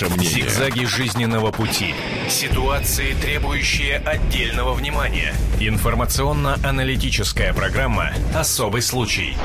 Наше 0.00 0.14
мнение. 0.14 0.30
Зигзаги 0.30 0.84
жизненного 0.86 1.50
пути. 1.50 1.94
Ситуации, 2.28 3.14
требующие 3.20 3.96
отдельного 3.98 4.72
внимания. 4.72 5.34
Информационно-аналитическая 5.60 7.52
программа 7.52 8.12
«Особый 8.34 8.80
случай». 8.80 9.36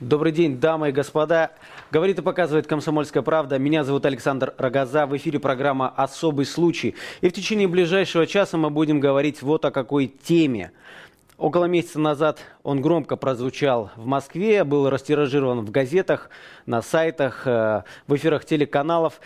Добрый 0.00 0.32
день, 0.32 0.58
дамы 0.58 0.90
и 0.90 0.92
господа. 0.92 1.52
Говорит 1.90 2.18
и 2.18 2.22
показывает 2.22 2.66
«Комсомольская 2.66 3.22
правда». 3.22 3.58
Меня 3.58 3.84
зовут 3.84 4.06
Александр 4.06 4.54
Рогоза. 4.56 5.06
В 5.06 5.16
эфире 5.16 5.38
программа 5.38 5.88
«Особый 5.88 6.46
случай». 6.46 6.94
И 7.20 7.28
в 7.28 7.32
течение 7.32 7.68
ближайшего 7.68 8.26
часа 8.26 8.56
мы 8.56 8.70
будем 8.70 8.98
говорить 8.98 9.42
вот 9.42 9.64
о 9.64 9.70
какой 9.70 10.06
теме. 10.06 10.72
Около 11.36 11.64
месяца 11.64 11.98
назад 11.98 12.40
он 12.62 12.80
громко 12.80 13.16
прозвучал 13.16 13.90
в 13.96 14.06
Москве, 14.06 14.62
был 14.62 14.88
растиражирован 14.88 15.64
в 15.64 15.70
газетах, 15.70 16.30
на 16.64 16.80
сайтах, 16.80 17.46
э, 17.46 17.82
в 18.06 18.14
эфирах 18.14 18.44
телеканалов. 18.44 19.20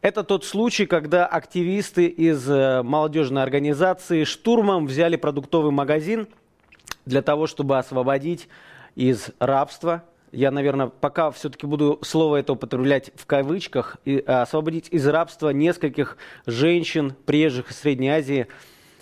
Это 0.00 0.24
тот 0.24 0.46
случай, 0.46 0.86
когда 0.86 1.26
активисты 1.26 2.06
из 2.06 2.48
э, 2.48 2.82
молодежной 2.82 3.42
организации 3.42 4.24
штурмом 4.24 4.86
взяли 4.86 5.16
продуктовый 5.16 5.70
магазин 5.70 6.28
для 7.04 7.20
того, 7.20 7.46
чтобы 7.46 7.76
освободить 7.78 8.48
из 8.94 9.30
рабства 9.38 10.02
я, 10.32 10.52
наверное, 10.52 10.86
пока 10.86 11.30
все-таки 11.32 11.66
буду 11.66 11.98
слово 12.02 12.36
это 12.36 12.52
употреблять 12.52 13.10
в 13.16 13.26
кавычках, 13.26 13.96
и, 14.04 14.22
а, 14.26 14.42
освободить 14.42 14.88
из 14.90 15.06
рабства 15.08 15.50
нескольких 15.50 16.16
женщин, 16.46 17.14
приезжих 17.26 17.72
из 17.72 17.78
Средней 17.78 18.10
Азии, 18.10 18.46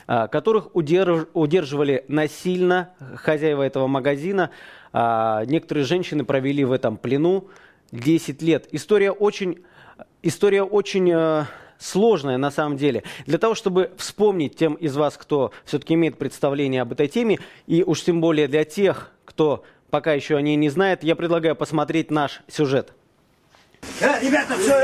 которых 0.09 0.75
удерж, 0.75 1.27
удерживали 1.35 2.05
насильно 2.09 2.91
хозяева 3.17 3.63
этого 3.63 3.87
магазина. 3.87 4.51
А, 4.93 5.45
некоторые 5.45 5.85
женщины 5.85 6.25
провели 6.25 6.65
в 6.65 6.73
этом 6.73 6.97
плену 6.97 7.49
10 7.93 8.43
лет. 8.43 8.69
История 8.73 9.11
очень, 9.11 9.63
история 10.23 10.63
очень 10.63 11.13
а, 11.13 11.47
сложная 11.79 12.39
на 12.39 12.51
самом 12.51 12.77
деле. 12.77 13.03
Для 13.27 13.39
того, 13.39 13.55
чтобы 13.55 13.93
вспомнить 13.97 14.57
тем 14.57 14.75
из 14.75 14.97
вас, 14.97 15.17
кто 15.17 15.53
все-таки 15.65 15.95
имеет 15.95 16.19
представление 16.19 16.83
об 16.83 16.93
этой 16.93 17.09
теме, 17.09 17.39
и 17.67 17.83
уж 17.83 18.03
тем 18.03 18.21
более 18.21 18.49
для 18.49 18.65
тех, 18.65 19.13
кто 19.25 19.63
пока 19.91 20.13
еще 20.13 20.37
они 20.37 20.57
не 20.57 20.71
знают, 20.71 21.03
я 21.03 21.17
предлагаю 21.17 21.55
посмотреть 21.55 22.11
наш 22.11 22.41
сюжет. 22.49 22.93
Э, 24.01 24.21
ребята, 24.21 24.55
все, 24.55 24.75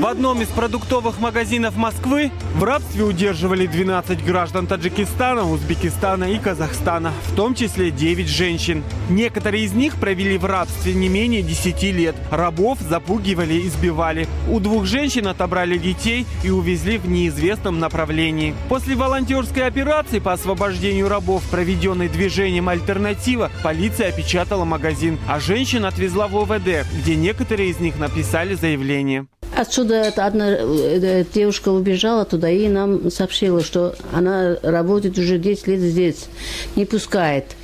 в 0.00 0.06
одном 0.06 0.40
из 0.40 0.48
продуктовых 0.48 1.18
магазинов 1.18 1.76
Москвы 1.76 2.30
в 2.54 2.62
рабстве 2.62 3.02
удерживали 3.02 3.66
12 3.66 4.24
граждан 4.24 4.66
Таджикистана, 4.68 5.50
Узбекистана 5.50 6.24
и 6.24 6.38
Казахстана, 6.38 7.12
в 7.26 7.34
том 7.34 7.54
числе 7.54 7.90
9 7.90 8.28
женщин. 8.28 8.84
Некоторые 9.10 9.64
из 9.64 9.72
них 9.72 9.96
провели 9.96 10.38
в 10.38 10.44
рабстве 10.44 10.94
не 10.94 11.08
менее 11.08 11.42
10 11.42 11.82
лет. 11.94 12.14
Рабов 12.30 12.78
запугивали, 12.80 13.66
избивали. 13.66 14.28
У 14.48 14.60
двух 14.60 14.86
женщин 14.86 15.26
отобрали 15.26 15.76
детей 15.76 16.24
и 16.44 16.50
увезли 16.50 16.98
в 16.98 17.08
неизвестном 17.08 17.80
направлении. 17.80 18.54
После 18.68 18.94
волонтерской 18.94 19.66
операции 19.66 20.20
по 20.20 20.32
освобождению 20.32 21.08
рабов, 21.08 21.42
проведенной 21.50 22.08
движением 22.08 22.68
«Альтернатива», 22.68 23.50
полиция 23.62 24.10
опечатала 24.10 24.64
магазин, 24.64 25.18
а 25.28 25.40
женщин 25.40 25.84
отвезла 25.84 26.23
в 26.28 26.36
ОВД, 26.36 26.86
где 27.00 27.16
некоторые 27.16 27.70
из 27.70 27.80
них 27.80 27.98
написали 27.98 28.54
заявление. 28.54 29.26
Отсюда 29.56 30.08
одна 30.16 30.56
э, 30.58 31.24
девушка 31.32 31.68
убежала 31.68 32.24
туда 32.24 32.50
и 32.50 32.68
нам 32.68 33.10
сообщила, 33.10 33.62
что 33.62 33.94
она 34.12 34.56
работает 34.62 35.16
уже 35.18 35.38
10 35.38 35.66
лет 35.68 35.80
здесь, 35.80 36.26
не 36.74 36.84
пускает, 36.86 37.54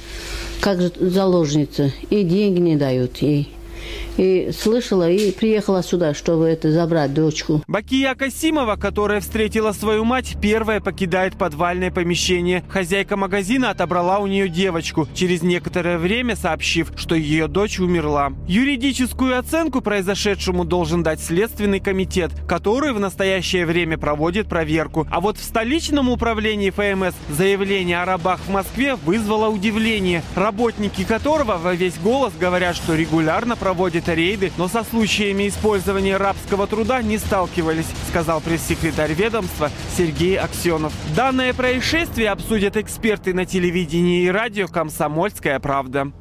как 0.61 0.79
заложница, 0.81 1.91
и 2.11 2.23
деньги 2.23 2.61
не 2.61 2.77
дают 2.77 3.19
ей 3.19 3.53
и 4.21 4.53
слышала, 4.53 5.11
и 5.11 5.33
приехала 5.33 5.83
сюда, 5.83 6.13
чтобы 6.13 6.47
это 6.47 6.71
забрать 6.71 7.15
дочку. 7.15 7.63
Бакия 7.67 8.15
Касимова, 8.15 8.77
которая 8.77 9.21
встретила 9.21 9.73
свою 9.73 10.05
мать, 10.05 10.37
первая 10.43 10.81
покидает 10.81 11.39
подвальное 11.39 11.91
помещение. 11.91 12.63
Хозяйка 12.69 13.17
магазина 13.17 13.71
отобрала 13.71 14.19
у 14.19 14.27
нее 14.27 14.51
девочку, 14.51 15.09
через 15.15 15.43
некоторое 15.43 15.97
время 15.97 16.37
сообщив, 16.37 16.93
что 16.97 17.15
ее 17.15 17.49
дочь 17.49 17.81
умерла. 17.81 18.35
Юридическую 18.47 19.39
оценку 19.39 19.81
произошедшему 19.81 20.67
должен 20.67 21.03
дать 21.03 21.21
Следственный 21.21 21.81
комитет, 21.81 22.31
который 22.47 22.93
в 22.93 23.01
настоящее 23.01 23.65
время 23.65 23.97
проводит 23.97 24.49
проверку. 24.49 25.07
А 25.11 25.21
вот 25.21 25.39
в 25.39 25.43
столичном 25.43 26.11
управлении 26.11 26.69
ФМС 26.69 27.15
заявление 27.31 28.03
о 28.03 28.05
рабах 28.05 28.41
в 28.47 28.51
Москве 28.51 28.97
вызвало 28.97 29.49
удивление, 29.49 30.23
работники 30.35 31.05
которого 31.05 31.57
во 31.57 31.75
весь 31.75 31.99
голос 31.99 32.35
говорят, 32.39 32.77
что 32.77 32.95
регулярно 32.95 33.57
проводят 33.57 34.10
рейды, 34.15 34.53
но 34.59 34.69
со 34.69 34.85
случаями 34.85 35.49
использования 35.49 36.17
рабского 36.17 36.67
труда 36.67 37.03
не 37.03 37.19
сталкивались, 37.19 37.87
сказал 38.09 38.41
пресс-секретарь 38.41 39.13
ведомства 39.13 39.71
Сергей 39.97 40.39
Аксенов. 40.39 40.93
Данное 41.17 41.55
происшествие 41.55 42.31
обсудят 42.31 42.77
эксперты 42.77 43.35
на 43.35 43.47
телевидении 43.47 44.25
и 44.25 44.31
радио 44.31 44.67
«Комсомольская 44.69 45.59
правда». 45.61 46.13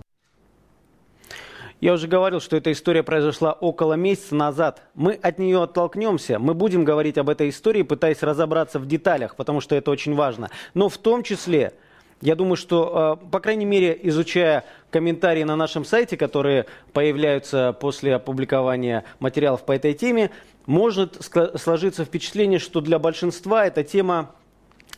Я 1.81 1.93
уже 1.93 2.07
говорил, 2.07 2.41
что 2.41 2.57
эта 2.57 2.73
история 2.73 3.03
произошла 3.03 3.53
около 3.53 3.93
месяца 3.93 4.35
назад. 4.35 4.83
Мы 4.95 5.13
от 5.13 5.39
нее 5.39 5.63
оттолкнемся, 5.63 6.37
мы 6.37 6.53
будем 6.53 6.83
говорить 6.83 7.17
об 7.17 7.29
этой 7.29 7.49
истории, 7.49 7.83
пытаясь 7.83 8.21
разобраться 8.21 8.79
в 8.79 8.85
деталях, 8.85 9.37
потому 9.37 9.61
что 9.61 9.75
это 9.75 9.89
очень 9.89 10.13
важно. 10.13 10.49
Но 10.73 10.89
в 10.89 10.97
том 10.97 11.23
числе 11.23 11.73
я 12.21 12.35
думаю, 12.35 12.57
что, 12.57 13.19
э, 13.21 13.29
по 13.31 13.39
крайней 13.39 13.65
мере, 13.65 13.97
изучая 14.03 14.65
комментарии 14.91 15.43
на 15.43 15.55
нашем 15.55 15.85
сайте, 15.85 16.17
которые 16.17 16.65
появляются 16.93 17.73
после 17.79 18.15
опубликования 18.15 19.05
материалов 19.19 19.65
по 19.65 19.71
этой 19.71 19.93
теме, 19.93 20.31
может 20.65 21.17
сложиться 21.55 22.05
впечатление, 22.05 22.59
что 22.59 22.81
для 22.81 22.99
большинства 22.99 23.65
эта 23.65 23.83
тема 23.83 24.31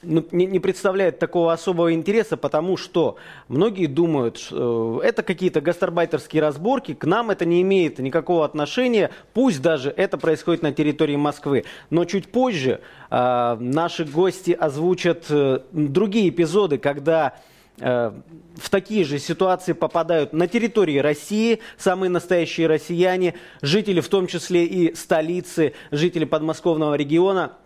ну, 0.04 0.26
не, 0.32 0.46
не 0.46 0.60
представляет 0.60 1.20
такого 1.20 1.54
особого 1.54 1.94
интереса, 1.94 2.38
потому 2.38 2.78
что 2.78 3.18
многие 3.48 3.86
думают, 3.86 4.38
что 4.38 5.02
э, 5.04 5.08
это 5.08 5.24
какие-то 5.24 5.62
гастарбайтерские 5.62 6.42
разборки, 6.42 6.94
к 6.94 7.06
нам 7.06 7.30
это 7.30 7.46
не 7.46 7.62
имеет 7.62 8.00
никакого 8.00 8.46
отношения, 8.46 9.12
пусть 9.34 9.62
даже 9.62 9.94
это 9.96 10.18
происходит 10.18 10.64
на 10.64 10.74
территории 10.74 11.16
Москвы. 11.16 11.66
Но 11.90 12.06
чуть 12.06 12.32
позже 12.32 12.82
э, 13.10 13.58
наши 13.60 14.06
гости 14.06 14.52
озвучат 14.52 15.26
э, 15.30 15.60
другие 15.72 16.30
эпизоды, 16.30 16.78
когда 16.78 17.36
э, 17.80 18.12
в 18.56 18.70
такие 18.70 19.06
же 19.06 19.20
ситуации 19.20 19.74
попадают 19.74 20.34
на 20.34 20.48
территории 20.48 20.98
России 20.98 21.60
самые 21.78 22.10
настоящие 22.10 22.68
россияне, 22.68 23.36
жители 23.62 24.00
в 24.02 24.10
том 24.10 24.28
числе 24.28 24.66
и 24.66 24.96
столицы, 24.96 25.74
жители 25.92 26.26
подмосковного 26.26 26.96
региона– 26.96 27.54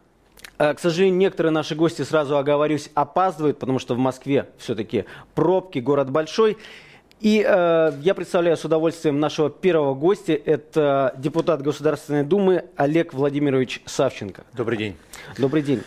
к 0.57 0.79
сожалению, 0.79 1.17
некоторые 1.17 1.51
наши 1.51 1.75
гости, 1.75 2.03
сразу 2.03 2.37
оговорюсь, 2.37 2.89
опаздывают, 2.93 3.59
потому 3.59 3.79
что 3.79 3.95
в 3.95 3.97
Москве 3.97 4.49
все-таки 4.57 5.05
пробки, 5.33 5.79
город 5.79 6.09
большой. 6.11 6.57
И 7.21 7.45
э, 7.47 7.93
я 8.01 8.13
представляю 8.13 8.57
с 8.57 8.65
удовольствием 8.65 9.19
нашего 9.19 9.49
первого 9.49 9.95
гостя. 9.95 10.33
Это 10.33 11.15
депутат 11.17 11.61
Государственной 11.61 12.23
Думы 12.23 12.65
Олег 12.75 13.13
Владимирович 13.13 13.81
Савченко. 13.85 14.43
Добрый 14.53 14.77
день. 14.77 14.95
Добрый 15.37 15.63
день. 15.63 15.81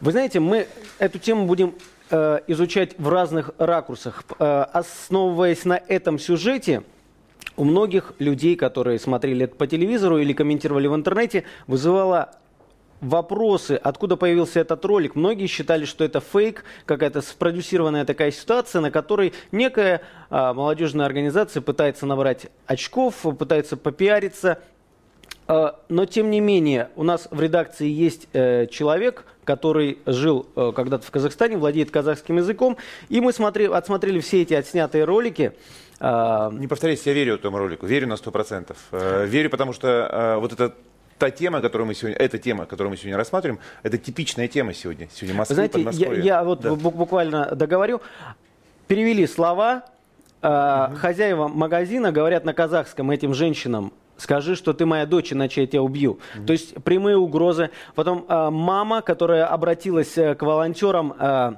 Вы 0.00 0.12
знаете, 0.12 0.38
мы 0.38 0.68
эту 0.98 1.18
тему 1.18 1.46
будем 1.46 1.74
э, 2.10 2.40
изучать 2.46 2.94
в 2.98 3.08
разных 3.08 3.50
ракурсах. 3.58 4.22
Э, 4.38 4.66
основываясь 4.72 5.64
на 5.64 5.80
этом 5.88 6.18
сюжете, 6.18 6.82
у 7.56 7.64
многих 7.64 8.12
людей, 8.18 8.54
которые 8.54 8.98
смотрели 8.98 9.46
это 9.46 9.56
по 9.56 9.66
телевизору 9.66 10.18
или 10.18 10.34
комментировали 10.34 10.88
в 10.88 10.94
интернете, 10.94 11.44
вызывало 11.66 12.32
вопросы, 13.00 13.78
откуда 13.82 14.16
появился 14.16 14.60
этот 14.60 14.84
ролик. 14.84 15.14
Многие 15.14 15.46
считали, 15.46 15.84
что 15.84 16.04
это 16.04 16.20
фейк, 16.20 16.64
какая-то 16.84 17.20
спродюсированная 17.20 18.04
такая 18.04 18.30
ситуация, 18.30 18.80
на 18.80 18.90
которой 18.90 19.32
некая 19.52 20.02
а, 20.30 20.54
молодежная 20.54 21.06
организация 21.06 21.60
пытается 21.60 22.06
набрать 22.06 22.46
очков, 22.66 23.24
пытается 23.38 23.76
попиариться. 23.76 24.60
А, 25.48 25.78
но, 25.88 26.06
тем 26.06 26.30
не 26.30 26.40
менее, 26.40 26.90
у 26.96 27.02
нас 27.02 27.28
в 27.30 27.40
редакции 27.40 27.88
есть 27.88 28.28
э, 28.32 28.66
человек, 28.66 29.24
который 29.44 29.98
жил 30.04 30.46
э, 30.56 30.72
когда-то 30.74 31.06
в 31.06 31.10
Казахстане, 31.10 31.56
владеет 31.56 31.90
казахским 31.90 32.38
языком, 32.38 32.76
и 33.08 33.20
мы 33.20 33.32
смотри, 33.32 33.66
отсмотрели 33.66 34.18
все 34.18 34.42
эти 34.42 34.54
отснятые 34.54 35.04
ролики. 35.04 35.52
А, 36.00 36.50
Не 36.50 36.66
повторяйте, 36.66 37.02
я 37.06 37.14
верю 37.14 37.34
этому 37.36 37.58
ролику, 37.58 37.86
верю 37.86 38.08
на 38.08 38.14
100%. 38.14 38.76
Э, 38.90 39.26
верю, 39.26 39.48
потому 39.50 39.72
что 39.72 39.88
э, 39.88 40.36
вот 40.40 40.52
это 40.52 40.74
та 41.18 41.30
тема, 41.30 41.60
которую 41.60 41.86
мы 41.86 41.94
сегодня, 41.94 42.18
эта 42.18 42.38
тема, 42.38 42.66
которую 42.66 42.90
мы 42.90 42.96
сегодня 42.96 43.16
рассматриваем, 43.16 43.60
это 43.82 43.98
типичная 43.98 44.48
тема 44.48 44.74
сегодня. 44.74 45.08
Сегодня 45.12 45.36
Москва, 45.36 45.54
Знаете, 45.54 45.86
я, 45.92 46.12
я 46.14 46.44
вот 46.44 46.60
да. 46.60 46.74
буквально 46.74 47.54
договорю. 47.54 48.00
Перевели 48.88 49.26
слова. 49.26 49.84
Э, 50.42 50.88
угу. 50.88 50.96
Хозяева 50.96 51.48
магазина 51.48 52.12
говорят 52.12 52.44
на 52.44 52.52
казахском 52.52 53.10
этим 53.10 53.34
женщинам, 53.34 53.92
скажи, 54.16 54.56
что 54.56 54.72
ты 54.72 54.86
моя 54.86 55.06
дочь, 55.06 55.32
иначе 55.32 55.62
я 55.62 55.66
тебя 55.66 55.82
убью. 55.82 56.18
Mm-hmm. 56.36 56.46
То 56.46 56.52
есть 56.52 56.74
прямые 56.82 57.16
угрозы. 57.16 57.70
Потом 57.94 58.24
э, 58.28 58.50
мама, 58.50 59.02
которая 59.02 59.46
обратилась 59.46 60.16
э, 60.16 60.34
к 60.34 60.42
волонтерам, 60.42 61.14
э, 61.18 61.52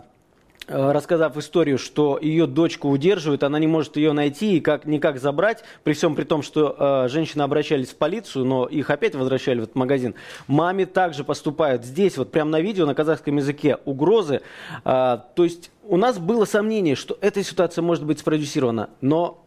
рассказав 0.68 1.36
историю, 1.36 1.78
что 1.78 2.18
ее 2.20 2.46
дочку 2.46 2.88
удерживают, 2.88 3.42
она 3.42 3.58
не 3.58 3.66
может 3.66 3.96
ее 3.96 4.12
найти 4.12 4.58
и 4.58 4.60
как 4.60 4.84
никак 4.84 5.18
забрать, 5.18 5.64
при 5.82 5.94
всем 5.94 6.14
при 6.14 6.24
том, 6.24 6.42
что 6.42 6.76
э, 6.78 7.08
женщины 7.08 7.42
обращались 7.42 7.88
в 7.88 7.96
полицию, 7.96 8.44
но 8.44 8.66
их 8.66 8.90
опять 8.90 9.14
возвращали 9.14 9.60
в 9.60 9.62
этот 9.64 9.74
магазин. 9.74 10.14
Маме 10.46 10.86
также 10.86 11.24
поступают 11.24 11.84
здесь, 11.84 12.16
вот 12.18 12.30
прямо 12.30 12.50
на 12.50 12.60
видео 12.60 12.86
на 12.86 12.94
казахском 12.94 13.36
языке, 13.36 13.78
угрозы. 13.84 14.42
Э, 14.84 15.18
то 15.34 15.44
есть 15.44 15.70
у 15.84 15.96
нас 15.96 16.18
было 16.18 16.44
сомнение, 16.44 16.94
что 16.94 17.16
эта 17.20 17.42
ситуация 17.42 17.82
может 17.82 18.04
быть 18.04 18.18
спродюсирована, 18.18 18.90
но 19.00 19.44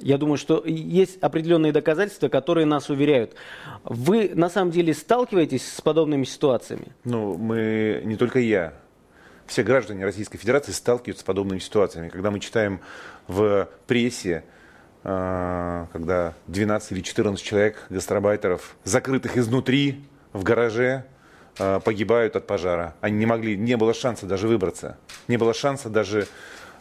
я 0.00 0.18
думаю, 0.18 0.36
что 0.36 0.62
есть 0.66 1.18
определенные 1.22 1.72
доказательства, 1.72 2.28
которые 2.28 2.66
нас 2.66 2.90
уверяют. 2.90 3.34
Вы 3.84 4.32
на 4.34 4.50
самом 4.50 4.72
деле 4.72 4.92
сталкиваетесь 4.92 5.66
с 5.66 5.80
подобными 5.80 6.24
ситуациями? 6.24 6.88
Ну, 7.04 7.38
мы, 7.38 8.02
не 8.04 8.16
только 8.16 8.40
я, 8.40 8.74
все 9.46 9.62
граждане 9.62 10.04
Российской 10.04 10.38
Федерации 10.38 10.72
сталкиваются 10.72 11.22
с 11.22 11.24
подобными 11.24 11.58
ситуациями. 11.58 12.08
Когда 12.08 12.30
мы 12.30 12.40
читаем 12.40 12.80
в 13.28 13.68
прессе, 13.86 14.44
э, 15.02 15.86
когда 15.92 16.34
12 16.46 16.92
или 16.92 17.00
14 17.00 17.44
человек, 17.44 17.86
гастробайтеров, 17.90 18.76
закрытых 18.84 19.36
изнутри, 19.36 20.04
в 20.32 20.42
гараже, 20.42 21.04
э, 21.58 21.80
погибают 21.80 22.36
от 22.36 22.46
пожара. 22.46 22.94
Они 23.00 23.16
не 23.16 23.26
могли, 23.26 23.56
не 23.56 23.76
было 23.76 23.94
шанса 23.94 24.26
даже 24.26 24.48
выбраться. 24.48 24.98
Не 25.28 25.36
было 25.36 25.54
шанса 25.54 25.88
даже 25.88 26.26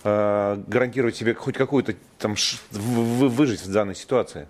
э, 0.04 0.63
гарантировать 0.68 1.15
себе 1.15 1.33
хоть 1.33 1.56
какую-то 1.56 1.95
там 2.18 2.36
выжить 2.71 3.62
в 3.62 3.71
данной 3.71 3.95
ситуации. 3.95 4.48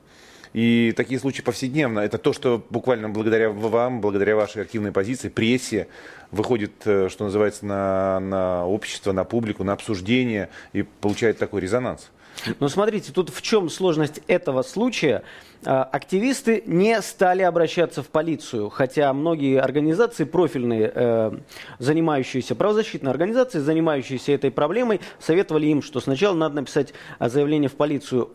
И 0.54 0.94
такие 0.96 1.20
случаи 1.20 1.42
повседневно. 1.42 2.00
Это 2.00 2.18
то, 2.18 2.32
что 2.32 2.64
буквально 2.70 3.10
благодаря 3.10 3.50
вам, 3.50 4.02
благодаря 4.02 4.36
вашей 4.36 4.62
активной 4.62 4.92
позиции, 4.92 5.30
прессе, 5.30 5.88
выходит, 6.32 6.74
э, 6.86 7.10
что 7.10 7.26
называется, 7.26 7.66
на, 7.66 8.20
на 8.20 8.68
общество, 8.68 9.12
на 9.12 9.24
публику, 9.24 9.64
на 9.64 9.74
обсуждение 9.74 10.50
и 10.72 10.84
получает 10.84 11.40
такой 11.40 11.62
резонанс. 11.62 12.12
Но 12.60 12.68
смотрите, 12.68 13.12
тут 13.12 13.30
в 13.30 13.42
чем 13.42 13.70
сложность 13.70 14.22
этого 14.28 14.64
случая? 14.64 15.24
А, 15.66 15.84
активисты 15.84 16.64
не 16.66 17.00
стали 17.02 17.42
обращаться 17.42 18.04
в 18.04 18.08
полицию, 18.08 18.70
хотя 18.70 19.14
многие 19.14 19.62
организации 19.62 20.24
профильные, 20.24 20.92
э, 20.94 21.32
занимающиеся, 21.80 22.56
правозащитные 22.56 23.12
организации, 23.12 23.60
занимающиеся 23.60 24.34
этой 24.34 24.52
проблемой, 24.52 25.00
советовали 25.20 25.68
им, 25.68 25.82
что 25.82 26.00
сначала 26.00 26.36
надо 26.36 26.56
написать 26.56 26.94
заявление 27.20 27.70
в 27.70 27.76
полицию. 27.76 28.32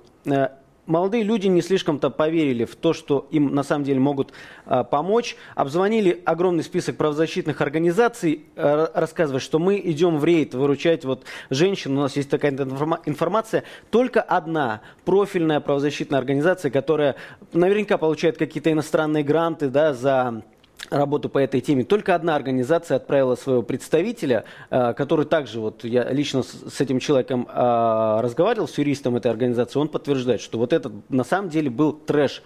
Э, 0.88 0.90
молодые 0.90 1.22
люди 1.22 1.46
не 1.46 1.62
слишком-то 1.62 2.10
поверили 2.10 2.64
в 2.64 2.74
то, 2.76 2.92
что 2.92 3.26
им 3.30 3.54
на 3.54 3.62
самом 3.62 3.84
деле 3.84 4.00
могут 4.00 4.32
а, 4.66 4.84
помочь. 4.84 5.36
Обзвонили 5.54 6.20
огромный 6.24 6.64
список 6.64 6.96
правозащитных 6.96 7.60
организаций, 7.60 8.44
а, 8.56 8.90
рассказывая, 8.94 9.40
что 9.40 9.58
мы 9.58 9.80
идем 9.84 10.18
в 10.18 10.24
рейд 10.24 10.54
выручать 10.54 11.04
вот 11.04 11.24
женщин. 11.50 11.96
У 11.96 12.00
нас 12.00 12.16
есть 12.16 12.30
такая 12.30 12.52
информация. 12.52 13.64
Только 13.90 14.20
одна 14.20 14.80
профильная 15.04 15.60
правозащитная 15.60 16.18
организация, 16.18 16.70
которая 16.70 17.16
наверняка 17.52 17.98
получает 17.98 18.38
какие-то 18.38 18.72
иностранные 18.72 19.22
гранты 19.22 19.68
да, 19.68 19.94
за 19.94 20.42
работу 20.90 21.28
по 21.28 21.38
этой 21.38 21.60
теме. 21.60 21.84
Только 21.84 22.14
одна 22.14 22.36
организация 22.36 22.96
отправила 22.96 23.34
своего 23.34 23.62
представителя, 23.62 24.44
э, 24.70 24.94
который 24.94 25.26
также, 25.26 25.60
вот 25.60 25.84
я 25.84 26.08
лично 26.10 26.42
с 26.42 26.80
этим 26.80 26.98
человеком 27.00 27.48
э, 27.48 28.20
разговаривал, 28.20 28.68
с 28.68 28.78
юристом 28.78 29.16
этой 29.16 29.30
организации, 29.30 29.78
он 29.78 29.88
подтверждает, 29.88 30.40
что 30.40 30.58
вот 30.58 30.72
этот 30.72 30.92
на 31.10 31.24
самом 31.24 31.50
деле 31.50 31.70
был 31.70 31.92
трэш. 31.92 32.42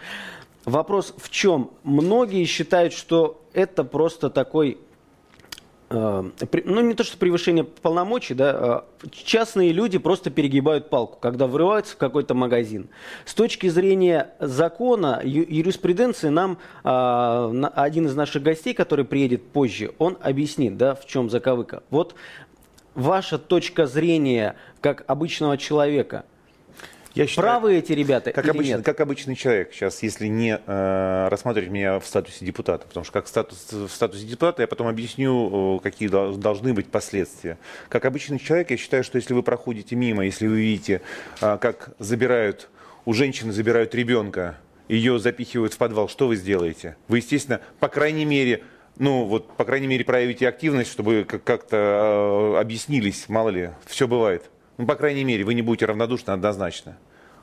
Вопрос 0.65 1.15
в 1.17 1.29
чем? 1.31 1.71
Многие 1.83 2.45
считают, 2.45 2.93
что 2.93 3.43
это 3.53 3.85
просто 3.85 4.31
такой 4.31 4.79
ну 5.93 6.81
не 6.81 6.95
то 6.95 7.05
что 7.05 7.17
превышение 7.19 7.65
полномочий, 7.65 8.35
да, 8.35 8.85
э, 9.03 9.09
частные 9.11 9.73
люди 9.73 9.99
просто 9.99 10.31
перегибают 10.31 10.91
палку, 10.91 11.19
когда 11.21 11.47
врываются 11.47 11.95
в 11.95 11.99
какой-то 11.99 12.35
магазин. 12.35 12.89
С 13.25 13.35
точки 13.35 13.69
зрения 13.69 14.35
закона, 14.41 15.21
юриспруденции 15.25 16.29
нам 16.29 16.59
э, 16.85 17.71
один 17.75 18.07
из 18.07 18.15
наших 18.15 18.43
гостей, 18.43 18.75
который 18.75 19.05
приедет 19.05 19.49
позже, 19.49 19.93
он 19.99 20.17
объяснит, 20.21 20.77
да, 20.77 20.95
в 20.95 21.07
чем 21.07 21.31
заковыка. 21.31 21.83
Вот 21.91 22.15
ваша 22.95 23.39
точка 23.39 23.87
зрения 23.87 24.57
как 24.81 25.05
обычного 25.07 25.59
человека– 25.59 26.25
я 27.15 27.27
считаю, 27.27 27.47
Правы 27.47 27.75
эти 27.75 27.93
ребята 27.93 28.33
как 28.33 28.49
обычно, 28.49 28.77
нет? 28.77 28.85
Как 28.85 29.01
обычный 29.01 29.37
человек 29.37 29.73
сейчас, 29.73 30.03
если 30.03 30.27
не 30.27 30.59
э, 30.65 31.29
рассматривать 31.29 31.71
меня 31.71 31.99
в 31.99 32.07
статусе 32.07 32.45
депутата, 32.45 32.87
потому 32.87 33.05
что 33.05 33.13
как 33.13 33.29
статус, 33.29 33.71
в 33.71 33.89
статусе 33.89 34.25
депутата 34.25 34.63
я 34.63 34.69
потом 34.69 34.87
объясню, 34.87 35.81
какие 35.83 36.09
должны 36.09 36.73
быть 36.73 36.87
последствия. 36.87 37.59
Как 37.89 38.05
обычный 38.05 38.39
человек 38.39 38.71
я 38.71 38.77
считаю, 38.77 39.05
что 39.05 39.17
если 39.17 39.35
вы 39.35 39.43
проходите 39.43 39.95
мимо, 39.95 40.25
если 40.25 40.47
вы 40.47 40.61
видите, 40.61 41.03
э, 41.41 41.59
как 41.61 41.91
забирают, 41.99 42.69
у 43.05 43.13
женщины 43.13 43.53
забирают 43.53 43.95
ребенка, 43.95 44.59
ее 44.89 45.19
запихивают 45.19 45.75
в 45.75 45.79
подвал, 45.79 46.09
что 46.09 46.29
вы 46.29 46.37
сделаете? 46.37 46.97
Вы, 47.09 47.19
естественно, 47.19 47.61
по 47.79 47.89
крайней 47.89 48.25
мере, 48.25 48.63
ну 48.99 49.25
вот, 49.25 49.55
по 49.57 49.65
крайней 49.65 49.87
мере, 49.87 50.05
проявите 50.05 50.49
активность, 50.49 50.91
чтобы 50.91 51.25
как-то 51.25 52.55
э, 52.57 52.61
объяснились, 52.61 53.29
мало 53.29 53.51
ли, 53.51 53.71
все 53.87 54.09
бывает. 54.09 54.51
Ну, 54.79 54.87
по 54.87 54.95
крайней 54.95 55.25
мере, 55.25 55.45
вы 55.45 55.55
не 55.55 55.63
будете 55.63 55.87
равнодушны 55.87 56.31
однозначно. 56.31 56.97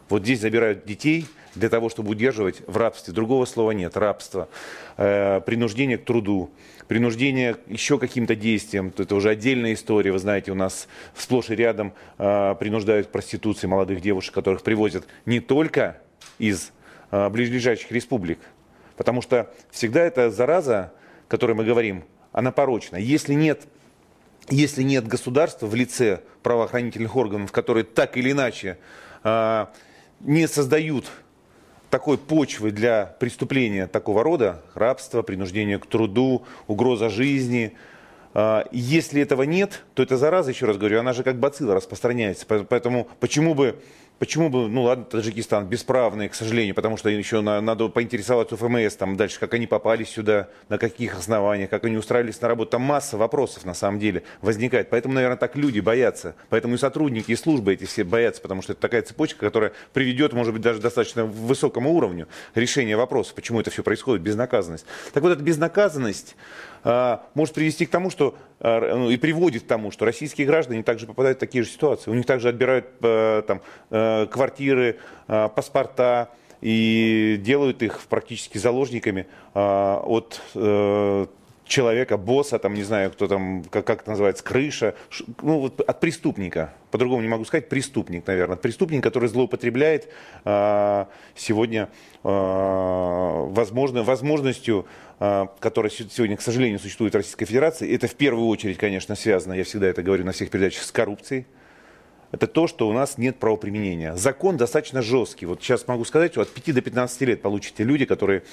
Вот 0.10 0.24
здесь 0.24 0.40
забирают 0.40 0.86
детей 0.86 1.28
для 1.54 1.70
того, 1.70 1.90
чтобы 1.90 2.12
удерживать 2.12 2.62
в 2.68 2.78
рабстве. 2.78 3.14
Другого 3.14 3.46
слова 3.46 3.72
нет. 3.72 3.96
Рабство, 3.96 4.50
э, 4.98 5.40
принуждение 5.42 6.00
к 6.00 6.06
труду, 6.06 6.50
принуждение 6.88 7.58
еще 7.68 8.00
каким-то 8.00 8.36
действиям. 8.36 8.92
Это 8.98 9.16
уже 9.16 9.30
отдельная 9.30 9.74
история. 9.74 10.12
Вы 10.12 10.18
знаете, 10.18 10.52
у 10.52 10.56
нас 10.56 10.88
сплошь 11.16 11.52
и 11.52 11.56
рядом 11.56 11.94
э, 12.18 12.56
принуждают 12.60 13.08
к 13.08 13.12
проституции 13.12 13.68
молодых 13.68 14.02
девушек, 14.02 14.34
которых 14.34 14.64
привозят 14.64 15.06
не 15.28 15.40
только 15.40 16.02
из 16.40 16.72
э, 17.12 17.30
ближайших 17.30 17.92
республик. 17.92 18.40
Потому 18.98 19.22
что 19.22 19.54
всегда 19.70 20.02
эта 20.02 20.32
зараза, 20.32 20.92
о 21.28 21.30
которой 21.30 21.54
мы 21.54 21.64
говорим, 21.64 22.04
она 22.32 22.52
порочна. 22.52 22.98
Если 22.98 23.36
нет 23.36 23.68
если 24.52 24.84
нет 24.84 25.08
государства 25.08 25.68
в 25.68 25.76
лице 25.76 26.22
правоохранительных 26.44 27.16
органов, 27.16 27.52
которые 27.52 27.84
так 27.84 28.18
или 28.18 28.32
иначе 28.32 28.78
э, 29.24 29.66
не 30.22 30.48
создают 30.48 31.06
такой 31.90 32.18
почвы 32.18 32.72
для 32.72 33.16
преступления 33.20 33.88
такого 33.88 34.24
рода, 34.24 34.62
рабства, 34.76 35.22
принуждения 35.22 35.80
к 35.80 35.86
труду, 35.86 36.46
угроза 36.68 37.10
жизни, 37.10 37.74
э, 38.34 38.64
если 38.72 39.22
этого 39.22 39.44
нет, 39.44 39.84
то 39.94 40.04
эта 40.04 40.18
зараза, 40.18 40.52
еще 40.52 40.66
раз 40.66 40.78
говорю, 40.78 41.00
она 41.00 41.14
же 41.14 41.24
как 41.24 41.40
бацилла 41.40 41.76
распространяется. 41.76 42.46
Поэтому 42.46 43.08
почему 43.20 43.56
бы 43.56 43.82
Почему 44.20 44.50
бы, 44.50 44.68
ну 44.68 44.84
ладно, 44.84 45.06
Таджикистан 45.06 45.66
бесправный, 45.68 46.28
к 46.28 46.36
сожалению, 46.36 46.76
потому 46.76 46.98
что 46.98 47.08
еще 47.08 47.40
на, 47.40 47.62
надо 47.62 47.88
поинтересоваться 47.88 48.56
у 48.56 48.58
ФМС, 48.58 48.96
там 48.96 49.16
дальше, 49.16 49.40
как 49.40 49.54
они 49.54 49.66
попали 49.66 50.04
сюда, 50.04 50.50
на 50.68 50.78
каких 50.78 51.18
основаниях, 51.18 51.70
как 51.70 51.86
они 51.86 51.96
устраивались 51.96 52.42
на 52.42 52.50
работу. 52.50 52.72
Там 52.72 52.82
масса 52.82 53.18
вопросов 53.18 53.64
на 53.64 53.74
самом 53.74 53.98
деле 53.98 54.24
возникает. 54.42 54.90
Поэтому, 54.90 55.14
наверное, 55.14 55.38
так 55.38 55.56
люди 55.56 55.80
боятся. 55.80 56.36
Поэтому 56.50 56.76
и 56.76 56.78
сотрудники, 56.78 57.32
и 57.32 57.36
службы 57.38 57.74
эти 57.74 57.86
все 57.86 58.04
боятся, 58.04 58.42
потому 58.42 58.62
что 58.62 58.74
это 58.74 58.82
такая 58.82 59.04
цепочка, 59.04 59.40
которая 59.40 59.72
приведет, 59.94 60.34
может 60.34 60.52
быть, 60.52 60.62
даже 60.62 60.82
достаточно 60.82 61.24
высокому 61.24 61.94
уровню 61.94 62.28
решения 62.56 62.98
вопроса, 62.98 63.34
почему 63.34 63.62
это 63.62 63.72
все 63.72 63.84
происходит, 63.84 64.22
безнаказанность. 64.22 64.86
Так 65.14 65.24
вот, 65.24 65.32
эта 65.32 65.42
безнаказанность 65.42 66.36
а, 66.84 67.26
может 67.34 67.56
привести 67.56 67.86
к 67.86 67.90
тому, 67.90 68.10
что 68.10 68.36
а, 68.60 68.96
ну, 68.96 69.10
и 69.10 69.18
приводит 69.18 69.64
к 69.64 69.68
тому, 69.68 69.92
что 69.92 70.06
российские 70.06 70.48
граждане 70.48 70.84
также 70.84 71.06
попадают 71.06 71.38
в 71.38 71.40
такие 71.40 71.64
же 71.64 71.70
ситуации. 71.70 72.12
У 72.12 72.14
них 72.14 72.26
также 72.26 72.50
отбирают 72.50 72.88
э, 73.02 73.44
там, 73.48 73.62
квартиры, 74.32 74.98
э, 75.28 75.50
паспорта 75.56 76.30
и 76.62 77.40
делают 77.42 77.82
их 77.84 78.02
практически 78.10 78.58
заложниками 78.58 79.28
от 79.54 80.42
человека, 81.70 82.18
босса, 82.18 82.60
там, 82.60 82.74
не 82.74 82.84
знаю, 82.84 83.12
кто 83.12 83.28
там, 83.28 83.64
как, 83.70 83.86
как 83.86 84.02
это 84.02 84.10
называется, 84.10 84.44
крыша, 84.44 84.96
ну, 85.42 85.60
вот 85.60 85.80
от 85.80 86.00
преступника, 86.00 86.74
по-другому 86.92 87.22
не 87.22 87.30
могу 87.30 87.46
сказать, 87.46 87.70
преступник, 87.70 88.28
наверное, 88.28 88.58
преступник, 88.58 89.04
который 89.04 89.30
злоупотребляет 89.30 90.10
э, 90.44 91.06
сегодня 91.36 91.90
э, 92.24 92.28
возможно, 92.28 94.04
возможностью, 94.04 94.86
э, 95.20 95.48
которая 95.60 95.92
сегодня, 95.92 96.36
к 96.36 96.42
сожалению, 96.42 96.80
существует 96.80 97.14
в 97.14 97.18
Российской 97.18 97.46
Федерации, 97.46 97.94
это 97.94 98.08
в 98.08 98.16
первую 98.16 98.48
очередь, 98.48 98.78
конечно, 98.78 99.16
связано, 99.16 99.54
я 99.54 99.64
всегда 99.64 99.88
это 99.88 100.02
говорю 100.02 100.26
на 100.26 100.34
всех 100.34 100.50
передачах, 100.50 100.84
с 100.84 100.92
коррупцией, 100.92 101.46
это 102.32 102.48
то, 102.48 102.68
что 102.68 102.88
у 102.88 102.94
нас 102.94 103.18
нет 103.18 103.38
правоприменения. 103.38 104.16
Закон 104.16 104.58
достаточно 104.58 105.02
жесткий. 105.02 105.46
Вот 105.46 105.62
сейчас 105.62 105.88
могу 105.88 106.06
сказать, 106.06 106.38
от 106.38 106.50
5 106.50 106.76
до 106.76 106.82
15 106.82 107.22
лет 107.22 107.42
получите 107.42 107.84
люди, 107.84 108.06
которые 108.06 108.44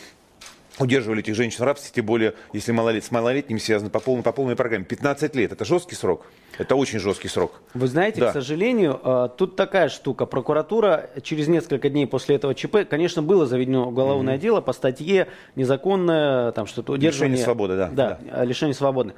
удерживали 0.79 1.21
этих 1.21 1.35
женщин 1.35 1.59
в 1.61 1.63
рабстве, 1.63 1.91
тем 1.95 2.07
более, 2.07 2.35
если 2.53 2.73
малолет, 2.73 3.05
с 3.05 3.11
малолетними 3.11 3.59
связано 3.59 3.91
по 3.91 4.01
полной, 4.01 4.23
по 4.23 4.33
полной 4.33 4.57
программе. 4.57 4.85
15 4.85 5.35
лет– 5.35 5.53
это 5.53 5.65
жесткий 5.65 5.95
срок. 5.95 6.27
Это 6.59 6.75
очень 6.77 6.99
жесткий 6.99 7.29
срок. 7.29 7.61
Вы 7.75 7.87
знаете, 7.87 8.21
да. 8.21 8.31
к 8.31 8.33
сожалению, 8.33 9.01
э, 9.03 9.29
тут 9.37 9.57
такая 9.57 9.89
штука. 9.89 10.27
Прокуратура 10.27 11.11
через 11.23 11.49
несколько 11.49 11.89
дней 11.91 12.07
после 12.07 12.37
этого 12.37 12.55
ЧП, 12.55 12.89
конечно, 12.89 13.23
было 13.23 13.47
заведено 13.47 13.89
уголовное 13.89 14.37
mm-hmm. 14.37 14.41
дело 14.41 14.61
по 14.61 14.73
статье 14.73 15.29
незаконное, 15.55 16.53
там 16.53 16.67
что-то 16.67 16.93
удерживание. 16.93 17.37
Лишение 17.37 17.45
свободы, 17.45 17.77
да. 17.77 17.89
Да, 17.89 18.19
да. 18.23 18.45
лишение 18.45 18.75
свободы. 18.75 19.15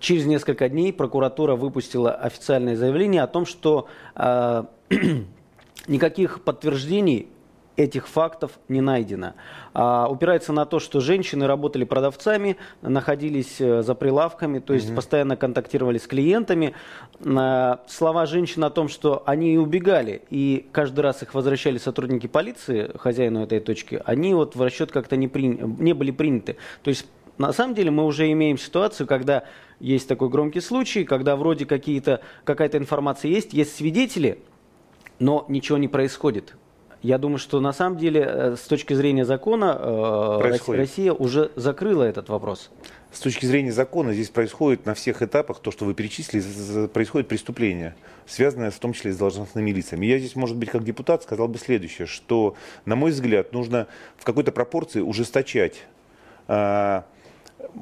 Через 0.00 0.26
несколько 0.26 0.68
дней 0.68 0.92
прокуратура 0.92 1.56
выпустила 1.56 2.12
официальное 2.12 2.76
заявление 2.76 3.22
о 3.22 3.26
том, 3.26 3.46
что 3.46 3.88
э, 4.14 4.64
никаких 5.88 6.42
подтверждений 6.42 7.28
этих 7.76 8.08
фактов 8.08 8.52
не 8.68 8.80
найдено. 8.80 9.34
А, 9.74 10.08
упирается 10.10 10.52
на 10.52 10.64
то, 10.64 10.80
что 10.80 11.00
женщины 11.00 11.46
работали 11.46 11.84
продавцами, 11.84 12.56
находились 12.82 13.60
э, 13.60 13.82
за 13.82 13.94
прилавками, 13.94 14.58
то 14.58 14.74
есть 14.74 14.90
mm 14.90 14.96
постоянно 14.96 15.36
контактировали 15.36 15.98
с 15.98 16.06
клиентами. 16.06 16.72
А, 17.24 17.82
слова 17.86 18.24
женщин 18.24 18.64
о 18.64 18.70
том, 18.70 18.88
что 18.88 19.22
они 19.26 19.54
и 19.54 19.56
убегали, 19.58 20.22
и 20.30 20.66
каждый 20.72 21.00
раз 21.00 21.22
их 21.22 21.34
возвращали 21.34 21.76
сотрудники 21.76 22.26
полиции, 22.26 22.90
хозяину 22.96 23.42
этой 23.42 23.60
точки, 23.60 24.00
они 24.06 24.32
вот 24.32 24.56
в 24.56 24.62
расчет 24.62 24.90
как-то 24.90 25.16
не, 25.16 25.28
при... 25.28 25.46
не 25.46 25.92
были 25.92 26.10
приняты. 26.12 26.56
То 26.82 26.88
есть 26.88 27.06
на 27.38 27.52
самом 27.52 27.74
деле 27.74 27.90
мы 27.90 28.04
уже 28.04 28.30
имеем 28.32 28.58
ситуацию, 28.58 29.06
когда 29.06 29.44
есть 29.80 30.08
такой 30.08 30.28
громкий 30.28 30.60
случай, 30.60 31.04
когда 31.04 31.36
вроде 31.36 31.66
какие-то, 31.66 32.20
какая-то 32.44 32.78
информация 32.78 33.30
есть, 33.30 33.52
есть 33.52 33.76
свидетели, 33.76 34.38
но 35.18 35.44
ничего 35.48 35.78
не 35.78 35.88
происходит. 35.88 36.54
Я 37.02 37.18
думаю, 37.18 37.38
что 37.38 37.60
на 37.60 37.72
самом 37.72 37.98
деле 37.98 38.24
э, 38.26 38.56
с 38.56 38.62
точки 38.62 38.94
зрения 38.94 39.24
закона 39.24 39.76
э, 39.78 40.38
происходит. 40.40 40.80
Россия 40.80 41.12
уже 41.12 41.52
закрыла 41.54 42.02
этот 42.02 42.28
вопрос. 42.30 42.70
С 43.12 43.20
точки 43.20 43.46
зрения 43.46 43.70
закона 43.70 44.12
здесь 44.12 44.30
происходит 44.30 44.86
на 44.86 44.94
всех 44.94 45.22
этапах 45.22 45.60
то, 45.60 45.70
что 45.70 45.84
вы 45.84 45.94
перечислили, 45.94 46.86
происходит 46.88 47.28
преступление, 47.28 47.94
связанное 48.26 48.70
в 48.70 48.78
том 48.78 48.92
числе 48.92 49.12
с 49.12 49.16
должностными 49.16 49.70
лицами. 49.70 50.06
Я 50.06 50.18
здесь, 50.18 50.36
может 50.36 50.56
быть, 50.56 50.70
как 50.70 50.84
депутат 50.84 51.22
сказал 51.22 51.48
бы 51.48 51.58
следующее, 51.58 52.06
что, 52.06 52.56
на 52.84 52.96
мой 52.96 53.12
взгляд, 53.12 53.52
нужно 53.52 53.86
в 54.16 54.24
какой-то 54.24 54.52
пропорции 54.52 55.00
ужесточать 55.00 55.82
а, 56.48 57.04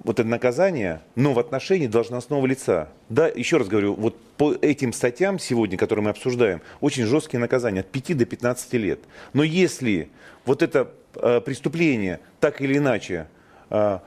вот 0.02 0.18
это 0.18 0.28
наказание, 0.28 1.00
но 1.14 1.32
в 1.32 1.38
отношении 1.38 1.86
должностного 1.86 2.44
лица. 2.46 2.88
Да, 3.08 3.28
еще 3.28 3.58
раз 3.58 3.68
говорю, 3.68 3.94
вот 3.94 4.16
по 4.36 4.52
этим 4.52 4.92
статьям 4.92 5.38
сегодня, 5.38 5.78
которые 5.78 6.04
мы 6.04 6.10
обсуждаем, 6.10 6.60
очень 6.80 7.04
жесткие 7.04 7.40
наказания 7.40 7.80
от 7.80 7.90
5 7.90 8.16
до 8.16 8.24
15 8.24 8.72
лет. 8.74 9.00
Но 9.32 9.44
если 9.44 10.10
вот 10.44 10.62
это 10.62 10.90
э, 11.14 11.40
преступление 11.40 12.20
так 12.40 12.60
или 12.60 12.78
иначе 12.78 13.28
э, 13.70 13.98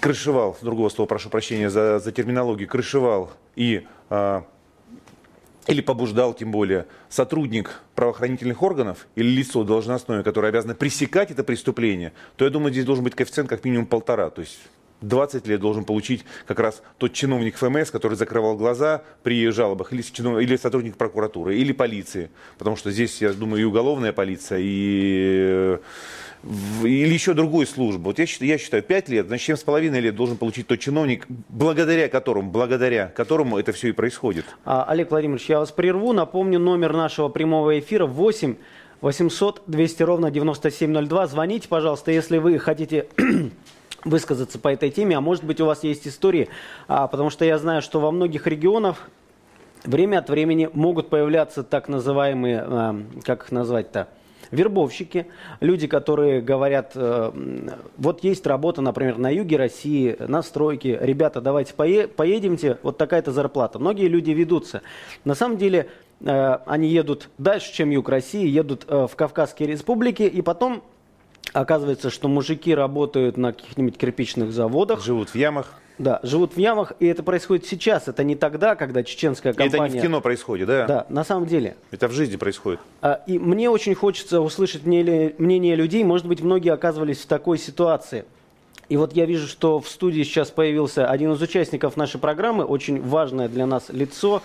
крышевал, 0.00 0.56
другого 0.62 0.88
слова 0.88 1.06
прошу 1.06 1.28
прощения 1.28 1.68
за, 1.68 1.98
за 1.98 2.10
терминологию, 2.10 2.68
крышевал 2.68 3.30
и 3.54 3.86
э, 4.08 4.42
или 5.66 5.80
побуждал, 5.80 6.34
тем 6.34 6.50
более, 6.50 6.86
сотрудник 7.08 7.80
правоохранительных 7.94 8.62
органов 8.62 9.06
или 9.16 9.28
лицо 9.28 9.64
должностное, 9.64 10.22
которое 10.22 10.48
обязано 10.48 10.74
пресекать 10.74 11.30
это 11.30 11.44
преступление, 11.44 12.12
то 12.36 12.44
я 12.44 12.50
думаю, 12.50 12.72
здесь 12.72 12.84
должен 12.84 13.04
быть 13.04 13.14
коэффициент 13.14 13.48
как 13.48 13.64
минимум 13.64 13.86
полтора. 13.86 14.30
То 14.30 14.42
есть 14.42 14.58
20 15.02 15.46
лет 15.46 15.60
должен 15.60 15.84
получить 15.84 16.24
как 16.46 16.58
раз 16.60 16.82
тот 16.98 17.12
чиновник 17.12 17.56
ФМС, 17.56 17.90
который 17.90 18.14
закрывал 18.14 18.56
глаза 18.56 19.02
при 19.22 19.48
жалобах, 19.50 19.92
или, 19.92 20.02
чинов... 20.02 20.40
или 20.40 20.56
сотрудник 20.56 20.96
прокуратуры, 20.96 21.56
или 21.56 21.72
полиции. 21.72 22.30
Потому 22.58 22.76
что 22.76 22.90
здесь, 22.90 23.20
я 23.20 23.32
думаю, 23.32 23.62
и 23.62 23.64
уголовная 23.64 24.12
полиция, 24.12 24.58
и 24.62 25.78
или 26.82 27.12
еще 27.12 27.34
другую 27.34 27.66
службу. 27.66 28.10
Вот 28.10 28.18
я 28.18 28.26
считаю, 28.26 28.50
я 28.50 28.58
считаю 28.58 28.82
5 28.82 29.08
лет, 29.08 29.26
значит, 29.26 29.58
7,5 29.58 30.00
лет 30.00 30.14
должен 30.14 30.36
получить 30.36 30.66
тот 30.66 30.78
чиновник, 30.78 31.26
благодаря 31.48 32.08
которому, 32.08 32.50
благодаря 32.50 33.08
которому 33.08 33.58
это 33.58 33.72
все 33.72 33.88
и 33.88 33.92
происходит. 33.92 34.44
А, 34.64 34.84
Олег 34.84 35.10
Владимирович, 35.10 35.48
я 35.48 35.58
вас 35.58 35.72
прерву. 35.72 36.12
Напомню, 36.12 36.58
номер 36.58 36.92
нашего 36.92 37.28
прямого 37.28 37.78
эфира 37.78 38.06
8 38.06 38.56
800 39.00 39.62
200 39.66 40.02
ровно 40.02 40.30
9702. 40.30 41.26
Звоните, 41.26 41.68
пожалуйста, 41.68 42.10
если 42.10 42.38
вы 42.38 42.58
хотите 42.58 43.08
высказаться 44.04 44.58
по 44.58 44.68
этой 44.68 44.90
теме, 44.90 45.16
а 45.16 45.20
может 45.20 45.44
быть 45.44 45.60
у 45.60 45.66
вас 45.66 45.84
есть 45.84 46.06
истории, 46.06 46.48
а, 46.88 47.06
потому 47.08 47.30
что 47.30 47.44
я 47.44 47.58
знаю, 47.58 47.82
что 47.82 48.00
во 48.00 48.10
многих 48.10 48.46
регионах 48.46 49.08
время 49.84 50.18
от 50.18 50.30
времени 50.30 50.70
могут 50.72 51.10
появляться 51.10 51.62
так 51.62 51.88
называемые, 51.88 52.64
а, 52.64 53.02
как 53.24 53.44
их 53.44 53.52
назвать-то, 53.52 54.08
вербовщики, 54.56 55.26
люди, 55.60 55.86
которые 55.86 56.40
говорят, 56.40 56.92
э, 56.94 57.32
вот 57.96 58.24
есть 58.24 58.46
работа, 58.46 58.82
например, 58.82 59.18
на 59.18 59.30
юге 59.32 59.56
России, 59.56 60.16
на 60.18 60.42
стройке, 60.42 60.98
ребята, 61.00 61.40
давайте 61.40 61.74
пое 61.74 62.08
поедемте, 62.08 62.78
вот 62.82 62.98
такая-то 62.98 63.32
зарплата. 63.32 63.78
Многие 63.78 64.08
люди 64.08 64.30
ведутся. 64.30 64.82
На 65.24 65.34
самом 65.34 65.58
деле 65.58 65.88
э, 66.20 66.58
они 66.66 66.88
едут 66.88 67.28
дальше, 67.38 67.72
чем 67.72 67.90
юг 67.90 68.08
России, 68.08 68.46
едут 68.48 68.84
э, 68.88 69.06
в 69.08 69.14
Кавказские 69.14 69.68
республики, 69.68 70.22
и 70.22 70.42
потом 70.42 70.82
оказывается, 71.60 72.10
что 72.10 72.28
мужики 72.28 72.74
работают 72.74 73.36
на 73.36 73.52
каких-нибудь 73.52 73.96
кирпичных 73.96 74.52
заводах. 74.52 75.02
Живут 75.02 75.30
в 75.30 75.34
ямах. 75.34 75.72
Да, 75.98 76.20
живут 76.22 76.54
в 76.54 76.58
ямах, 76.58 76.92
и 77.00 77.06
это 77.06 77.22
происходит 77.22 77.64
сейчас. 77.64 78.06
Это 78.06 78.22
не 78.22 78.36
тогда, 78.36 78.74
когда 78.74 79.02
чеченская 79.02 79.54
компания... 79.54 79.84
И 79.84 79.88
это 79.88 79.94
не 79.94 80.00
в 80.00 80.02
кино 80.02 80.20
происходит, 80.20 80.66
да? 80.68 80.86
Да, 80.86 81.06
на 81.08 81.24
самом 81.24 81.46
деле. 81.46 81.76
Это 81.90 82.08
в 82.08 82.12
жизни 82.12 82.36
происходит. 82.36 82.80
А, 83.00 83.22
и 83.26 83.38
мне 83.38 83.70
очень 83.70 83.94
хочется 83.94 84.42
услышать 84.42 84.84
мнение 84.84 85.74
людей. 85.74 86.04
Может 86.04 86.26
быть, 86.26 86.42
многие 86.42 86.74
оказывались 86.74 87.20
в 87.20 87.26
такой 87.26 87.56
ситуации. 87.56 88.26
И 88.90 88.98
вот 88.98 89.14
я 89.14 89.24
вижу, 89.24 89.48
что 89.48 89.80
в 89.80 89.88
студии 89.88 90.22
сейчас 90.22 90.50
появился 90.50 91.08
один 91.08 91.32
из 91.32 91.40
участников 91.40 91.96
нашей 91.96 92.20
программы, 92.20 92.64
очень 92.64 93.00
важное 93.00 93.48
для 93.48 93.64
нас 93.64 93.86
лицо. 93.88 94.42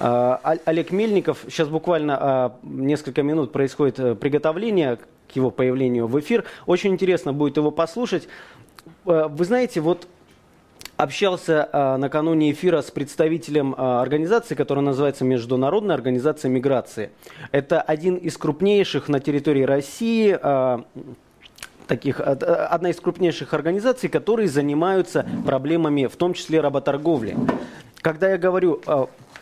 А, 0.00 0.40
Олег 0.64 0.90
Мельников. 0.90 1.44
Сейчас 1.44 1.68
буквально 1.68 2.18
а, 2.20 2.56
несколько 2.64 3.22
минут 3.22 3.52
происходит 3.52 4.00
э, 4.00 4.14
приготовление 4.16 4.98
к 5.30 5.36
его 5.36 5.50
появлению 5.50 6.06
в 6.06 6.18
эфир. 6.18 6.44
Очень 6.66 6.92
интересно 6.92 7.32
будет 7.32 7.56
его 7.56 7.70
послушать. 7.70 8.28
Э, 9.06 9.28
вы 9.28 9.44
знаете, 9.44 9.80
вот 9.80 10.08
общался 10.96 11.66
а, 11.72 11.96
накануне 11.96 12.52
эфира 12.52 12.82
с 12.82 12.90
представителем 12.90 13.74
а, 13.76 14.02
организации, 14.02 14.54
которая 14.54 14.84
называется 14.84 15.24
Международная 15.24 15.94
организация 15.94 16.50
миграции. 16.50 17.10
Это 17.52 17.80
один 17.80 18.16
из 18.16 18.36
крупнейших 18.36 19.08
на 19.08 19.18
территории 19.18 19.62
России 19.62 20.38
таких, 21.86 22.20
одна 22.20 22.90
из 22.90 23.00
крупнейших 23.00 23.54
организаций, 23.54 24.08
которые 24.08 24.46
занимаются 24.46 25.26
проблемами, 25.44 26.06
в 26.06 26.16
том 26.16 26.34
числе 26.34 26.60
работорговли. 26.60 27.36
Когда 28.02 28.30
я 28.30 28.38
говорю 28.38 28.80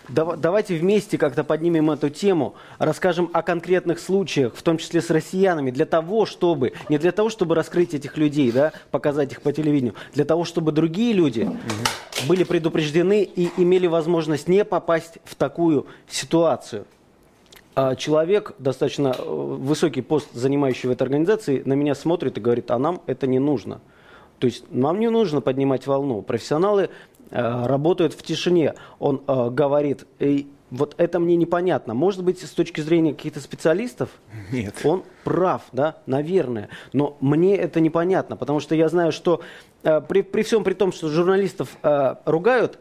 Давайте 0.08 0.76
вместе 0.76 1.18
как-то 1.18 1.44
поднимем 1.44 1.90
эту 1.90 2.08
тему, 2.08 2.54
расскажем 2.78 3.30
о 3.32 3.42
конкретных 3.42 3.98
случаях, 3.98 4.54
в 4.54 4.62
том 4.62 4.78
числе 4.78 5.02
с 5.02 5.10
россиянами, 5.10 5.70
для 5.70 5.84
того, 5.84 6.24
чтобы, 6.24 6.72
не 6.88 6.98
для 6.98 7.12
того, 7.12 7.28
чтобы 7.28 7.54
раскрыть 7.54 7.92
этих 7.92 8.16
людей, 8.16 8.50
да, 8.50 8.72
показать 8.90 9.32
их 9.32 9.42
по 9.42 9.52
телевидению, 9.52 9.94
для 10.14 10.24
того, 10.24 10.44
чтобы 10.44 10.72
другие 10.72 11.12
люди 11.12 11.42
угу. 11.42 12.26
были 12.26 12.44
предупреждены 12.44 13.22
и 13.22 13.50
имели 13.58 13.86
возможность 13.86 14.48
не 14.48 14.64
попасть 14.64 15.18
в 15.24 15.34
такую 15.34 15.86
ситуацию. 16.08 16.86
А 17.74 17.94
человек, 17.94 18.54
достаточно 18.58 19.14
э, 19.16 19.22
высокий 19.22 20.00
пост, 20.00 20.28
занимающий 20.32 20.88
в 20.88 20.92
этой 20.92 21.02
организации, 21.04 21.62
на 21.64 21.74
меня 21.74 21.94
смотрит 21.94 22.36
и 22.38 22.40
говорит, 22.40 22.70
а 22.70 22.78
нам 22.78 23.02
это 23.06 23.26
не 23.26 23.38
нужно. 23.38 23.80
То 24.38 24.46
есть 24.46 24.64
нам 24.70 24.98
не 24.98 25.10
нужно 25.10 25.40
поднимать 25.40 25.86
волну. 25.86 26.22
Профессионалы 26.22 26.90
работают 27.30 28.14
в 28.14 28.22
тишине. 28.22 28.74
Он 28.98 29.22
э, 29.26 29.50
говорит, 29.50 30.06
и 30.18 30.46
вот 30.70 30.94
это 30.98 31.18
мне 31.18 31.36
непонятно. 31.36 31.94
Может 31.94 32.22
быть, 32.24 32.40
с 32.42 32.50
точки 32.50 32.80
зрения 32.80 33.14
каких-то 33.14 33.40
специалистов, 33.40 34.10
Нет. 34.52 34.74
он 34.84 35.04
прав, 35.24 35.62
да, 35.72 35.98
наверное. 36.06 36.68
Но 36.92 37.16
мне 37.20 37.56
это 37.56 37.80
непонятно, 37.80 38.36
потому 38.36 38.60
что 38.60 38.74
я 38.74 38.88
знаю, 38.88 39.12
что 39.12 39.40
э, 39.82 40.00
при, 40.00 40.22
при 40.22 40.42
всем 40.42 40.64
при 40.64 40.74
том, 40.74 40.92
что 40.92 41.08
журналистов 41.08 41.76
э, 41.82 42.16
ругают, 42.24 42.78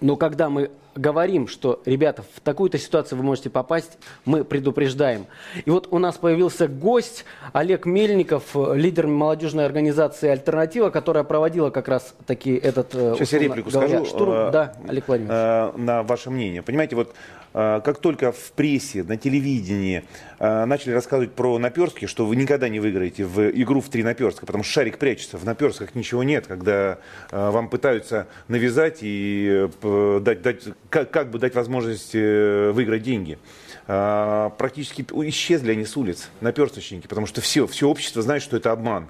но 0.00 0.16
когда 0.16 0.48
мы 0.48 0.70
говорим, 0.94 1.48
что, 1.48 1.80
ребята, 1.84 2.22
в 2.34 2.40
такую-то 2.40 2.78
ситуацию 2.78 3.18
вы 3.18 3.24
можете 3.24 3.50
попасть, 3.50 3.98
мы 4.24 4.44
предупреждаем. 4.44 5.26
И 5.64 5.70
вот 5.70 5.88
у 5.90 5.98
нас 5.98 6.16
появился 6.16 6.68
гость 6.68 7.24
Олег 7.52 7.86
Мельников, 7.86 8.54
лидер 8.54 9.06
молодежной 9.06 9.66
организации 9.66 10.28
«Альтернатива», 10.28 10.90
которая 10.90 11.24
проводила 11.24 11.70
как 11.70 11.88
раз 11.88 12.14
таки 12.26 12.54
этот... 12.54 12.94
Э, 12.94 13.14
Сейчас 13.16 13.32
я 13.32 13.38
реплику 13.38 13.70
говоря, 13.70 13.88
скажу. 13.88 14.04
Штурм. 14.06 14.32
Э, 14.32 14.50
да, 14.50 14.74
Олег 14.88 15.08
Владимирович. 15.08 15.36
Э, 15.36 15.72
на 15.76 16.02
ваше 16.02 16.30
мнение. 16.30 16.62
Понимаете, 16.62 16.96
вот 16.96 17.14
как 17.52 17.98
только 18.00 18.32
в 18.32 18.52
прессе, 18.52 19.02
на 19.02 19.16
телевидении 19.16 20.04
а, 20.38 20.64
начали 20.66 20.92
рассказывать 20.92 21.32
про 21.32 21.58
наперстки, 21.58 22.06
что 22.06 22.24
вы 22.24 22.36
никогда 22.36 22.68
не 22.68 22.80
выиграете 22.80 23.24
в 23.24 23.50
игру 23.50 23.80
в 23.80 23.88
три 23.88 24.02
наперстка, 24.02 24.46
потому 24.46 24.64
что 24.64 24.72
шарик 24.74 24.98
прячется, 24.98 25.36
в 25.36 25.44
наперстках 25.44 25.94
ничего 25.94 26.22
нет, 26.22 26.46
когда 26.46 26.98
а, 27.30 27.50
вам 27.50 27.68
пытаются 27.68 28.26
навязать 28.48 28.98
и 29.02 29.68
дать, 29.82 30.42
дать, 30.42 30.64
как, 30.88 31.10
как 31.10 31.30
бы 31.30 31.38
дать 31.38 31.54
возможность 31.54 32.14
э, 32.14 32.70
выиграть 32.72 33.02
деньги. 33.02 33.38
Практически 33.86 35.04
исчезли 35.28 35.72
они 35.72 35.84
с 35.84 35.96
улиц, 35.96 36.30
наперсточники, 36.40 37.08
потому 37.08 37.26
что 37.26 37.40
все, 37.40 37.66
все 37.66 37.88
общество 37.88 38.22
знает, 38.22 38.42
что 38.42 38.56
это 38.56 38.70
обман. 38.70 39.08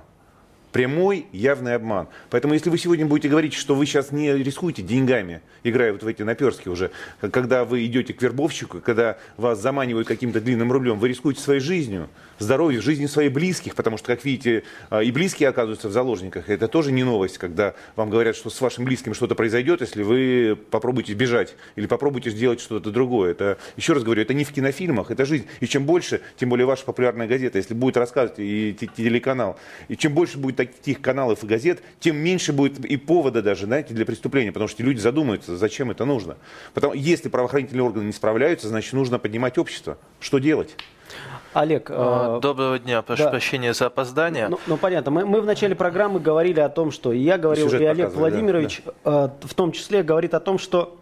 Прямой 0.72 1.26
явный 1.32 1.74
обман. 1.74 2.06
Поэтому 2.30 2.54
если 2.54 2.70
вы 2.70 2.78
сегодня 2.78 3.04
будете 3.04 3.28
говорить, 3.28 3.54
что 3.54 3.74
вы 3.74 3.86
сейчас 3.86 4.12
не 4.12 4.32
рискуете 4.32 4.82
деньгами, 4.82 5.40
играя 5.64 5.92
вот 5.92 6.04
в 6.04 6.06
эти 6.06 6.22
наперски 6.22 6.68
уже, 6.68 6.92
когда 7.20 7.64
вы 7.64 7.84
идете 7.86 8.14
к 8.14 8.22
вербовщику, 8.22 8.80
когда 8.80 9.18
вас 9.36 9.60
заманивают 9.60 10.06
каким-то 10.06 10.40
длинным 10.40 10.70
рублем, 10.70 10.98
вы 10.98 11.08
рискуете 11.08 11.40
своей 11.40 11.60
жизнью, 11.60 12.08
здоровьем, 12.38 12.82
жизнью 12.82 13.08
своих 13.08 13.32
близких, 13.32 13.74
потому 13.74 13.98
что, 13.98 14.06
как 14.06 14.24
видите, 14.24 14.62
а, 14.90 15.02
и 15.02 15.10
близкие 15.10 15.48
оказываются 15.48 15.88
в 15.88 15.92
заложниках. 15.92 16.48
Это 16.48 16.68
тоже 16.68 16.92
не 16.92 17.02
новость, 17.02 17.38
когда 17.38 17.74
вам 17.96 18.08
говорят, 18.08 18.36
что 18.36 18.48
с 18.48 18.60
вашим 18.60 18.84
близким 18.84 19.12
что-то 19.12 19.34
произойдет, 19.34 19.80
если 19.80 20.04
вы 20.04 20.56
попробуете 20.70 21.14
сбежать 21.14 21.54
или 21.74 21.86
попробуете 21.86 22.30
сделать 22.30 22.60
что-то 22.60 22.92
другое. 22.92 23.32
Это, 23.32 23.58
еще 23.76 23.92
раз 23.92 24.04
говорю, 24.04 24.22
это 24.22 24.34
не 24.34 24.44
в 24.44 24.52
кинофильмах, 24.52 25.10
это 25.10 25.24
жизнь. 25.24 25.46
И 25.58 25.66
чем 25.66 25.84
больше, 25.84 26.20
тем 26.38 26.48
более 26.48 26.66
ваша 26.66 26.84
популярная 26.84 27.26
газета, 27.26 27.58
если 27.58 27.74
будет 27.74 27.96
рассказывать 27.96 28.38
и 28.38 28.76
телеканал, 28.96 29.58
и 29.88 29.96
чем 29.96 30.14
больше 30.14 30.38
будет 30.38 30.59
таких 30.66 31.00
каналов 31.00 31.44
и 31.44 31.46
газет, 31.46 31.82
тем 31.98 32.16
меньше 32.16 32.52
будет 32.52 32.84
и 32.84 32.96
повода 32.96 33.42
даже, 33.42 33.66
знаете, 33.66 33.94
для 33.94 34.04
преступления, 34.04 34.52
потому 34.52 34.68
что 34.68 34.82
люди 34.82 34.98
задумаются, 34.98 35.56
зачем 35.56 35.90
это 35.90 36.04
нужно. 36.04 36.36
Потому, 36.74 36.94
если 36.94 37.28
правоохранительные 37.28 37.84
органы 37.84 38.04
не 38.04 38.12
справляются, 38.12 38.68
значит, 38.68 38.92
нужно 38.92 39.18
поднимать 39.18 39.58
общество. 39.58 39.98
Что 40.20 40.38
делать? 40.38 40.76
Олег. 41.52 41.90
Э, 41.90 42.38
Доброго 42.40 42.78
дня, 42.78 43.02
прошу 43.02 43.24
да. 43.24 43.30
прощения 43.30 43.74
за 43.74 43.86
опоздание. 43.86 44.48
Ну, 44.48 44.60
ну 44.66 44.76
понятно. 44.76 45.10
Мы, 45.10 45.26
мы 45.26 45.40
в 45.40 45.46
начале 45.46 45.74
программы 45.74 46.20
говорили 46.20 46.60
о 46.60 46.68
том, 46.68 46.92
что 46.92 47.12
и 47.12 47.18
я 47.18 47.38
говорил, 47.38 47.66
Сюжет 47.66 47.80
и 47.80 47.84
Олег 47.86 48.12
Владимирович 48.12 48.82
да, 48.84 48.92
да. 49.04 49.24
Э, 49.42 49.46
в 49.46 49.54
том 49.54 49.72
числе 49.72 50.02
говорит 50.02 50.34
о 50.34 50.40
том, 50.40 50.58
что 50.58 50.96
а, 50.96 50.99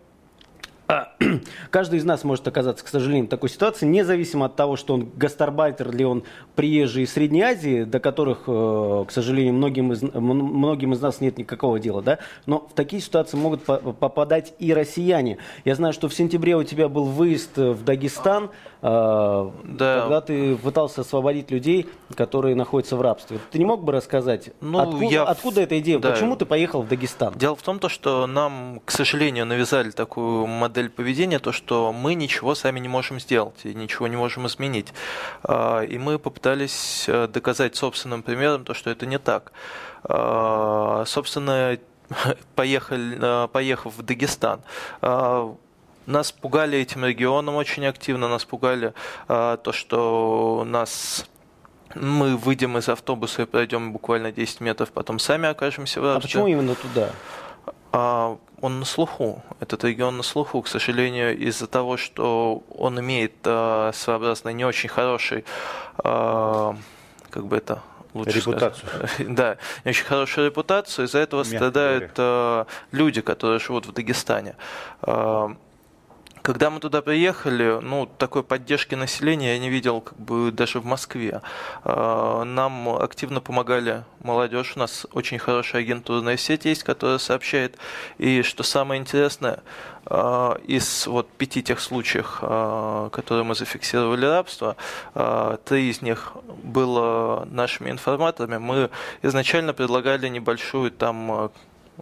каждый 1.70 1.98
из 1.98 2.04
нас 2.04 2.24
может 2.24 2.48
оказаться, 2.48 2.84
к 2.84 2.88
сожалению, 2.88 3.26
в 3.26 3.28
такой 3.28 3.50
ситуации, 3.50 3.84
независимо 3.84 4.46
от 4.46 4.56
того, 4.56 4.76
что 4.76 4.94
он 4.94 5.10
гастарбайтер 5.16 5.90
или 5.90 6.04
он 6.04 6.24
приезжий 6.54 7.04
из 7.04 7.12
Средней 7.12 7.42
Азии, 7.42 7.84
до 7.84 8.00
которых, 8.00 8.44
э, 8.46 9.04
к 9.06 9.10
сожалению, 9.10 9.52
многим 9.54 9.92
из, 9.92 10.02
многим 10.02 10.94
из 10.94 11.00
нас 11.00 11.20
нет 11.20 11.36
никакого 11.36 11.78
дела, 11.78 12.00
да, 12.00 12.18
но 12.46 12.66
в 12.66 12.72
такие 12.72 13.02
ситуации 13.02 13.36
могут 13.36 13.64
попадать 13.64 14.54
и 14.58 14.72
россияне. 14.72 15.38
Я 15.64 15.74
знаю, 15.74 15.92
что 15.92 16.08
в 16.08 16.14
сентябре 16.14 16.56
у 16.56 16.64
тебя 16.64 16.88
был 16.88 17.04
выезд 17.04 17.56
в 17.56 17.84
Дагестан, 17.84 18.50
э, 18.77 18.77
да. 18.82 19.52
когда 19.64 20.20
ты 20.20 20.56
пытался 20.56 21.02
освободить 21.02 21.50
людей, 21.50 21.88
которые 22.14 22.54
находятся 22.54 22.96
в 22.96 23.02
рабстве. 23.02 23.38
Ты 23.50 23.58
не 23.58 23.64
мог 23.64 23.84
бы 23.84 23.92
рассказать, 23.92 24.50
ну, 24.60 24.78
откуда, 24.78 25.04
я... 25.04 25.22
откуда 25.24 25.60
эта 25.60 25.78
идея, 25.78 25.98
да. 25.98 26.12
почему 26.12 26.36
ты 26.36 26.46
поехал 26.46 26.82
в 26.82 26.88
Дагестан? 26.88 27.34
Дело 27.34 27.56
в 27.56 27.62
том, 27.62 27.80
что 27.88 28.26
нам, 28.26 28.80
к 28.84 28.90
сожалению, 28.90 29.46
навязали 29.46 29.90
такую 29.90 30.46
модель 30.46 30.88
модель 30.88 30.90
поведения, 30.90 31.38
то, 31.38 31.52
что 31.52 31.92
мы 31.92 32.14
ничего 32.14 32.54
сами 32.54 32.80
не 32.80 32.88
можем 32.88 33.20
сделать 33.20 33.64
и 33.64 33.74
ничего 33.74 34.08
не 34.08 34.16
можем 34.16 34.46
изменить. 34.46 34.92
А, 35.42 35.80
и 35.80 35.98
мы 35.98 36.18
попытались 36.18 37.08
э, 37.08 37.26
доказать 37.26 37.76
собственным 37.76 38.22
примером 38.22 38.64
то, 38.64 38.74
что 38.74 38.90
это 38.90 39.06
не 39.06 39.18
так. 39.18 39.52
А, 40.04 41.04
собственно, 41.06 41.78
поехали, 42.54 43.18
э, 43.20 43.48
поехав 43.48 43.96
в 43.96 44.02
Дагестан, 44.02 44.60
а, 45.00 45.54
нас 46.08 46.32
пугали 46.32 46.78
этим 46.78 47.04
регионом 47.04 47.56
очень 47.56 47.86
активно, 47.86 48.28
нас 48.28 48.44
пугали 48.44 48.94
то, 49.26 49.72
что 49.72 50.64
нас 50.66 51.26
мы 51.94 52.36
выйдем 52.36 52.78
из 52.78 52.88
автобуса 52.88 53.42
и 53.42 53.44
пройдем 53.46 53.92
буквально 53.92 54.32
10 54.32 54.60
метров, 54.60 54.90
потом 54.90 55.18
сами 55.18 55.48
окажемся 55.48 56.00
в 56.00 56.04
А 56.04 56.20
почему 56.20 56.46
именно 56.46 56.74
туда? 56.74 57.10
он 58.60 58.80
на 58.80 58.84
слуху, 58.84 59.42
этот 59.60 59.84
регион 59.84 60.16
на 60.16 60.22
слуху, 60.22 60.60
к 60.62 60.68
сожалению, 60.68 61.36
из-за 61.38 61.66
того, 61.66 61.96
что 61.96 62.62
он 62.76 62.98
имеет 63.00 63.34
э, 63.44 63.92
своеобразно 63.94 64.50
не 64.50 64.64
очень 64.64 64.88
хороший, 64.88 65.44
э, 66.02 66.74
как 67.30 67.46
бы 67.46 67.56
это 67.56 67.82
лучше 68.14 68.38
репутацию. 68.38 68.88
Сказать, 68.88 69.10
да, 69.34 69.56
не 69.84 69.90
очень 69.90 70.04
хорошую 70.04 70.46
репутацию, 70.48 71.06
из-за 71.06 71.18
этого 71.18 71.44
Мягко 71.44 71.56
страдают 71.56 72.12
э, 72.16 72.64
люди, 72.90 73.20
которые 73.20 73.60
живут 73.60 73.86
в 73.86 73.92
Дагестане. 73.92 74.56
Э, 75.02 75.48
когда 76.42 76.70
мы 76.70 76.80
туда 76.80 77.02
приехали, 77.02 77.80
ну, 77.82 78.06
такой 78.06 78.42
поддержки 78.42 78.94
населения 78.94 79.54
я 79.54 79.58
не 79.58 79.70
видел 79.70 80.00
как 80.00 80.18
бы 80.18 80.50
даже 80.52 80.80
в 80.80 80.84
Москве. 80.84 81.42
А, 81.84 82.44
нам 82.44 82.88
активно 82.88 83.40
помогали 83.40 84.04
молодежь, 84.20 84.72
у 84.76 84.78
нас 84.78 85.06
очень 85.12 85.38
хорошая 85.38 85.82
агентурная 85.82 86.36
сеть 86.36 86.64
есть, 86.64 86.82
которая 86.82 87.18
сообщает. 87.18 87.78
И 88.18 88.42
что 88.42 88.62
самое 88.62 89.00
интересное, 89.00 89.62
а, 90.06 90.58
из 90.66 91.06
вот 91.06 91.28
пяти 91.30 91.62
тех 91.62 91.80
случаев, 91.80 92.38
а, 92.42 93.10
которые 93.10 93.44
мы 93.44 93.54
зафиксировали 93.54 94.26
рабство, 94.26 94.76
три 95.64 95.90
из 95.90 96.02
них 96.02 96.32
было 96.62 97.46
нашими 97.50 97.90
информаторами. 97.90 98.58
Мы 98.58 98.90
изначально 99.22 99.72
предлагали 99.72 100.28
небольшую 100.28 100.90
там 100.90 101.50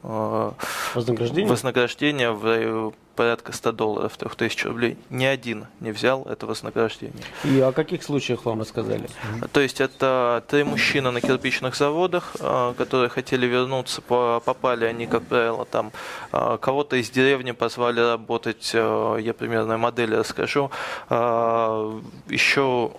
вознаграждение, 0.03 1.51
вознаграждение 1.51 2.33
в 2.33 2.93
порядка 3.17 3.53
100 3.53 3.73
долларов, 3.73 4.17
3000 4.17 4.67
рублей. 4.67 4.99
Ни 5.11 5.25
один 5.25 5.67
не 5.81 5.91
взял 5.91 6.25
это 6.25 6.47
вознаграждение. 6.47 7.25
И 7.45 7.59
о 7.61 7.73
каких 7.73 8.03
случаях 8.03 8.45
вам 8.45 8.61
рассказали? 8.61 9.09
То 9.53 9.61
есть 9.61 9.81
это 9.81 10.45
три 10.49 10.65
мужчины 10.65 11.11
на 11.11 11.21
кирпичных 11.21 11.75
заводах, 11.75 12.37
а, 12.41 12.75
которые 12.75 13.09
хотели 13.09 13.47
вернуться, 13.47 14.03
попали 14.03 14.85
они, 14.85 15.07
как 15.07 15.25
правило, 15.25 15.65
там 15.65 15.93
кого-то 16.31 16.97
из 16.97 17.11
деревни 17.11 17.53
позвали 17.53 18.01
работать, 18.01 18.73
я 18.75 19.35
примерно 19.37 19.79
модель 19.79 20.15
расскажу. 20.15 20.71
Еще 21.09 22.93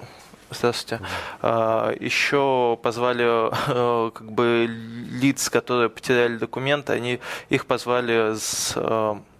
Здравствуйте. 0.49 1.03
Еще 1.41 2.79
позвали 2.81 4.11
как 4.11 4.31
бы 4.31 4.67
лиц, 4.67 5.49
которые 5.49 5.89
потеряли 5.89 6.37
документы, 6.37 6.93
они 6.93 7.19
их 7.49 7.65
позвали 7.65 8.35
с 8.35 8.75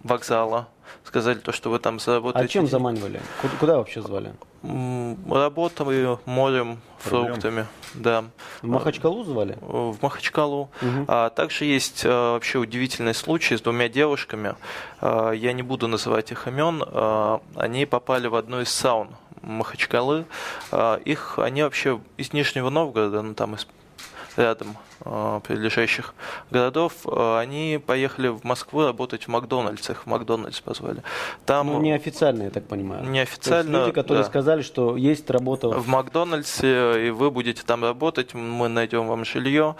вокзала, 0.02 0.68
сказали 1.04 1.38
то, 1.38 1.52
что 1.52 1.70
вы 1.70 1.78
там 1.78 1.98
заработаете. 1.98 2.44
А 2.44 2.48
чем 2.48 2.66
заманивали? 2.66 3.20
Куда, 3.40 3.54
куда 3.58 3.76
вообще 3.78 4.02
звали? 4.02 4.32
Работали 4.62 6.18
морем, 6.24 6.80
фруктами, 6.98 7.66
да. 7.94 8.24
В 8.60 8.66
Махачкалу 8.66 9.24
звали? 9.24 9.56
В 9.60 9.96
Махачкалу. 10.02 10.70
Угу. 10.82 11.04
А 11.06 11.30
также 11.30 11.64
есть 11.64 12.02
а, 12.04 12.32
вообще 12.32 12.58
удивительный 12.58 13.14
случай 13.14 13.56
с 13.56 13.60
двумя 13.60 13.88
девушками. 13.88 14.56
А, 15.00 15.30
я 15.30 15.52
не 15.52 15.62
буду 15.62 15.86
называть 15.86 16.32
их 16.32 16.48
имен. 16.48 16.82
А, 16.84 17.40
они 17.54 17.86
попали 17.86 18.26
в 18.26 18.34
одну 18.34 18.60
из 18.60 18.70
саун 18.70 19.10
Махачкалы. 19.48 20.26
Их, 21.04 21.38
они 21.38 21.62
вообще 21.62 22.00
из 22.16 22.32
Нижнего 22.32 22.70
Новгорода, 22.70 23.22
ну 23.22 23.34
там 23.34 23.54
из 23.54 23.66
рядом 24.36 24.76
прилежащих 25.00 26.14
городов, 26.50 26.92
э, 27.06 27.38
они 27.38 27.80
поехали 27.84 28.28
в 28.28 28.44
Москву 28.44 28.84
работать 28.84 29.24
в 29.24 29.28
Макдональдс, 29.28 29.90
их 29.90 30.04
в 30.04 30.06
Макдональдс 30.06 30.60
позвали. 30.60 31.02
Там, 31.46 31.68
ну, 31.68 31.80
неофициально, 31.80 32.44
я 32.44 32.50
так 32.50 32.66
понимаю. 32.66 33.04
Неофициально, 33.04 33.72
То 33.72 33.78
есть 33.78 33.86
люди, 33.86 33.94
которые 33.94 34.24
да. 34.24 34.28
сказали, 34.28 34.62
что 34.62 34.96
есть 34.96 35.30
работа... 35.30 35.68
В 35.68 35.88
Макдональдсе, 35.88 37.08
и 37.08 37.10
вы 37.10 37.30
будете 37.30 37.62
там 37.62 37.84
работать, 37.84 38.34
мы 38.34 38.68
найдем 38.68 39.06
вам 39.06 39.24
жилье. 39.24 39.76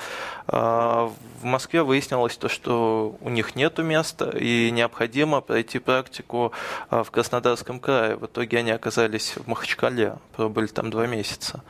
А, 0.46 1.10
в 1.40 1.44
Москве 1.44 1.82
выяснилось 1.82 2.36
то, 2.36 2.48
что 2.48 3.16
у 3.20 3.28
них 3.28 3.56
нет 3.56 3.78
места, 3.78 4.30
и 4.36 4.70
необходимо 4.70 5.40
пройти 5.40 5.78
практику 5.78 6.52
в 6.90 7.10
Краснодарском 7.10 7.80
крае. 7.80 8.16
В 8.16 8.26
итоге 8.26 8.58
они 8.58 8.70
оказались 8.70 9.34
в 9.36 9.46
Махачкале, 9.46 10.16
пробыли 10.36 10.66
там 10.66 10.90
два 10.90 11.06
месяца. 11.06 11.62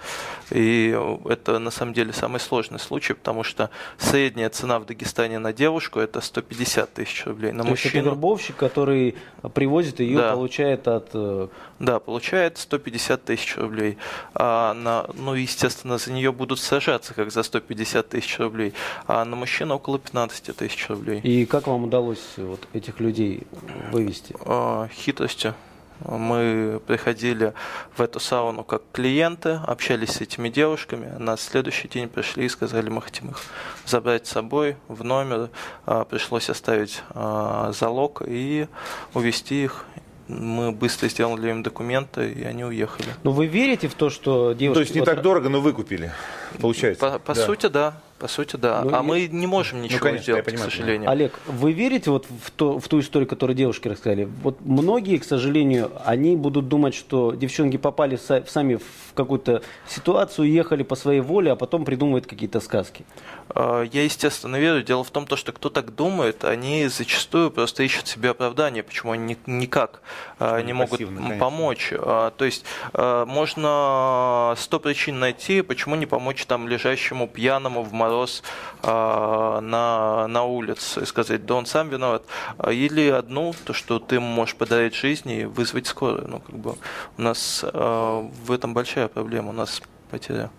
И 0.51 0.99
это 1.27 1.59
на 1.59 1.71
самом 1.71 1.95
деле 1.95 2.13
самый 2.13 2.41
сложный 2.41 2.79
случай, 2.79 3.15
потому 3.15 3.38
что 3.43 3.71
средняя 3.99 4.51
цена 4.51 4.79
в 4.79 4.87
Дагестане 4.87 5.39
на 5.39 5.53
девушку 5.53 6.01
это 6.01 6.21
150 6.21 6.95
тысяч 6.95 7.27
рублей. 7.27 7.53
На 7.53 7.63
то 7.63 7.71
мужчину... 7.71 7.95
есть 7.95 7.97
это 7.97 8.09
вербовщик, 8.11 8.57
который 8.57 9.17
привозит 9.55 10.01
ее, 10.01 10.19
да. 10.19 10.33
получает 10.33 10.89
от... 10.89 11.11
Э, 11.15 11.49
да, 11.79 12.01
получает 12.01 12.59
150 12.59 13.25
тысяч 13.25 13.57
рублей. 13.57 13.99
А 14.35 14.75
на, 14.75 15.07
ну, 15.15 15.35
естественно, 15.35 15.99
за 15.99 16.13
нее 16.13 16.33
будут 16.33 16.61
сажаться, 16.61 17.15
как 17.15 17.31
за 17.31 17.43
150 17.43 18.09
тысяч 18.09 18.39
рублей. 18.39 18.73
А 19.07 19.25
на 19.25 19.37
мужчину 19.37 19.75
около 19.75 19.99
15 19.99 20.57
тысяч 20.57 20.89
рублей. 20.89 21.21
И 21.21 21.47
как 21.47 21.67
вам 21.67 21.85
удалось 21.85 22.35
вот 22.37 22.67
этих 22.73 23.01
людей 23.01 23.47
вывести? 23.91 24.35
А, 24.45 24.89
хитростью. 24.93 25.55
Мы 26.05 26.81
приходили 26.87 27.53
в 27.97 28.01
эту 28.01 28.21
сауну 28.21 28.65
как 28.65 28.83
клиенты, 28.93 29.61
общались 29.67 30.11
с 30.11 30.21
этими 30.21 30.49
девушками. 30.49 31.17
На 31.19 31.37
следующий 31.37 31.89
день 31.89 32.09
пришли 32.09 32.47
и 32.47 32.49
сказали, 32.49 32.89
мы 32.89 33.03
хотим 33.03 33.31
их 33.31 33.43
забрать 33.87 34.27
с 34.27 34.31
собой 34.31 34.77
в 34.89 35.05
номер. 35.05 35.51
А, 35.87 36.05
пришлось 36.05 36.51
оставить 36.51 37.03
а, 37.11 37.73
залог 37.73 38.23
и 38.27 38.69
увезти 39.15 39.65
их 39.65 39.85
мы 40.29 40.73
быстро 40.73 41.09
сделали 41.09 41.51
им 41.51 41.63
документы, 41.63 42.31
и 42.31 42.45
они 42.45 42.65
уехали. 42.65 43.09
Но 43.23 43.33
вы 43.33 43.47
верите 43.47 43.89
в 43.89 43.95
то, 43.95 44.11
что 44.11 44.53
девушки... 44.53 44.75
То 44.75 44.81
есть 44.81 44.95
не 44.95 45.01
вот... 45.01 45.07
так 45.07 45.23
дорого, 45.23 45.49
но 45.49 45.61
выкупили, 45.61 46.13
получается? 46.61 47.13
По, 47.13 47.19
по 47.19 47.35
да. 47.35 47.47
сути, 47.47 47.67
да. 47.67 48.01
По 48.19 48.27
сути, 48.27 48.57
да. 48.57 48.83
Ну, 48.83 48.97
а 48.97 49.01
и... 49.01 49.03
мы 49.03 49.27
не 49.29 49.47
можем 49.47 49.81
ничего 49.81 49.99
ну, 49.99 50.05
конечно, 50.05 50.23
сделать, 50.23 50.45
понимаю, 50.45 50.71
к 50.71 50.73
сожалению. 50.73 51.11
Олег, 51.11 51.39
вы 51.47 51.73
верите 51.73 52.11
вот 52.11 52.27
в, 52.27 52.51
то, 52.51 52.81
в 52.81 52.89
ту 52.89 52.99
историю, 52.99 53.29
которую 53.29 53.57
девушки 53.57 53.87
рассказали? 53.87 54.29
Вот 54.43 54.61
многие, 54.61 55.19
к 55.19 55.25
сожалению, 55.25 55.93
они 56.05 56.37
будут 56.37 56.69
думать, 56.69 56.95
что 56.95 57.33
девчонки 57.35 57.77
попали 57.77 58.17
сами 58.17 58.77
в 58.77 59.15
какую-то 59.15 59.63
ситуацию, 59.87 60.51
ехали 60.51 60.83
по 60.83 60.97
своей 60.97 61.21
воле, 61.21 61.53
а 61.53 61.57
потом 61.57 61.85
придумывают 61.85 62.27
какие-то 62.27 62.61
сказки. 62.61 63.05
А, 63.51 63.83
я, 63.83 64.05
естественно, 64.05 64.57
верю. 64.57 64.83
Дело 64.83 65.05
в 65.05 65.11
том, 65.11 65.27
что 65.37 65.53
кто 65.53 65.71
так 65.71 65.95
думает, 65.95 66.45
они 66.45 66.89
зачастую 66.89 67.51
просто 67.51 67.83
ищут 67.83 68.09
себе 68.09 68.31
оправдание, 68.31 68.83
почему 68.83 69.13
они 69.13 69.37
никак 69.47 70.03
а, 70.39 70.61
не 70.63 70.73
могут 70.73 70.99
конечно. 70.99 71.37
помочь. 71.39 71.93
А, 71.93 72.31
то 72.31 72.45
есть 72.45 72.65
можно 72.93 74.55
сто 74.57 74.81
причин 74.81 75.19
найти, 75.19 75.63
почему 75.63 75.95
не 75.97 76.07
помочь 76.07 76.45
там 76.47 76.69
лежащему 76.69 77.29
пьяному 77.29 77.83
в 77.83 77.93
мороз 78.09 78.43
а, 78.83 79.61
на, 79.61 80.27
на 80.29 80.45
улице 80.45 81.03
и 81.03 81.05
сказать, 81.05 81.45
да 81.47 81.55
он 81.55 81.67
сам 81.67 81.89
виноват. 81.89 82.23
Или 82.71 83.09
одну, 83.11 83.55
то, 83.65 83.73
что 83.73 83.99
ты 83.99 84.21
можешь 84.21 84.57
подарить 84.57 84.95
жизни 84.95 85.41
и 85.41 85.45
вызвать 85.45 85.87
скорую. 85.87 86.27
Ну, 86.29 86.41
как 86.41 86.57
бы 86.57 86.75
у 87.17 87.23
нас 87.23 87.65
а, 87.65 88.29
в 88.45 88.53
этом 88.53 88.75
большая 88.75 89.09
проблема, 89.09 89.51
у 89.51 89.53
нас 89.53 89.83
потеря. 90.11 90.51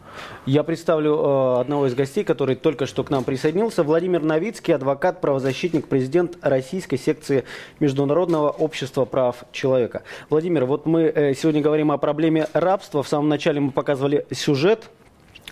Я 0.45 0.63
представлю 0.63 1.15
э, 1.15 1.61
одного 1.61 1.87
из 1.87 1.95
гостей, 1.95 2.23
который 2.23 2.55
только 2.55 2.85
что 2.85 3.03
к 3.03 3.09
нам 3.09 3.23
присоединился. 3.23 3.83
Владимир 3.83 4.21
Новицкий, 4.21 4.75
адвокат, 4.75 5.21
правозащитник, 5.21 5.87
президент 5.87 6.37
российской 6.41 6.97
секции 6.97 7.45
Международного 7.79 8.49
общества 8.49 9.05
прав 9.05 9.43
человека. 9.51 10.03
Владимир, 10.29 10.65
вот 10.65 10.85
мы 10.85 11.03
э, 11.03 11.33
сегодня 11.33 11.61
говорим 11.61 11.91
о 11.91 11.97
проблеме 11.97 12.47
рабства. 12.53 13.01
В 13.01 13.07
самом 13.07 13.29
начале 13.29 13.59
мы 13.59 13.71
показывали 13.71 14.27
сюжет 14.31 14.89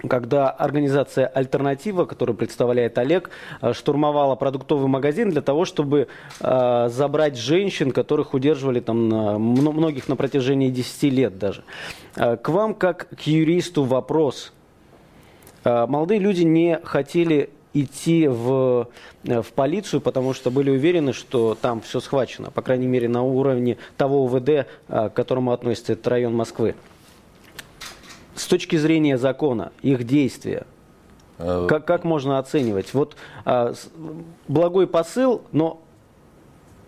когда 0.08 0.50
организация 0.50 1.28
«Альтернатива», 1.28 2.06
которую 2.06 2.36
представляет 2.36 2.98
Олег, 2.98 3.30
э, 3.62 3.74
штурмовала 3.74 4.36
продуктовый 4.36 4.88
магазин 4.88 5.30
для 5.30 5.42
того, 5.42 5.66
чтобы 5.66 6.08
э, 6.40 6.90
забрать 6.90 7.38
женщин, 7.38 7.92
которых 7.92 8.34
удерживали 8.34 8.80
там 8.80 8.98
многих 9.08 10.08
на 10.08 10.16
протяжении 10.16 10.70
10 10.70 11.04
лет 11.04 11.38
даже. 11.40 11.64
Э, 12.16 12.38
к 12.38 12.50
вам, 12.50 12.74
как 12.74 13.10
к 13.10 13.22
юристу, 13.22 13.84
вопрос. 13.84 14.54
Молодые 15.64 16.22
люди 16.22 16.44
не 16.44 16.80
хотели 16.82 17.50
идти 17.74 18.26
в, 18.28 18.88
в 19.24 19.54
полицию, 19.54 20.00
потому 20.00 20.34
что 20.34 20.50
были 20.50 20.70
уверены, 20.70 21.12
что 21.12 21.58
там 21.60 21.82
все 21.82 22.00
схвачено, 22.00 22.52
по 22.52 22.62
крайней 22.62 22.88
мере, 22.88 23.10
на 23.10 23.22
уровне 23.24 23.78
того 23.98 24.24
УВД, 24.24 24.68
к 24.88 25.10
которому 25.10 25.52
относится 25.52 25.94
этот 25.94 26.08
район 26.08 26.34
Москвы 26.34 26.76
с 28.38 28.46
точки 28.46 28.76
зрения 28.76 29.18
закона, 29.18 29.72
их 29.82 30.04
действия, 30.04 30.66
э, 31.40 31.66
как, 31.68 31.86
как 31.86 32.04
можно 32.04 32.40
оценивать? 32.40 32.94
Вот 32.94 33.16
а, 33.46 33.74
благой 34.48 34.88
посыл, 34.88 35.42
но 35.52 35.82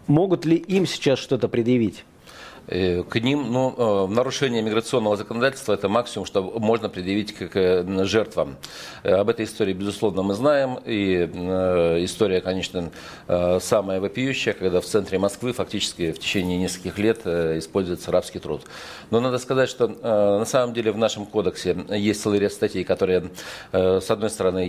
могут 0.08 0.46
ли 0.46 0.56
им 0.56 0.86
сейчас 0.86 1.20
что-то 1.20 1.48
предъявить? 1.48 2.06
Э, 2.68 3.02
к 3.02 3.20
ним, 3.20 3.52
ну, 3.52 3.74
э, 3.76 4.14
нарушение 4.14 4.62
миграционного 4.62 5.18
законодательства– 5.18 5.74
это 5.76 5.90
максимум, 5.90 6.28
что 6.28 6.44
можно 6.44 6.88
предъявить 6.88 7.34
к 7.34 8.06
жертвам. 8.06 8.58
Об 9.02 9.30
этой 9.30 9.46
истории, 9.46 9.74
безусловно, 9.74 10.22
мы 10.22 10.36
знаем. 10.36 10.78
И 10.86 11.16
история, 12.04 12.42
конечно, 12.42 12.92
самая 13.28 14.00
вопиющая, 14.00 14.54
когда 14.54 14.82
в 14.82 14.86
центре 14.86 15.18
Москвы 15.18 15.54
фактически 15.54 16.12
в 16.12 16.20
течение 16.20 16.60
нескольких 16.60 17.00
лет 17.00 17.26
используется 17.26 18.12
рабский 18.12 18.40
труд. 18.40 18.62
Но 19.12 19.20
надо 19.20 19.40
сказать, 19.40 19.70
что 19.70 19.88
на 19.88 20.46
самом 20.46 20.74
деле 20.74 20.92
в 20.92 20.98
нашем 20.98 21.26
кодексе 21.26 21.76
есть 21.90 22.22
целый 22.22 22.40
ряд 22.40 22.52
статей, 22.54 22.84
которые, 22.84 23.32
с 23.72 24.10
одной 24.10 24.30
стороны, 24.30 24.66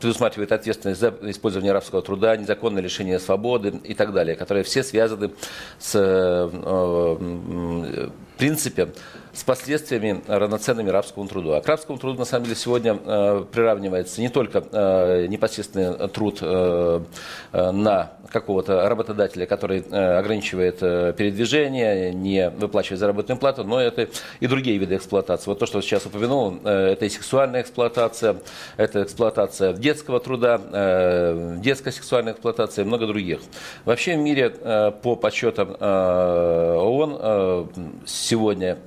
предусматривают 0.00 0.52
ответственность 0.52 1.00
за 1.00 1.14
использование 1.22 1.72
рабского 1.72 2.02
труда, 2.02 2.36
незаконное 2.36 2.82
лишение 2.82 3.18
свободы 3.18 3.80
и 3.84 3.94
так 3.94 4.12
далее, 4.12 4.36
которые 4.36 4.64
все 4.64 4.82
связаны 4.82 5.30
с 5.78 5.94
э, 5.94 6.50
э, 6.52 8.08
принципе 8.38 8.88
с 9.34 9.42
последствиями 9.42 10.22
равноценными 10.26 10.90
рабскому 10.90 11.26
труду. 11.28 11.52
А 11.52 11.60
к 11.60 11.66
рабскому 11.66 11.98
труду, 11.98 12.18
на 12.20 12.24
самом 12.24 12.44
деле, 12.44 12.56
сегодня 12.56 12.96
э, 13.04 13.44
приравнивается 13.50 14.20
не 14.20 14.28
только 14.28 14.64
э, 14.70 15.26
непосредственный 15.26 16.08
труд 16.08 16.38
э, 16.40 17.00
э, 17.52 17.70
на 17.72 18.12
какого-то 18.30 18.88
работодателя, 18.88 19.46
который 19.46 19.84
э, 19.90 20.18
ограничивает 20.18 20.78
э, 20.82 21.12
передвижение, 21.16 22.14
не 22.14 22.48
выплачивает 22.50 23.00
заработную 23.00 23.38
плату, 23.38 23.64
но 23.64 23.80
это 23.80 24.08
и 24.40 24.46
другие 24.46 24.78
виды 24.78 24.96
эксплуатации. 24.96 25.50
Вот 25.50 25.58
то, 25.58 25.66
что 25.66 25.80
сейчас 25.80 26.06
упомянул, 26.06 26.60
это 26.64 27.04
и 27.04 27.08
сексуальная 27.08 27.62
эксплуатация, 27.62 28.36
это 28.76 29.02
эксплуатация 29.02 29.72
детского 29.72 30.20
труда, 30.20 30.60
детская 31.58 31.90
сексуальная 31.90 32.32
эксплуатация 32.34 32.84
и 32.84 32.86
много 32.86 33.06
других. 33.06 33.40
Вообще 33.84 34.14
в 34.16 34.18
мире 34.18 34.50
по 35.02 35.16
подсчетам 35.16 35.76
ООН 35.80 37.70
сегодня 38.06 38.78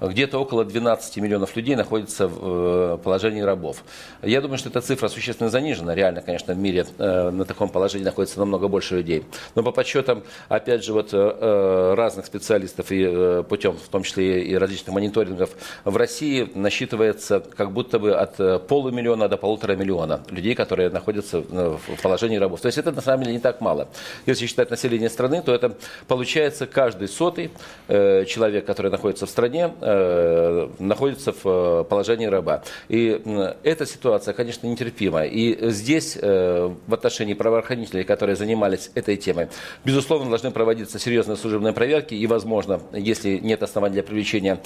где-то 0.00 0.38
около 0.38 0.64
12 0.64 1.16
миллионов 1.18 1.56
людей 1.56 1.76
находятся 1.76 2.28
в 2.28 2.94
э, 2.94 2.98
положении 3.02 3.40
рабов. 3.40 3.82
Я 4.22 4.40
думаю, 4.40 4.58
что 4.58 4.68
эта 4.68 4.80
цифра 4.80 5.08
существенно 5.08 5.50
занижена. 5.50 5.94
Реально, 5.94 6.22
конечно, 6.22 6.54
в 6.54 6.58
мире 6.58 6.86
э, 6.98 7.30
на 7.30 7.44
таком 7.44 7.68
положении 7.68 8.04
находится 8.04 8.38
намного 8.38 8.68
больше 8.68 8.96
людей. 8.96 9.24
Но 9.54 9.62
по 9.62 9.72
подсчетам, 9.72 10.22
опять 10.48 10.84
же, 10.84 10.92
вот 10.92 11.12
разных 11.12 12.26
специалистов 12.26 12.86
и 12.90 13.42
путем, 13.48 13.76
в 13.76 13.88
том 13.88 14.02
числе 14.02 14.42
и 14.44 14.54
различных 14.56 14.94
мониторингов, 14.94 15.50
в 15.84 15.96
России 15.96 16.50
насчитывается 16.54 17.40
как 17.40 17.72
будто 17.72 17.98
бы 17.98 18.14
от 18.14 18.66
полумиллиона 18.66 19.28
до 19.28 19.36
полутора 19.36 19.76
миллиона 19.76 20.20
людей, 20.30 20.54
которые 20.54 20.90
находятся 20.90 21.40
в 21.40 22.02
положении 22.02 22.36
рабов. 22.36 22.60
То 22.60 22.66
есть 22.66 22.78
это 22.78 22.92
на 22.92 23.00
самом 23.00 23.24
деле 23.24 23.34
не 23.36 23.40
так 23.40 23.60
мало. 23.60 23.88
Если 24.26 24.46
считать 24.46 24.70
население 24.70 25.10
страны, 25.10 25.42
то 25.42 25.54
это 25.54 25.74
получается 26.08 26.66
каждый 26.66 27.08
сотый 27.08 27.50
человек, 27.88 28.66
который 28.66 28.90
находится 28.90 29.26
в 29.26 29.30
стране, 29.36 29.74
э, 29.82 30.68
находится 30.78 31.32
в 31.32 31.44
э, 31.44 31.84
положении 31.84 32.24
раба. 32.24 32.62
И 32.88 33.20
эта 33.62 33.84
ситуация, 33.84 34.32
конечно, 34.32 34.66
нетерпима. 34.66 35.26
И 35.26 35.70
здесь 35.70 36.16
э, 36.18 36.70
в 36.86 36.94
отношении 36.94 37.34
правоохранителей, 37.34 38.04
которые 38.04 38.36
занимались 38.36 38.90
этой 38.94 39.18
темой, 39.18 39.48
безусловно, 39.84 40.30
должны 40.30 40.50
проводиться 40.52 40.98
серьезные 40.98 41.36
служебные 41.36 41.74
проверки. 41.74 42.14
И, 42.14 42.26
возможно, 42.26 42.80
если 42.92 43.36
нет 43.36 43.62
оснований 43.62 43.94
для 43.94 44.02
привлечения 44.02 44.58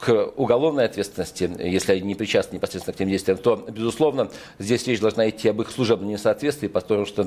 к 0.00 0.32
уголовной 0.34 0.86
ответственности, 0.86 1.48
если 1.62 1.92
они 1.92 2.02
не 2.02 2.14
причастны 2.16 2.56
непосредственно 2.56 2.94
к 2.94 2.96
тем 2.96 3.08
действиям, 3.08 3.38
то, 3.38 3.64
безусловно, 3.68 4.28
здесь 4.58 4.84
речь 4.88 4.98
должна 4.98 5.28
идти 5.28 5.48
об 5.50 5.62
их 5.62 5.70
служебном 5.70 6.08
несоответствии, 6.08 6.66
потому 6.66 7.06
что 7.06 7.22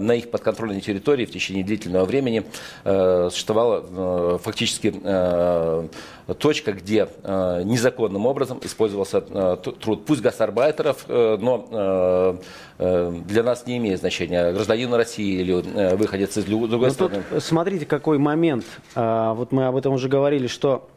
на 0.00 0.14
их 0.14 0.30
подконтрольной 0.30 0.80
территории 0.80 1.26
в 1.26 1.30
течение 1.30 1.62
длительного 1.62 2.06
времени 2.06 2.44
существовала 2.84 4.38
фактически 4.38 4.94
Э, 5.04 5.88
точка, 6.34 6.72
где 6.72 7.08
э, 7.22 7.62
незаконным 7.64 8.26
образом 8.26 8.58
использовался 8.62 9.24
э, 9.28 9.56
труд, 9.80 10.04
пусть 10.04 10.20
гастарбайтеров, 10.20 11.06
но 11.08 12.38
для 12.78 13.42
нас 13.42 13.66
не 13.66 13.78
имеет 13.78 14.00
значения, 14.00 14.52
гражданин 14.52 14.92
России 14.92 15.40
или 15.40 15.94
выходец 15.96 16.36
из 16.36 16.44
другой 16.44 16.68
но 16.68 16.78
ну, 16.78 16.90
страны. 16.90 17.22
Тут 17.30 17.42
смотрите, 17.42 17.86
какой 17.86 18.18
момент. 18.18 18.64
Вот 18.94 19.52
мы 19.52 19.66
об 19.66 19.76
этом 19.76 19.94
уже 19.94 20.08
говорили, 20.08 20.46
что 20.46 20.88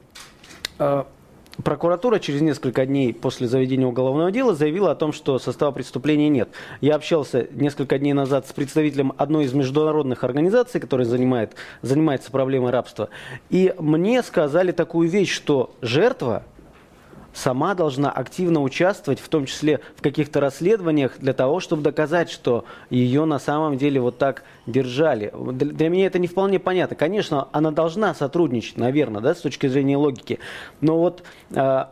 Прокуратура 1.64 2.20
через 2.20 2.42
несколько 2.42 2.86
дней 2.86 3.14
после 3.14 3.48
заведения 3.48 3.86
уголовного 3.86 4.32
дела 4.32 4.56
заявила 4.56 4.92
о 4.92 4.96
том, 4.96 5.12
что 5.12 5.38
состава 5.38 5.72
преступления 5.72 6.30
нет. 6.30 6.50
Я 6.80 6.96
общался 6.96 7.48
несколько 7.52 8.00
дней 8.00 8.14
назад 8.14 8.48
с 8.48 8.54
представителем 8.54 9.14
одной 9.18 9.46
из 9.46 9.54
международных 9.54 10.24
организаций, 10.24 10.80
которая 10.80 11.06
занимает, 11.06 11.56
занимается 11.82 12.32
проблемой 12.32 12.72
рабства. 12.72 13.10
И 13.50 13.76
мне 13.78 14.24
сказали 14.24 14.72
такую 14.72 15.10
вещь, 15.10 15.32
что 15.32 15.76
жертва 15.82 16.44
сама 17.34 17.74
должна 17.76 18.12
активно 18.12 18.62
участвовать, 18.62 19.20
в 19.20 19.30
том 19.30 19.46
числе 19.46 19.80
в 19.96 20.02
каких-то 20.02 20.39
расследованиях, 20.39 21.17
для 21.20 21.34
того, 21.34 21.60
чтобы 21.60 21.82
доказать, 21.82 22.30
что 22.30 22.65
ее 22.89 23.26
на 23.26 23.39
самом 23.39 23.78
деле 23.78 24.02
вот 24.02 24.17
так 24.17 24.44
держали. 24.65 25.34
Для 25.34 25.89
меня 25.89 26.08
это 26.08 26.20
не 26.20 26.28
вполне 26.28 26.60
понятно. 26.60 26.96
Конечно, 26.96 27.48
она 27.52 27.72
должна 27.72 28.13
сотрудничать, 28.13 28.78
наверное, 28.78 29.22
да, 29.22 29.36
с 29.36 29.39
точки 29.39 29.67
зрения 29.67 29.98
логики. 29.98 30.39
Но 30.82 31.00
вот 31.00 31.24
э, 31.52 31.86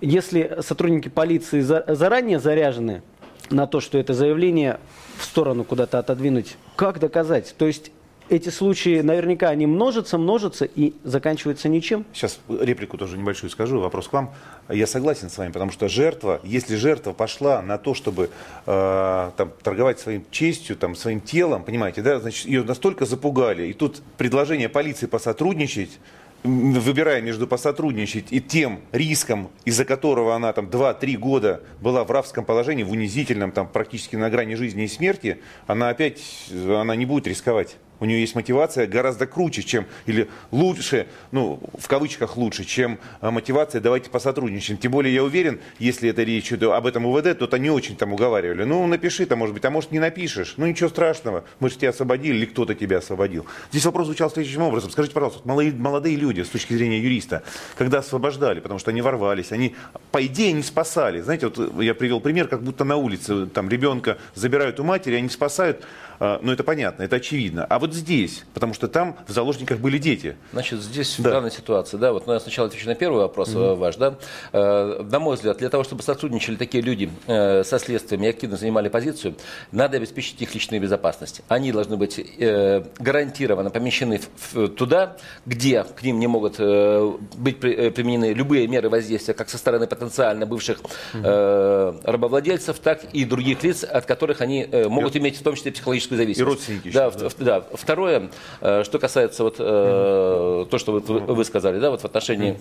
если 0.00 0.58
сотрудники 0.60 1.08
полиции 1.08 1.60
за, 1.60 1.84
заранее 1.88 2.38
заряжены 2.38 3.02
на 3.50 3.66
то, 3.66 3.80
что 3.80 3.98
это 3.98 4.14
заявление 4.14 4.78
в 5.18 5.24
сторону 5.24 5.64
куда-то 5.64 5.98
отодвинуть, 5.98 6.56
как 6.76 6.98
доказать? 6.98 7.54
То 7.58 7.66
есть 7.66 7.92
эти 8.30 8.48
случаи 8.48 9.00
наверняка 9.00 9.48
они 9.48 9.66
множатся, 9.66 10.16
множатся 10.16 10.64
и 10.64 10.94
заканчиваются 11.02 11.68
ничем. 11.68 12.06
Сейчас 12.12 12.38
реплику 12.48 12.96
тоже 12.96 13.18
небольшую 13.18 13.50
скажу, 13.50 13.80
вопрос 13.80 14.06
к 14.08 14.12
вам. 14.12 14.32
Я 14.68 14.86
согласен 14.86 15.28
с 15.28 15.36
вами, 15.36 15.50
потому 15.50 15.72
что 15.72 15.88
жертва, 15.88 16.40
если 16.44 16.76
жертва 16.76 17.12
пошла 17.12 17.60
на 17.60 17.76
то, 17.76 17.92
чтобы 17.92 18.30
э, 18.66 19.30
там, 19.36 19.52
торговать 19.62 19.98
своим 19.98 20.24
честью, 20.30 20.76
там, 20.76 20.94
своим 20.94 21.20
телом, 21.20 21.64
понимаете, 21.64 22.02
да, 22.02 22.20
значит, 22.20 22.46
ее 22.46 22.62
настолько 22.62 23.04
запугали, 23.04 23.66
и 23.66 23.72
тут 23.72 24.00
предложение 24.16 24.68
полиции 24.68 25.06
посотрудничать, 25.06 25.98
выбирая 26.44 27.20
между 27.20 27.48
посотрудничать 27.48 28.26
и 28.30 28.40
тем 28.40 28.80
риском, 28.92 29.50
из-за 29.64 29.84
которого 29.84 30.36
она 30.36 30.52
там 30.52 30.66
2-3 30.66 31.16
года 31.16 31.62
была 31.80 32.04
в 32.04 32.10
рабском 32.12 32.44
положении, 32.44 32.84
в 32.84 32.92
унизительном, 32.92 33.50
там 33.50 33.66
практически 33.66 34.14
на 34.14 34.30
грани 34.30 34.54
жизни 34.54 34.84
и 34.84 34.88
смерти, 34.88 35.40
она 35.66 35.88
опять, 35.88 36.22
она 36.52 36.94
не 36.94 37.06
будет 37.06 37.26
рисковать 37.26 37.76
у 38.00 38.04
нее 38.06 38.20
есть 38.20 38.34
мотивация 38.34 38.86
гораздо 38.86 39.26
круче, 39.26 39.62
чем, 39.62 39.86
или 40.06 40.28
лучше, 40.50 41.06
ну, 41.30 41.60
в 41.78 41.86
кавычках 41.86 42.36
лучше, 42.36 42.64
чем 42.64 42.98
а, 43.20 43.30
мотивация 43.30 43.80
«давайте 43.80 44.10
посотрудничаем». 44.10 44.78
Тем 44.78 44.92
более, 44.92 45.14
я 45.14 45.22
уверен, 45.22 45.60
если 45.78 46.10
это 46.10 46.22
речь 46.22 46.52
идет 46.52 46.72
об 46.72 46.86
этом 46.86 47.06
УВД, 47.06 47.38
то 47.38 47.44
это 47.44 47.58
не 47.58 47.70
очень 47.70 47.96
там 47.96 48.12
уговаривали. 48.12 48.64
Ну, 48.64 48.86
напиши-то, 48.86 49.36
может 49.36 49.54
быть, 49.54 49.64
а 49.64 49.70
может, 49.70 49.92
не 49.92 49.98
напишешь. 49.98 50.54
Ну, 50.56 50.66
ничего 50.66 50.88
страшного, 50.88 51.44
мы 51.60 51.68
же 51.68 51.76
тебя 51.76 51.90
освободили, 51.90 52.36
или 52.36 52.46
кто-то 52.46 52.74
тебя 52.74 52.98
освободил. 52.98 53.46
Здесь 53.70 53.84
вопрос 53.84 54.06
звучал 54.06 54.30
следующим 54.30 54.62
образом. 54.62 54.90
Скажите, 54.90 55.14
пожалуйста, 55.14 55.46
молодые, 55.46 56.16
люди, 56.16 56.40
с 56.40 56.48
точки 56.48 56.72
зрения 56.74 56.98
юриста, 57.00 57.42
когда 57.76 57.98
освобождали, 57.98 58.60
потому 58.60 58.80
что 58.80 58.90
они 58.90 59.02
ворвались, 59.02 59.52
они, 59.52 59.74
по 60.10 60.24
идее, 60.24 60.52
не 60.52 60.62
спасали. 60.62 61.20
Знаете, 61.20 61.48
вот 61.48 61.82
я 61.82 61.94
привел 61.94 62.20
пример, 62.20 62.48
как 62.48 62.62
будто 62.62 62.84
на 62.84 62.96
улице 62.96 63.46
там 63.46 63.68
ребенка 63.68 64.18
забирают 64.34 64.80
у 64.80 64.84
матери, 64.84 65.16
они 65.16 65.28
спасают, 65.28 65.84
ну, 66.20 66.52
это 66.52 66.62
понятно, 66.64 67.02
это 67.02 67.16
очевидно. 67.16 67.64
А 67.64 67.78
вот 67.78 67.94
здесь, 67.94 68.44
потому 68.54 68.74
что 68.74 68.88
там 68.88 69.16
в 69.26 69.32
заложниках 69.32 69.78
были 69.78 69.98
дети. 69.98 70.36
Значит, 70.52 70.80
здесь 70.80 71.16
да. 71.18 71.30
в 71.30 71.32
данной 71.32 71.50
ситуации, 71.50 71.96
да, 71.96 72.12
вот 72.12 72.26
ну, 72.26 72.34
я 72.34 72.40
сначала 72.40 72.68
отвечу 72.68 72.86
на 72.86 72.94
первый 72.94 73.22
вопрос 73.22 73.48
mm-hmm. 73.48 73.74
ваш, 73.76 73.96
да. 73.96 74.18
Э, 74.52 75.02
на 75.02 75.18
мой 75.18 75.36
взгляд, 75.36 75.58
для 75.58 75.68
того, 75.68 75.84
чтобы 75.84 76.02
сотрудничали 76.02 76.56
такие 76.56 76.82
люди 76.82 77.10
э, 77.26 77.64
со 77.64 77.78
следствием 77.78 78.22
и 78.22 78.28
активно 78.28 78.56
занимали 78.56 78.88
позицию, 78.88 79.36
надо 79.72 79.96
обеспечить 79.96 80.40
их 80.42 80.54
личную 80.54 80.80
безопасность. 80.80 81.42
Они 81.48 81.72
должны 81.72 81.96
быть 81.96 82.18
э, 82.18 82.84
гарантированно 82.98 83.70
помещены 83.70 84.18
в, 84.18 84.54
в, 84.54 84.68
туда, 84.68 85.16
где 85.46 85.84
к 85.84 86.02
ним 86.02 86.18
не 86.18 86.26
могут 86.26 86.56
э, 86.58 87.12
быть 87.36 87.60
при, 87.60 87.90
применены 87.90 88.32
любые 88.32 88.66
меры 88.66 88.88
воздействия, 88.88 89.34
как 89.34 89.48
со 89.48 89.58
стороны 89.58 89.86
потенциально 89.86 90.46
бывших 90.46 90.80
э, 91.14 91.92
рабовладельцев, 92.04 92.78
так 92.78 93.04
и 93.12 93.24
других 93.24 93.62
лиц, 93.62 93.84
от 93.84 94.06
которых 94.06 94.40
они 94.40 94.66
э, 94.70 94.88
могут 94.88 95.16
иметь 95.16 95.38
в 95.38 95.42
том 95.42 95.54
числе 95.54 95.72
психологическую 95.72 96.09
психологическую 96.10 96.18
зависимость. 96.18 96.40
И 96.40 96.42
родственники 96.42 96.90
да, 96.92 97.06
еще, 97.06 97.30
да. 97.38 97.60
да. 97.60 97.66
Второе, 97.72 98.30
э, 98.60 98.84
что 98.84 98.98
касается 98.98 99.44
вот, 99.44 99.56
э, 99.58 100.66
то, 100.70 100.78
что 100.78 100.92
вы, 100.92 101.00
вы 101.00 101.44
сказали, 101.44 101.78
да, 101.78 101.90
вот 101.90 102.00
в 102.00 102.04
отношении 102.04 102.60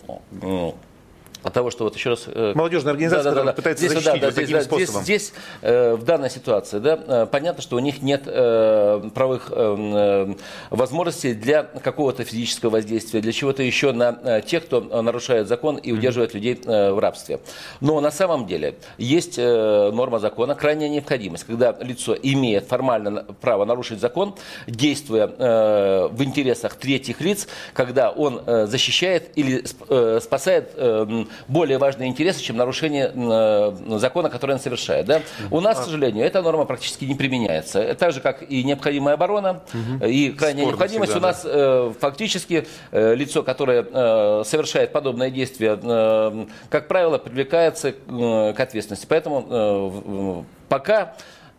от 1.44 1.54
того, 1.54 1.72
что 1.72 1.86
вот 1.86 1.96
еще 1.96 2.12
раз... 2.12 2.24
Э, 2.28 2.54
Молодежная 2.56 2.92
организация, 2.94 3.32
да, 3.32 3.36
да, 3.40 3.44
да, 3.46 3.54
пытается 3.54 3.86
здесь, 3.86 3.94
защитить 3.94 4.22
да, 4.22 4.28
да, 4.28 4.32
здесь, 4.32 4.46
таким 4.46 4.58
да, 4.58 4.64
способом. 4.64 5.04
Здесь, 5.04 5.22
здесь 5.24 5.34
э, 5.62 5.94
в 5.94 6.04
данной 6.04 6.30
ситуации, 6.30 6.80
да, 6.80 7.00
э, 7.08 7.28
понятно, 7.32 7.62
что 7.62 7.76
у 7.76 7.80
них 7.80 8.02
нет 8.02 8.24
э, 8.26 9.10
правовых 9.14 9.52
э, 9.52 10.36
возможностей 10.70 11.34
для 11.34 11.64
какого-то 11.64 12.24
физического 12.24 12.72
воздействия, 12.72 13.22
для 13.22 13.32
чего-то 13.32 13.64
еще 13.64 13.92
на 13.92 14.20
э, 14.24 14.42
тех, 14.46 14.66
кто 14.66 14.82
нарушает 15.02 15.48
закон 15.48 15.78
и 15.78 15.92
удерживает 15.92 16.32
mm-hmm. 16.32 16.36
людей 16.36 16.62
э, 16.66 16.92
в 16.92 17.00
рабстве. 17.00 17.40
Но 17.82 18.00
на 18.02 18.12
самом 18.12 18.46
деле 18.46 18.76
есть 18.98 19.38
э, 19.38 19.92
норма 19.92 20.20
закона, 20.20 20.56
крайняя 20.56 20.90
необходимость, 20.90 21.46
когда 21.46 21.76
лицо 21.80 22.16
имеет 22.22 22.66
формально 22.66 23.26
право 23.42 23.66
нарушить 23.66 24.00
закон, 24.00 24.36
действуя 24.68 25.28
э, 25.28 26.08
в 26.12 26.24
интересах 26.24 26.76
третьих 26.76 27.22
лиц, 27.22 27.48
когда 27.74 28.10
он 28.10 28.42
э, 28.46 28.66
защищает 28.68 29.32
или 29.36 29.64
э, 29.90 30.20
спасает 30.22 30.72
э, 30.76 31.26
более 31.48 31.78
важные 31.78 32.10
интересы, 32.10 32.42
чем 32.42 32.58
нарушение 32.58 33.12
э, 33.14 33.98
закона, 33.98 34.30
который 34.30 34.54
он 34.54 34.60
совершает. 34.60 35.06
Да? 35.06 35.22
У 35.52 35.60
нас, 35.60 35.80
к 35.80 35.84
сожалению, 35.84 36.26
эта 36.26 36.42
норма 36.42 36.66
практически 36.66 37.06
не 37.06 37.16
применяется. 37.16 37.96
Так 37.96 38.14
же, 38.14 38.22
как 38.22 38.44
и 38.50 38.64
необходимая 38.64 39.16
оборона, 39.16 39.62
и 40.06 40.30
крайняя 40.32 40.66
Спорно 40.66 40.80
необходимость. 40.80 41.12
Всегда, 41.12 41.28
у 41.28 41.32
нас 41.32 41.42
э, 41.46 41.94
фактически 42.00 42.68
э, 42.92 43.16
лицо, 43.16 43.44
которое 43.44 43.86
э, 43.90 44.44
совершает 44.46 44.92
подобное 44.92 45.30
действие, 45.30 45.80
э, 45.82 46.46
как 46.70 46.88
правило, 46.88 47.18
привлекается 47.18 47.90
э, 47.90 48.54
к 48.56 48.60
ответственности. 48.60 49.06
Поэтому 49.08 49.46
э, 49.50 50.44
пока 50.70 51.16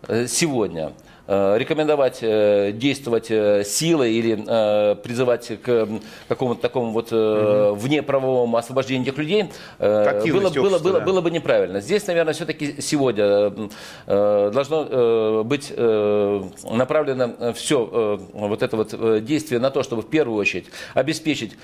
э, 0.09 0.27
сегодня 0.27 0.81
Э, 0.81 0.93
рекомендовать 1.31 2.19
э, 2.23 2.73
действовать 2.73 3.31
э, 3.31 3.63
силой 3.65 4.15
или 4.15 4.35
призывать 5.03 5.53
к 5.63 5.89
какому-то 6.29 6.61
такому 6.61 6.91
вот 6.91 7.13
угу. 7.13 7.75
внеправовому 7.75 8.57
освобождению 8.57 9.07
этих 9.07 9.19
людей 9.19 9.51
было, 9.79 10.51
было, 10.51 10.79
было, 10.79 11.01
было 11.01 11.21
бы 11.21 11.31
неправильно. 11.31 11.81
Здесь, 11.81 12.07
наверное, 12.07 12.35
все-таки 12.35 12.81
сегодня 12.81 13.53
должно 14.07 15.45
быть 15.45 15.73
направлено 15.77 17.53
все 17.55 18.21
вот 18.33 18.63
это 18.63 18.77
вот 18.77 19.25
действие 19.25 19.61
на 19.61 19.71
то, 19.71 19.83
чтобы 19.83 20.03
в 20.03 20.09
первую 20.09 20.39
очередь 20.39 20.67
обеспечить 20.95 21.57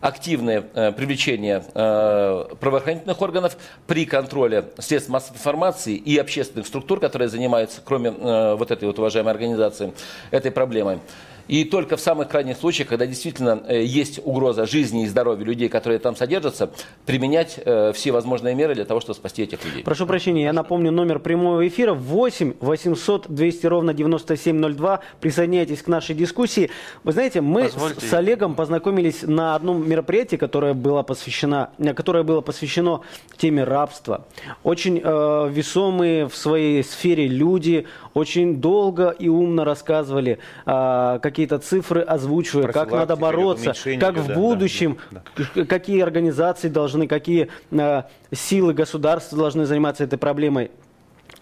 активное 0.00 0.64
э, 0.74 0.92
привлечение 0.92 1.64
э, 1.74 2.44
правоохранительных 2.60 3.20
органов 3.20 3.56
при 3.86 4.06
контроле 4.06 4.70
средств 4.78 5.10
массовой 5.10 5.36
информации 5.36 5.96
и 5.96 6.16
общественных 6.18 6.66
структур, 6.66 7.00
которые 7.00 7.28
занимаются, 7.28 7.80
кроме 7.84 8.10
э, 8.10 8.54
вот 8.54 8.70
этой 8.70 8.84
вот 8.84 8.98
уважаемой 8.98 9.32
организации, 9.32 9.92
этой 10.30 10.50
проблемой. 10.50 11.00
И 11.48 11.64
только 11.64 11.96
в 11.96 12.00
самых 12.00 12.28
крайних 12.28 12.58
случаях, 12.58 12.88
когда 12.88 13.06
действительно 13.06 13.62
э, 13.66 13.82
есть 13.82 14.20
угроза 14.22 14.66
жизни 14.66 15.04
и 15.04 15.06
здоровья 15.06 15.44
людей, 15.44 15.68
которые 15.68 15.98
там 15.98 16.14
содержатся, 16.14 16.70
применять 17.06 17.58
э, 17.64 17.92
все 17.94 18.12
возможные 18.12 18.54
меры 18.54 18.74
для 18.74 18.84
того, 18.84 19.00
чтобы 19.00 19.16
спасти 19.16 19.42
этих 19.42 19.64
людей. 19.64 19.82
Прошу 19.82 20.06
прощения, 20.06 20.44
я 20.44 20.52
напомню 20.52 20.92
номер 20.92 21.18
прямого 21.18 21.66
эфира 21.66 21.94
8 21.94 22.54
800 22.60 23.26
200 23.28 23.66
ровно 23.66 23.94
9702. 23.94 25.00
Присоединяйтесь 25.20 25.82
к 25.82 25.88
нашей 25.88 26.14
дискуссии. 26.14 26.70
Вы 27.02 27.12
знаете, 27.12 27.40
мы 27.40 27.64
Позвольте. 27.64 28.06
с 28.06 28.12
Олегом 28.12 28.54
познакомились 28.54 29.22
на 29.22 29.54
одном 29.54 29.88
мероприятии, 29.88 30.36
которое 30.36 30.74
было 30.74 31.02
посвящено, 31.02 31.70
которое 31.96 32.24
было 32.24 32.42
посвящено 32.42 33.00
теме 33.38 33.64
рабства. 33.64 34.26
Очень 34.62 35.00
э, 35.02 35.48
весомые 35.50 36.28
в 36.28 36.36
своей 36.36 36.84
сфере 36.84 37.26
люди, 37.26 37.86
очень 38.18 38.60
долго 38.60 39.10
и 39.10 39.28
умно 39.28 39.64
рассказывали, 39.64 40.38
а, 40.66 41.18
какие-то 41.20 41.58
цифры 41.58 42.02
озвучивая, 42.02 42.68
как 42.68 42.90
надо 42.90 43.16
бороться, 43.16 43.72
как 43.98 44.16
в 44.16 44.34
будущем, 44.34 44.98
да, 45.10 45.22
да. 45.54 45.64
какие 45.64 46.00
организации 46.02 46.68
должны, 46.68 47.06
какие 47.06 47.48
а, 47.72 48.06
силы 48.32 48.74
государства 48.74 49.38
должны 49.38 49.64
заниматься 49.64 50.04
этой 50.04 50.18
проблемой. 50.18 50.70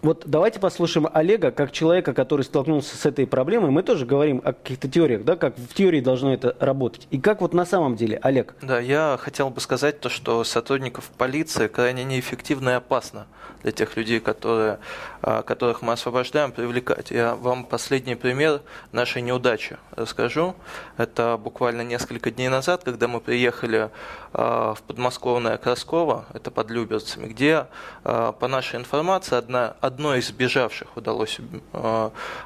Вот 0.03 0.25
давайте 0.27 0.61
послушаем 0.61 1.09
Олега, 1.13 1.51
как 1.51 1.73
человека, 1.73 2.13
который 2.13 2.43
столкнулся 2.43 2.97
с 2.97 3.07
этой 3.07 3.27
проблемой. 3.27 3.71
Мы 3.71 3.83
тоже 3.83 4.05
говорим 4.07 4.43
о 4.45 4.53
каких-то 4.53 4.89
теориях, 4.89 5.25
да, 5.25 5.37
как 5.37 5.57
в 5.57 5.75
теории 5.75 6.01
должно 6.01 6.33
это 6.35 6.55
работать. 6.61 7.09
И 7.11 7.19
как 7.19 7.41
вот 7.41 7.55
на 7.55 7.65
самом 7.65 7.97
деле, 7.97 8.19
Олег? 8.23 8.55
Да, 8.63 8.79
я 8.79 9.19
хотел 9.21 9.51
бы 9.51 9.61
сказать 9.61 10.01
то, 10.01 10.09
что 10.09 10.45
сотрудников 10.45 11.11
полиции 11.17 11.67
крайне 11.67 12.05
неэффективно 12.05 12.71
и 12.71 12.73
опасно 12.75 13.27
для 13.63 13.73
тех 13.73 13.97
людей, 13.97 14.21
которые, 14.21 14.79
а, 15.23 15.43
которых 15.43 15.83
мы 15.83 15.95
освобождаем, 15.95 16.53
привлекать. 16.53 17.11
Я 17.11 17.35
вам 17.35 17.65
последний 17.65 18.15
пример 18.15 18.61
нашей 18.93 19.23
неудачи 19.23 19.77
расскажу. 19.97 20.55
Это 20.99 21.37
буквально 21.43 21.83
несколько 21.83 22.31
дней 22.31 22.49
назад, 22.49 22.85
когда 22.85 23.09
мы 23.09 23.21
приехали 23.21 23.91
а, 24.33 24.75
в 24.75 24.83
подмосковное 24.83 25.57
Красково, 25.57 26.27
это 26.33 26.51
под 26.51 26.71
Люберцами, 26.71 27.27
где, 27.27 27.67
а, 28.05 28.33
по 28.33 28.49
нашей 28.49 28.79
информации, 28.79 29.37
одна, 29.37 29.75
одной 29.87 30.19
из 30.19 30.29
сбежавших 30.29 30.97
удалось 30.97 31.39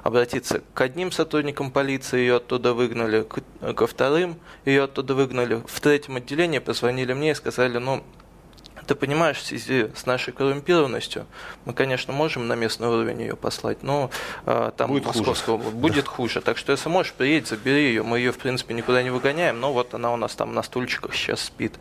обратиться 0.03 0.63
к 0.75 0.81
одним 0.81 1.13
сотрудникам 1.13 1.71
полиции, 1.71 2.19
ее 2.19 2.37
оттуда 2.37 2.75
выгнали, 2.75 3.27
ко 3.75 3.87
вторым 3.87 4.37
ее 4.65 4.85
оттуда 4.85 5.15
выгнали. 5.15 5.63
В 5.67 5.81
третьем 5.81 6.17
отделении 6.17 6.59
позвонили 6.59 7.13
мне 7.13 7.33
и 7.33 7.35
сказали, 7.35 7.79
ну, 7.79 8.03
ты 8.91 8.97
понимаешь, 8.97 9.37
в 9.37 9.47
связи 9.47 9.87
с 9.95 10.05
нашей 10.05 10.33
коррумпированностью, 10.33 11.25
мы, 11.65 11.75
конечно, 11.75 12.13
можем 12.13 12.49
на 12.49 12.55
местный 12.55 12.89
уровень 12.89 13.21
ее 13.21 13.37
послать, 13.37 13.85
но 13.85 14.11
э, 14.47 14.73
там 14.77 14.89
будет 14.89 15.07
московского 15.07 15.59
хуже. 15.59 15.77
будет 15.77 16.09
хуже. 16.09 16.41
Так 16.41 16.59
что, 16.59 16.73
если 16.73 16.89
можешь, 16.89 17.13
приедь, 17.13 17.47
забери 17.47 17.85
ее. 17.85 18.03
Мы 18.03 18.19
ее, 18.19 18.33
в 18.33 18.39
принципе, 18.39 18.75
никуда 18.75 19.05
не 19.05 19.11
выгоняем, 19.11 19.61
но 19.61 19.73
вот 19.73 19.95
она 19.95 20.13
у 20.13 20.17
нас 20.17 20.35
там 20.35 20.55
на 20.55 20.65
стульчиках 20.65 21.15
сейчас 21.15 21.41
спит. 21.41 21.79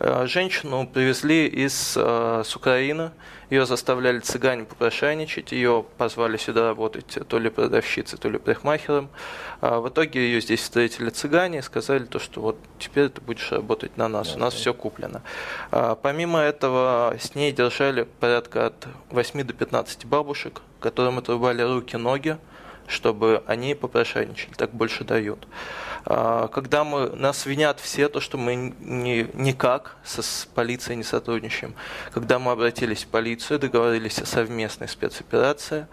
Э, 0.00 0.26
женщину 0.26 0.86
привезли 0.86 1.46
из, 1.46 1.94
э, 1.96 2.42
с 2.44 2.54
Украины, 2.54 3.12
ее 3.50 3.66
заставляли 3.66 4.20
цыгане 4.20 4.64
попрошайничать, 4.64 5.52
ее 5.52 5.84
позвали 5.98 6.36
сюда 6.36 6.68
работать 6.68 7.18
то 7.28 7.38
ли 7.38 7.50
продавщицей, 7.50 8.18
то 8.18 8.28
ли 8.28 8.38
прихмахером. 8.38 9.10
А 9.60 9.80
в 9.80 9.88
итоге 9.88 10.20
ее 10.20 10.40
здесь 10.40 10.60
встретили 10.60 11.10
цыгане 11.10 11.58
и 11.58 11.62
сказали, 11.62 12.04
то, 12.04 12.18
что 12.18 12.40
вот 12.40 12.56
теперь 12.78 13.08
ты 13.08 13.20
будешь 13.20 13.50
работать 13.50 13.96
на 13.96 14.08
нас, 14.08 14.36
у 14.36 14.38
нас 14.38 14.54
все 14.54 14.72
куплено. 14.72 15.22
А, 15.72 15.96
помимо 15.96 16.38
этого 16.38 17.16
с 17.18 17.34
ней 17.34 17.52
держали 17.52 18.04
порядка 18.20 18.66
от 18.66 18.86
8 19.10 19.42
до 19.42 19.52
15 19.52 20.04
бабушек, 20.06 20.62
которым 20.78 21.18
отрубали 21.18 21.62
руки, 21.62 21.96
ноги, 21.96 22.38
чтобы 22.90 23.42
они 23.46 23.74
попрошайничали, 23.74 24.52
так 24.54 24.72
больше 24.72 25.04
дают. 25.04 25.46
А, 26.04 26.48
когда 26.48 26.84
мы, 26.84 27.10
нас 27.10 27.46
винят 27.46 27.80
все, 27.80 28.08
то, 28.08 28.20
что 28.20 28.36
мы 28.36 28.74
не, 28.80 29.28
никак 29.34 29.96
со, 30.04 30.22
с 30.22 30.48
полицией 30.54 30.96
не 30.96 31.04
сотрудничаем. 31.04 31.74
Когда 32.12 32.38
мы 32.38 32.52
обратились 32.52 33.04
в 33.04 33.08
полицию, 33.08 33.58
договорились 33.58 34.18
о 34.18 34.26
совместной 34.26 34.88
спецоперации, 34.88 35.86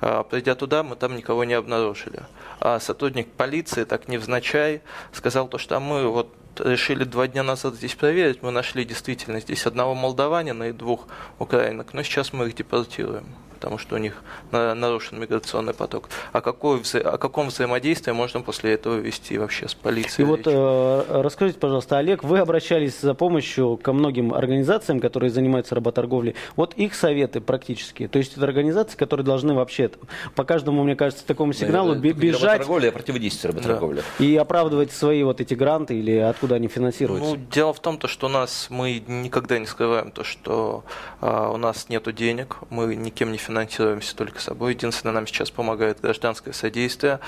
а, 0.00 0.22
придя 0.24 0.54
туда, 0.54 0.82
мы 0.82 0.96
там 0.96 1.16
никого 1.16 1.44
не 1.44 1.54
обнаружили. 1.54 2.22
А 2.60 2.78
сотрудник 2.80 3.32
полиции, 3.32 3.84
так 3.84 4.08
невзначай, 4.08 4.82
сказал 5.12 5.48
то, 5.48 5.58
что 5.58 5.76
а 5.76 5.80
мы 5.80 6.06
вот 6.08 6.34
решили 6.58 7.04
два 7.04 7.28
дня 7.28 7.42
назад 7.42 7.74
здесь 7.74 7.94
проверить, 7.94 8.42
мы 8.42 8.50
нашли 8.50 8.84
действительно 8.84 9.40
здесь 9.40 9.66
одного 9.66 9.94
молдаванина 9.94 10.64
и 10.64 10.72
двух 10.72 11.08
украинок, 11.38 11.94
но 11.94 12.02
сейчас 12.02 12.34
мы 12.34 12.48
их 12.48 12.54
депортируем 12.54 13.24
потому 13.62 13.78
что 13.78 13.94
у 13.94 13.98
них 13.98 14.24
нарушен 14.50 15.20
миграционный 15.20 15.72
поток. 15.72 16.08
А 16.32 16.40
какой, 16.40 16.80
о 16.80 17.16
каком 17.16 17.46
взаимодействии 17.46 18.10
можно 18.10 18.40
после 18.40 18.72
этого 18.72 18.96
вести 18.96 19.38
вообще 19.38 19.68
с 19.68 19.74
полицией? 19.74 20.26
И 20.26 20.28
вот 20.28 20.40
э, 20.46 21.22
расскажите, 21.22 21.60
пожалуйста, 21.60 21.98
Олег, 21.98 22.24
вы 22.24 22.40
обращались 22.40 23.00
за 23.00 23.14
помощью 23.14 23.76
ко 23.76 23.92
многим 23.92 24.34
организациям, 24.34 24.98
которые 24.98 25.30
занимаются 25.30 25.76
работорговлей. 25.76 26.34
Вот 26.56 26.74
их 26.74 26.96
советы 26.96 27.40
практически. 27.40 28.08
То 28.08 28.18
есть 28.18 28.36
это 28.36 28.44
организации, 28.44 28.96
которые 28.96 29.24
должны 29.24 29.54
вообще 29.54 29.92
по 30.34 30.42
каждому, 30.42 30.82
мне 30.82 30.96
кажется, 30.96 31.24
такому 31.24 31.52
сигналу 31.52 31.94
да, 31.94 32.00
бежать. 32.00 32.66
Работорговля, 32.66 32.88
а 32.88 33.46
работорговля. 33.46 34.02
Да. 34.18 34.24
И 34.24 34.34
оправдывать 34.34 34.90
свои 34.90 35.22
вот 35.22 35.40
эти 35.40 35.54
гранты 35.54 35.96
или 35.96 36.16
откуда 36.16 36.56
они 36.56 36.66
финансируются. 36.66 37.36
Ну, 37.36 37.40
дело 37.52 37.72
в 37.72 37.78
том, 37.78 37.96
то, 37.96 38.08
что 38.08 38.26
у 38.26 38.30
нас 38.30 38.66
мы 38.70 39.00
никогда 39.06 39.60
не 39.60 39.66
скрываем 39.66 40.10
то, 40.10 40.24
что 40.24 40.82
э, 41.20 41.50
у 41.54 41.56
нас 41.58 41.88
нет 41.88 42.12
денег, 42.12 42.56
мы 42.68 42.96
никем 42.96 43.30
не 43.30 43.38
финансируем 43.38 43.51
финансируемся 43.52 44.16
только 44.16 44.40
собой. 44.40 44.72
Единственное, 44.72 45.12
нам 45.12 45.26
сейчас 45.26 45.50
помогает 45.50 46.00
гражданское 46.00 46.52
содействие. 46.52 47.20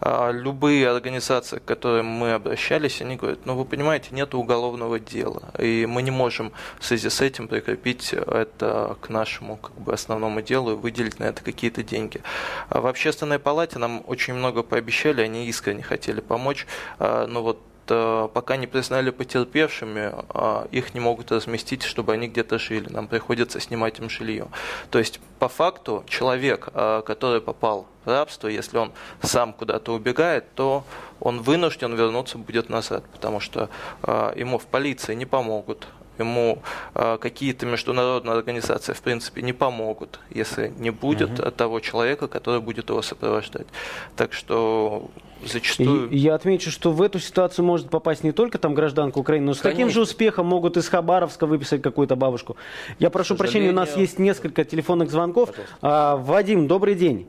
А 0.00 0.30
любые 0.30 0.88
организации, 0.88 1.58
к 1.58 1.64
которым 1.64 2.06
мы 2.06 2.32
обращались, 2.32 3.00
они 3.02 3.16
говорят, 3.16 3.40
ну 3.46 3.56
вы 3.56 3.64
понимаете, 3.64 4.08
нет 4.12 4.34
уголовного 4.34 5.00
дела, 5.00 5.42
и 5.58 5.86
мы 5.86 6.02
не 6.02 6.12
можем 6.12 6.52
в 6.78 6.84
связи 6.84 7.08
с 7.08 7.20
этим 7.20 7.48
прикрепить 7.48 8.12
это 8.12 8.96
к 9.00 9.08
нашему 9.08 9.56
как 9.56 9.74
бы, 9.74 9.92
основному 9.92 10.40
делу 10.40 10.72
и 10.72 10.76
выделить 10.76 11.18
на 11.18 11.24
это 11.24 11.42
какие-то 11.42 11.82
деньги. 11.82 12.20
А 12.68 12.80
в 12.80 12.86
общественной 12.86 13.38
палате 13.38 13.78
нам 13.78 14.04
очень 14.06 14.34
много 14.34 14.62
пообещали, 14.62 15.22
они 15.22 15.46
искренне 15.46 15.82
хотели 15.82 16.20
помочь, 16.20 16.66
а, 16.98 17.26
но 17.26 17.42
вот 17.42 17.58
пока 17.86 18.56
не 18.56 18.66
признали 18.66 19.10
потерпевшими, 19.10 20.12
а 20.28 20.66
их 20.70 20.94
не 20.94 21.00
могут 21.00 21.32
разместить, 21.32 21.82
чтобы 21.82 22.12
они 22.12 22.28
где-то 22.28 22.58
жили. 22.58 22.88
Нам 22.88 23.08
приходится 23.08 23.60
снимать 23.60 23.98
им 23.98 24.08
жилье. 24.08 24.46
То 24.90 24.98
есть, 24.98 25.20
по 25.38 25.48
факту, 25.48 26.04
человек, 26.06 26.68
э, 26.74 27.02
который 27.04 27.40
попал 27.40 27.86
в 28.04 28.08
рабство, 28.08 28.48
если 28.48 28.78
он 28.78 28.92
сам 29.22 29.52
куда-то 29.52 29.92
убегает, 29.92 30.44
то 30.54 30.84
он 31.20 31.40
вынужден 31.40 31.94
вернуться 31.94 32.38
будет 32.38 32.68
назад, 32.68 33.04
потому 33.12 33.40
что 33.40 33.68
э, 34.02 34.32
ему 34.36 34.58
в 34.58 34.66
полиции 34.66 35.14
не 35.14 35.26
помогут, 35.26 35.86
ему 36.18 36.62
какие-то 36.94 37.64
международные 37.66 38.36
организации 38.36 38.92
в 38.92 39.00
принципе 39.00 39.42
не 39.42 39.54
помогут, 39.54 40.20
если 40.30 40.68
не 40.78 40.90
будет 40.90 41.40
угу. 41.40 41.50
того 41.50 41.80
человека, 41.80 42.28
который 42.28 42.60
будет 42.60 42.90
его 42.90 43.02
сопровождать. 43.02 43.66
Так 44.14 44.34
что 44.34 45.10
зачастую... 45.46 46.08
И, 46.08 46.16
я 46.16 46.34
отмечу, 46.34 46.70
что 46.70 46.92
в 46.92 47.02
эту 47.02 47.18
ситуацию 47.18 47.64
может 47.64 47.90
попасть 47.90 48.24
не 48.24 48.32
только 48.32 48.58
там 48.58 48.74
гражданка 48.74 49.18
Украины, 49.18 49.46
но 49.46 49.54
с 49.54 49.60
Конечно. 49.60 49.70
таким 49.70 49.90
же 49.92 50.00
успехом 50.00 50.46
могут 50.46 50.76
из 50.76 50.88
Хабаровска 50.88 51.46
выписать 51.46 51.82
какую-то 51.82 52.16
бабушку. 52.16 52.56
Я 52.98 53.10
прошу 53.10 53.36
прощения, 53.36 53.70
у 53.70 53.74
нас 53.74 53.96
есть 53.96 54.18
несколько 54.18 54.64
телефонных 54.64 55.10
звонков. 55.10 55.50
А, 55.80 56.16
Вадим, 56.16 56.66
добрый 56.66 56.94
день. 56.94 57.28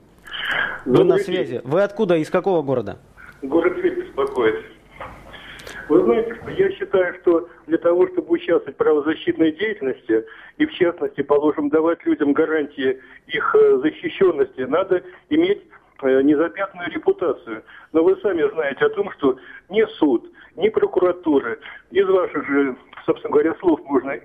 Добрый 0.85 1.05
Вы 1.05 1.09
на 1.09 1.17
связи. 1.19 1.51
День. 1.53 1.61
Вы 1.63 1.83
откуда, 1.83 2.17
из 2.17 2.29
какого 2.29 2.61
города? 2.61 2.99
Город 3.41 3.79
Тверь 3.79 4.05
беспокоит. 4.05 4.55
Вы 5.89 6.03
знаете, 6.03 6.35
я 6.57 6.71
считаю, 6.71 7.13
что 7.21 7.49
для 7.67 7.77
того, 7.77 8.07
чтобы 8.07 8.33
участвовать 8.33 8.75
в 8.75 8.77
правозащитной 8.77 9.51
деятельности, 9.51 10.25
и 10.57 10.65
в 10.65 10.73
частности, 10.73 11.21
положим, 11.21 11.69
давать 11.69 12.05
людям 12.05 12.33
гарантии 12.33 12.99
их 13.27 13.55
э, 13.55 13.77
защищенности, 13.79 14.61
надо 14.61 15.03
иметь 15.29 15.61
незапятную 16.01 16.89
репутацию. 16.89 17.63
Но 17.91 18.03
вы 18.03 18.15
сами 18.17 18.49
знаете 18.53 18.85
о 18.85 18.89
том, 18.89 19.11
что 19.11 19.37
ни 19.69 19.83
суд, 19.97 20.29
ни 20.55 20.69
прокуратура, 20.69 21.57
из 21.91 22.07
ваших 22.07 22.45
же, 22.47 22.75
собственно 23.05 23.31
говоря, 23.31 23.55
слов 23.55 23.79
можно 23.85 24.19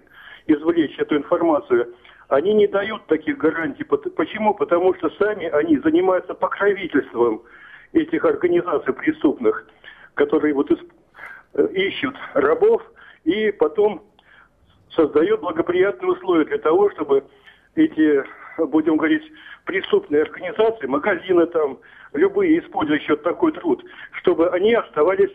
извлечь 0.47 0.99
эту 0.99 1.17
информацию, 1.17 1.95
они 2.29 2.53
не 2.55 2.67
дают 2.67 3.07
таких 3.07 3.39
гарантий. 3.39 3.85
Почему? 3.85 4.55
Потому 4.55 4.95
что 4.95 5.11
сами 5.11 5.47
они 5.47 5.79
занимаются 5.79 6.35
покровительством 6.35 7.43
этих 7.93 8.25
организаций 8.25 8.93
преступных, 8.93 9.67
которые 10.15 10.55
вот 10.55 10.71
э, 10.71 11.69
ищут 11.73 12.15
рабов 12.35 12.83
и 13.25 13.51
потом 13.53 14.03
создают 14.95 15.41
благоприятные 15.41 16.13
условия 16.13 16.45
для 16.45 16.59
того, 16.59 16.91
чтобы 16.91 17.25
эти, 17.77 18.25
будем 18.67 18.97
говорить, 18.97 19.23
преступные 19.65 20.23
организации, 20.23 20.87
магазины 20.87 21.47
там, 21.47 21.79
любые 22.13 22.59
использующие 22.61 23.17
такой 23.19 23.53
труд, 23.53 23.85
чтобы 24.13 24.49
они 24.51 24.75
оставались 24.75 25.31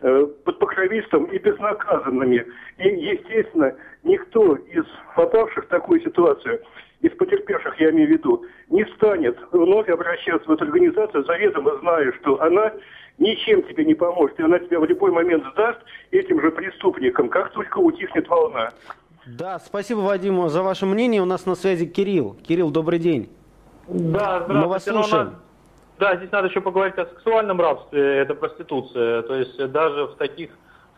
э, 0.00 0.26
под 0.44 0.58
покровительством 0.58 1.24
и 1.24 1.38
безнаказанными. 1.38 2.46
И, 2.78 2.88
естественно, 2.88 3.74
никто 4.04 4.54
из 4.54 4.84
попавших 5.16 5.64
в 5.64 5.68
такую 5.68 6.00
ситуацию, 6.00 6.60
из 7.00 7.10
потерпевших, 7.12 7.80
я 7.80 7.90
имею 7.90 8.08
в 8.08 8.12
виду, 8.12 8.44
не 8.68 8.84
станет 8.96 9.36
вновь 9.50 9.88
обращаться 9.88 10.48
в 10.48 10.52
эту 10.52 10.64
организацию, 10.64 11.24
заведомо 11.24 11.76
зная, 11.78 12.12
что 12.12 12.40
она 12.40 12.72
ничем 13.18 13.62
тебе 13.64 13.84
не 13.84 13.94
поможет, 13.94 14.38
и 14.38 14.42
она 14.44 14.58
тебя 14.60 14.78
в 14.78 14.84
любой 14.84 15.10
момент 15.10 15.44
сдаст 15.52 15.80
этим 16.12 16.40
же 16.40 16.50
преступникам, 16.50 17.28
как 17.28 17.52
только 17.52 17.78
утихнет 17.78 18.28
волна. 18.28 18.70
Да, 19.26 19.60
спасибо, 19.60 20.00
Вадиму, 20.00 20.48
за 20.48 20.62
ваше 20.62 20.84
мнение. 20.84 21.22
У 21.22 21.26
нас 21.26 21.46
на 21.46 21.54
связи 21.54 21.86
Кирилл. 21.86 22.36
Кирилл, 22.46 22.70
добрый 22.70 22.98
день. 22.98 23.30
Да, 23.86 24.42
здравствуйте. 24.44 24.60
Мы 24.60 24.66
вас 24.66 24.84
слушаем. 24.84 25.34
Да, 26.00 26.16
здесь 26.16 26.32
надо 26.32 26.48
еще 26.48 26.60
поговорить 26.60 26.98
о 26.98 27.06
сексуальном 27.06 27.60
рабстве, 27.60 28.18
это 28.18 28.34
проституция. 28.34 29.22
То 29.22 29.36
есть 29.36 29.56
даже 29.70 30.06
в 30.06 30.16
таких 30.16 30.50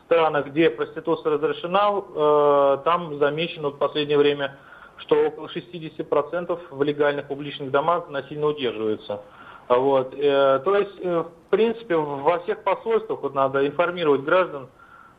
странах, 0.07 0.47
где 0.47 0.71
проституция 0.71 1.33
разрешена, 1.33 1.91
э, 1.93 2.79
там 2.85 3.19
замечено 3.19 3.69
в 3.69 3.77
последнее 3.77 4.17
время, 4.17 4.57
что 4.97 5.17
около 5.27 5.49
60% 5.49 6.59
в 6.71 6.83
легальных 6.83 7.27
публичных 7.27 7.71
домах 7.71 8.09
насильно 8.09 8.47
удерживаются. 8.47 9.21
Вот. 9.69 10.15
Э, 10.17 10.61
то 10.65 10.77
есть, 10.77 10.95
э, 11.01 11.25
в 11.25 11.51
принципе, 11.51 11.97
во 11.97 12.39
всех 12.39 12.63
посольствах 12.63 13.21
вот 13.21 13.35
надо 13.35 13.67
информировать 13.67 14.23
граждан, 14.23 14.69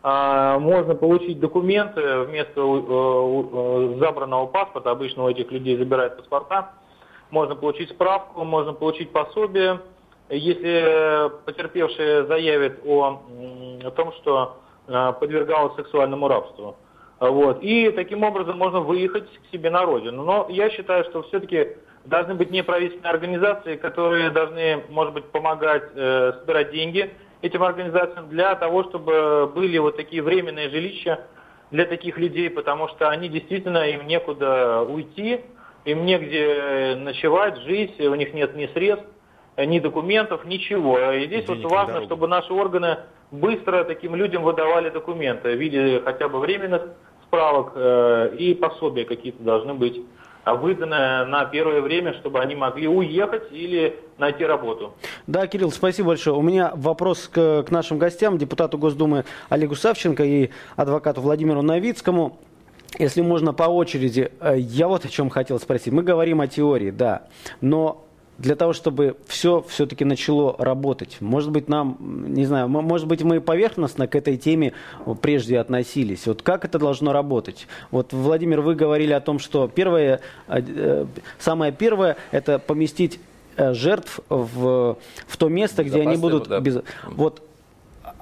можно 0.05 0.93
получить 0.93 1.39
документы 1.39 2.19
вместо 2.25 2.61
э, 2.61 3.95
э, 3.95 3.99
забранного 3.99 4.45
паспорта, 4.45 4.91
обычно 4.91 5.23
у 5.23 5.29
этих 5.29 5.51
людей 5.51 5.77
забирают 5.77 6.17
паспорта, 6.17 6.73
можно 7.31 7.55
получить 7.55 7.89
справку, 7.89 8.43
можно 8.43 8.73
получить 8.73 9.11
пособие. 9.11 9.79
Если 10.29 11.31
потерпевший 11.45 12.27
заявит 12.27 12.81
о, 12.85 13.23
о 13.83 13.91
том, 13.91 14.11
что 14.13 14.57
э, 14.87 15.13
подвергалась 15.19 15.75
сексуальному 15.75 16.27
рабству. 16.27 16.75
Вот. 17.19 17.63
И 17.63 17.89
таким 17.89 18.23
образом 18.23 18.59
можно 18.59 18.81
выехать 18.81 19.25
к 19.25 19.51
себе 19.51 19.71
на 19.71 19.85
родину. 19.85 20.23
Но 20.23 20.45
я 20.49 20.69
считаю, 20.69 21.03
что 21.05 21.23
все-таки 21.23 21.77
должны 22.05 22.35
быть 22.35 22.51
неправительственные 22.51 23.11
организации, 23.11 23.75
которые 23.75 24.29
должны, 24.29 24.83
может 24.89 25.15
быть, 25.15 25.25
помогать 25.25 25.83
э, 25.95 26.33
собирать 26.41 26.71
деньги 26.71 27.11
этим 27.45 27.63
организациям 27.63 28.27
для 28.29 28.55
того, 28.55 28.83
чтобы 28.85 29.51
были 29.53 29.77
вот 29.77 29.97
такие 29.97 30.23
временные 30.23 30.69
жилища 30.69 31.25
для 31.69 31.85
таких 31.85 32.17
людей, 32.17 32.49
потому 32.49 32.87
что 32.89 33.09
они 33.09 33.29
действительно, 33.29 33.87
им 33.87 34.07
некуда 34.07 34.81
уйти, 34.81 35.41
им 35.85 36.05
негде 36.05 36.95
ночевать, 36.97 37.57
жить, 37.61 37.99
у 37.99 38.15
них 38.15 38.33
нет 38.33 38.55
ни 38.55 38.65
средств, 38.67 39.05
ни 39.57 39.79
документов, 39.79 40.43
ничего. 40.45 41.11
И 41.11 41.27
здесь 41.27 41.45
Денег 41.45 41.63
вот 41.63 41.71
важно, 41.71 42.03
чтобы 42.05 42.27
наши 42.27 42.51
органы 42.51 42.97
быстро 43.29 43.83
таким 43.83 44.15
людям 44.15 44.43
выдавали 44.43 44.89
документы 44.89 45.55
в 45.55 45.59
виде 45.59 46.01
хотя 46.03 46.27
бы 46.27 46.39
временных 46.39 46.89
справок 47.27 47.73
э, 47.75 48.35
и 48.37 48.55
пособия 48.55 49.05
какие-то 49.05 49.43
должны 49.43 49.73
быть 49.75 50.01
выданы 50.53 51.25
на 51.25 51.45
первое 51.45 51.81
время, 51.81 52.13
чтобы 52.13 52.39
они 52.39 52.55
могли 52.55 52.87
уехать 52.87 53.51
или 53.51 53.99
найти 54.17 54.45
работу. 54.45 54.93
Да, 55.27 55.47
Кирилл, 55.47 55.71
спасибо 55.71 56.09
большое. 56.09 56.35
У 56.35 56.41
меня 56.41 56.71
вопрос 56.75 57.27
к, 57.27 57.63
к 57.63 57.71
нашим 57.71 57.97
гостям, 57.97 58.37
депутату 58.37 58.77
Госдумы 58.77 59.25
Олегу 59.49 59.75
Савченко 59.75 60.23
и 60.23 60.51
адвокату 60.75 61.21
Владимиру 61.21 61.61
Новицкому. 61.61 62.39
Если 62.97 63.21
можно 63.21 63.53
по 63.53 63.63
очереди, 63.63 64.31
э, 64.39 64.55
я 64.57 64.87
вот 64.87 65.03
о 65.03 65.09
чем 65.09 65.29
хотел 65.29 65.59
спросить. 65.59 65.91
Мы 65.91 66.03
говорим 66.03 66.39
о 66.39 66.47
теории, 66.47 66.91
да, 66.91 67.23
но 67.59 68.04
для 68.37 68.55
того, 68.55 68.73
чтобы 68.73 69.15
все 69.27 69.63
все-таки 69.67 70.03
начало 70.05 70.55
работать, 70.57 71.17
может 71.19 71.51
быть, 71.51 71.69
нам, 71.69 71.97
не 71.99 72.45
знаю, 72.45 72.67
может 72.67 73.07
быть, 73.07 73.21
мы 73.23 73.39
поверхностно 73.41 74.07
к 74.07 74.15
этой 74.15 74.37
теме 74.37 74.73
прежде 75.21 75.59
относились. 75.59 76.27
Вот 76.27 76.41
как 76.41 76.65
это 76.65 76.79
должно 76.79 77.13
работать? 77.13 77.67
Вот, 77.91 78.13
Владимир, 78.13 78.61
вы 78.61 78.75
говорили 78.75 79.13
о 79.13 79.21
том, 79.21 79.39
что 79.39 79.67
первое, 79.67 80.21
э, 80.47 80.61
э, 80.65 81.05
самое 81.39 81.71
первое– 81.71 82.17
это 82.31 82.59
поместить 82.59 83.19
жертв 83.57 84.19
в, 84.27 84.97
в 85.27 85.37
то 85.37 85.47
место, 85.47 85.85
где 85.85 86.01
они 86.01 86.17
будут... 86.17 86.49
Да. 86.49 86.59
Без... 86.59 86.79
Вот 87.07 87.41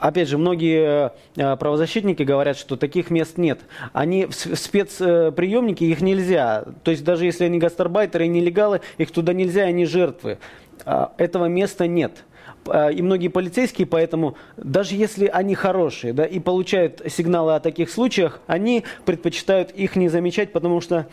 опять 0.04 0.28
же, 0.28 0.38
многие 0.38 1.12
э, 1.38 1.56
правозащитники 1.56 2.24
говорят, 2.24 2.58
что 2.58 2.76
таких 2.76 3.10
мест 3.10 3.38
нет. 3.38 3.62
Они 3.94 4.26
в 4.26 4.34
спецприемники 4.34 5.86
их 5.86 6.02
нельзя. 6.02 6.66
То 6.84 6.92
есть 6.92 7.04
даже 7.04 7.26
если 7.26 7.46
они 7.46 7.58
гастарбайтеры 7.58 8.26
и 8.26 8.28
нелегалы, 8.28 8.82
их 8.98 9.12
туда 9.12 9.34
нельзя, 9.34 9.64
они 9.64 9.86
жертвы. 9.86 10.40
А, 10.86 11.14
этого 11.18 11.46
места 11.46 11.88
нет. 11.88 12.26
А, 12.68 12.90
и 12.90 13.02
многие 13.02 13.30
полицейские, 13.30 13.88
поэтому 13.88 14.36
даже 14.58 14.96
если 14.96 15.28
они 15.28 15.56
хорошие 15.56 16.12
да, 16.12 16.26
и 16.26 16.40
получают 16.40 17.02
сигналы 17.08 17.56
о 17.56 17.62
таких 17.62 17.90
случаях, 17.90 18.42
они 18.46 18.84
предпочитают 19.06 19.72
их 19.72 19.96
не 19.96 20.10
замечать, 20.10 20.52
потому 20.52 20.82
что 20.82 21.08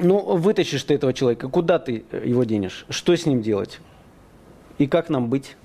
ну, 0.00 0.18
вытащишь 0.36 0.84
ты 0.84 0.94
этого 0.94 1.12
человека, 1.12 1.50
куда 1.50 1.78
ты 1.78 2.04
его 2.24 2.44
денешь, 2.44 2.86
что 2.88 3.14
с 3.14 3.26
ним 3.26 3.42
делать 3.42 3.80
и 4.78 4.86
как 4.86 5.10
нам 5.10 5.28
быть? 5.28 5.56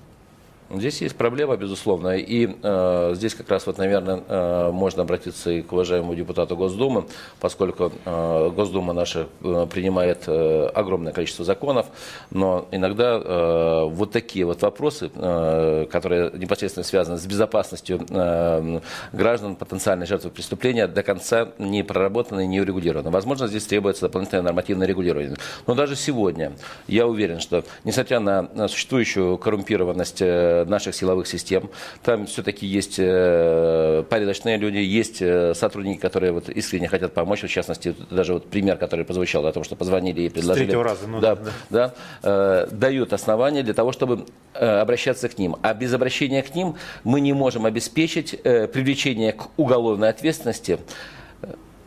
Здесь 0.69 1.01
есть 1.01 1.15
проблема, 1.15 1.55
безусловно, 1.55 2.17
и 2.17 2.49
э, 2.61 3.11
здесь 3.15 3.35
как 3.35 3.49
раз 3.49 3.65
вот, 3.67 3.77
наверное, 3.77 4.21
э, 4.27 4.71
можно 4.71 5.03
обратиться 5.03 5.49
и 5.49 5.61
к 5.61 5.71
уважаемому 5.71 6.13
депутату 6.13 6.57
Госдумы, 6.57 7.05
поскольку 7.39 7.93
э, 8.03 8.49
Госдума 8.53 8.91
наша 8.91 9.27
э, 9.43 9.67
принимает 9.71 10.23
э, 10.27 10.69
огромное 10.75 11.13
количество 11.13 11.45
законов, 11.45 11.85
но 12.31 12.67
иногда 12.71 13.15
э, 13.15 13.83
вот 13.85 14.11
такие 14.11 14.45
вот 14.45 14.61
вопросы, 14.61 15.09
э, 15.15 15.85
которые 15.89 16.31
непосредственно 16.33 16.83
связаны 16.83 17.17
с 17.17 17.25
безопасностью 17.25 18.05
э, 18.09 18.81
граждан, 19.13 19.55
потенциальной 19.55 20.05
жертвы 20.05 20.31
преступления, 20.31 20.87
до 20.87 21.01
конца 21.01 21.47
не 21.59 21.81
проработаны 21.81 22.43
и 22.43 22.47
не 22.47 22.59
урегулированы. 22.59 23.09
Возможно, 23.09 23.47
здесь 23.47 23.65
требуется 23.65 24.01
дополнительное 24.01 24.43
нормативное 24.43 24.85
регулирование. 24.85 25.35
Но 25.65 25.75
даже 25.75 25.95
сегодня 25.95 26.51
я 26.87 27.07
уверен, 27.07 27.39
что 27.39 27.63
несмотря 27.85 28.19
на 28.19 28.67
существующую 28.67 29.37
коррумпированность 29.37 30.21
э, 30.21 30.56
наших 30.65 30.95
силовых 30.95 31.27
систем. 31.27 31.69
Там 32.03 32.25
все-таки 32.25 32.65
есть 32.65 32.95
э, 32.97 34.03
порядочные 34.09 34.57
люди, 34.57 34.77
есть 34.77 35.21
э, 35.21 35.53
сотрудники, 35.53 35.99
которые 35.99 36.31
вот 36.31 36.49
искренне 36.49 36.87
хотят 36.87 37.13
помочь. 37.13 37.41
В 37.41 37.47
частности, 37.47 37.95
даже 38.09 38.33
вот 38.33 38.49
пример, 38.49 38.77
который 38.77 39.05
прозвучал 39.05 39.45
о 39.45 39.51
том, 39.51 39.63
что 39.63 39.75
позвонили 39.75 40.21
и 40.21 40.29
предложили. 40.29 40.71
С 40.71 40.75
раза, 40.75 41.07
ну, 41.07 41.19
да, 41.19 41.35
да. 41.35 41.51
да 41.69 41.93
э, 42.23 42.67
дают 42.71 43.13
основания 43.13 43.63
для 43.63 43.73
того, 43.73 43.91
чтобы 43.91 44.25
обращаться 44.53 45.29
к 45.29 45.37
ним. 45.37 45.55
А 45.61 45.73
без 45.73 45.93
обращения 45.93 46.41
к 46.41 46.55
ним 46.55 46.75
мы 47.03 47.21
не 47.21 47.33
можем 47.33 47.65
обеспечить 47.65 48.41
привлечение 48.41 49.33
к 49.33 49.49
уголовной 49.57 50.09
ответственности 50.09 50.79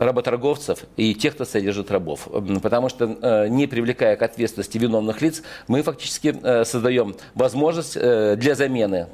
работорговцев 0.01 0.79
и 0.97 1.13
тех, 1.13 1.35
кто 1.35 1.45
содержит 1.45 1.91
рабов. 1.91 2.27
Потому 2.61 2.89
что, 2.89 3.05
э, 3.05 3.47
не 3.47 3.67
привлекая 3.67 4.15
к 4.15 4.21
ответственности 4.21 4.77
виновных 4.77 5.21
лиц, 5.21 5.43
мы 5.67 5.83
фактически 5.83 6.35
э, 6.41 6.65
создаем 6.65 7.15
возможность 7.35 7.95
э, 7.95 8.35
для 8.35 8.55
замены 8.55 9.07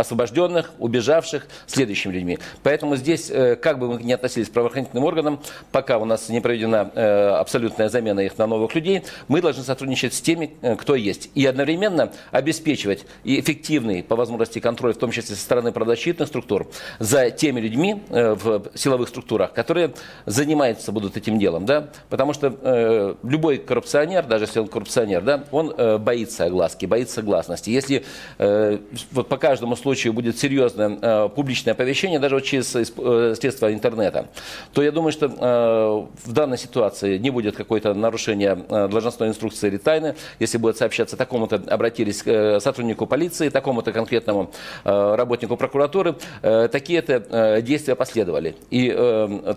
освобожденных, 0.00 0.72
убежавших, 0.78 1.46
следующими 1.66 2.12
людьми. 2.12 2.38
Поэтому 2.62 2.96
здесь, 2.96 3.30
э, 3.30 3.56
как 3.56 3.78
бы 3.78 3.88
мы 3.88 4.02
ни 4.02 4.12
относились 4.12 4.48
к 4.48 4.52
правоохранительным 4.52 5.04
органам, 5.04 5.40
пока 5.72 5.98
у 5.98 6.04
нас 6.04 6.28
не 6.28 6.40
проведена 6.40 6.90
э, 6.94 7.28
абсолютная 7.28 7.88
замена 7.88 8.20
их 8.20 8.38
на 8.38 8.46
новых 8.46 8.74
людей, 8.74 9.02
мы 9.28 9.42
должны 9.42 9.62
сотрудничать 9.62 10.14
с 10.14 10.20
теми, 10.20 10.56
э, 10.62 10.76
кто 10.76 10.94
есть. 10.94 11.30
И 11.34 11.44
одновременно 11.46 12.12
обеспечивать 12.30 13.04
эффективный, 13.24 14.02
по 14.02 14.16
возможности, 14.16 14.58
контроль, 14.58 14.94
в 14.94 14.98
том 14.98 15.10
числе 15.10 15.36
со 15.36 15.42
стороны 15.42 15.72
правозащитных 15.72 16.28
структур, 16.28 16.68
за 16.98 17.30
теми 17.30 17.60
людьми 17.60 18.02
в 18.08 18.70
силовых 18.74 19.08
структурах, 19.08 19.52
которые 19.52 19.92
занимаются 20.26 20.92
будут 20.92 21.16
этим 21.16 21.38
делом. 21.38 21.66
Да? 21.66 21.88
Потому 22.08 22.32
что 22.32 23.16
любой 23.22 23.58
коррупционер, 23.58 24.26
даже 24.26 24.44
если 24.44 24.60
он 24.60 24.68
коррупционер, 24.68 25.22
да, 25.22 25.44
он 25.50 25.74
боится 26.00 26.44
огласки, 26.44 26.86
боится 26.86 27.22
гласности. 27.22 27.70
Если 27.70 28.04
вот 28.38 29.28
по 29.28 29.36
каждому 29.36 29.76
случаю 29.76 29.89
случае 29.90 30.12
будет 30.12 30.38
серьезное 30.38 30.98
э, 31.02 31.28
публичное 31.34 31.74
оповещение, 31.74 32.18
даже 32.20 32.36
вот 32.36 32.44
через 32.44 32.76
э, 32.76 33.34
средства 33.34 33.72
интернета, 33.72 34.26
то 34.72 34.82
я 34.82 34.92
думаю, 34.92 35.12
что 35.12 35.26
э, 35.26 36.28
в 36.28 36.32
данной 36.32 36.58
ситуации 36.58 37.18
не 37.18 37.30
будет 37.30 37.56
какое-то 37.56 37.92
нарушение 37.94 38.54
должностной 38.54 39.28
инструкции 39.28 39.68
или 39.68 39.78
тайны, 39.78 40.14
если 40.38 40.58
будет 40.58 40.76
сообщаться, 40.76 41.16
такому-то 41.16 41.56
обратились 41.56 42.22
к 42.22 42.60
сотруднику 42.60 43.06
полиции, 43.06 43.48
такому-то 43.48 43.92
конкретному 43.92 44.50
работнику 44.84 45.56
прокуратуры, 45.56 46.14
такие-то 46.42 47.60
действия 47.62 47.94
последовали. 47.94 48.54
И 48.70 48.90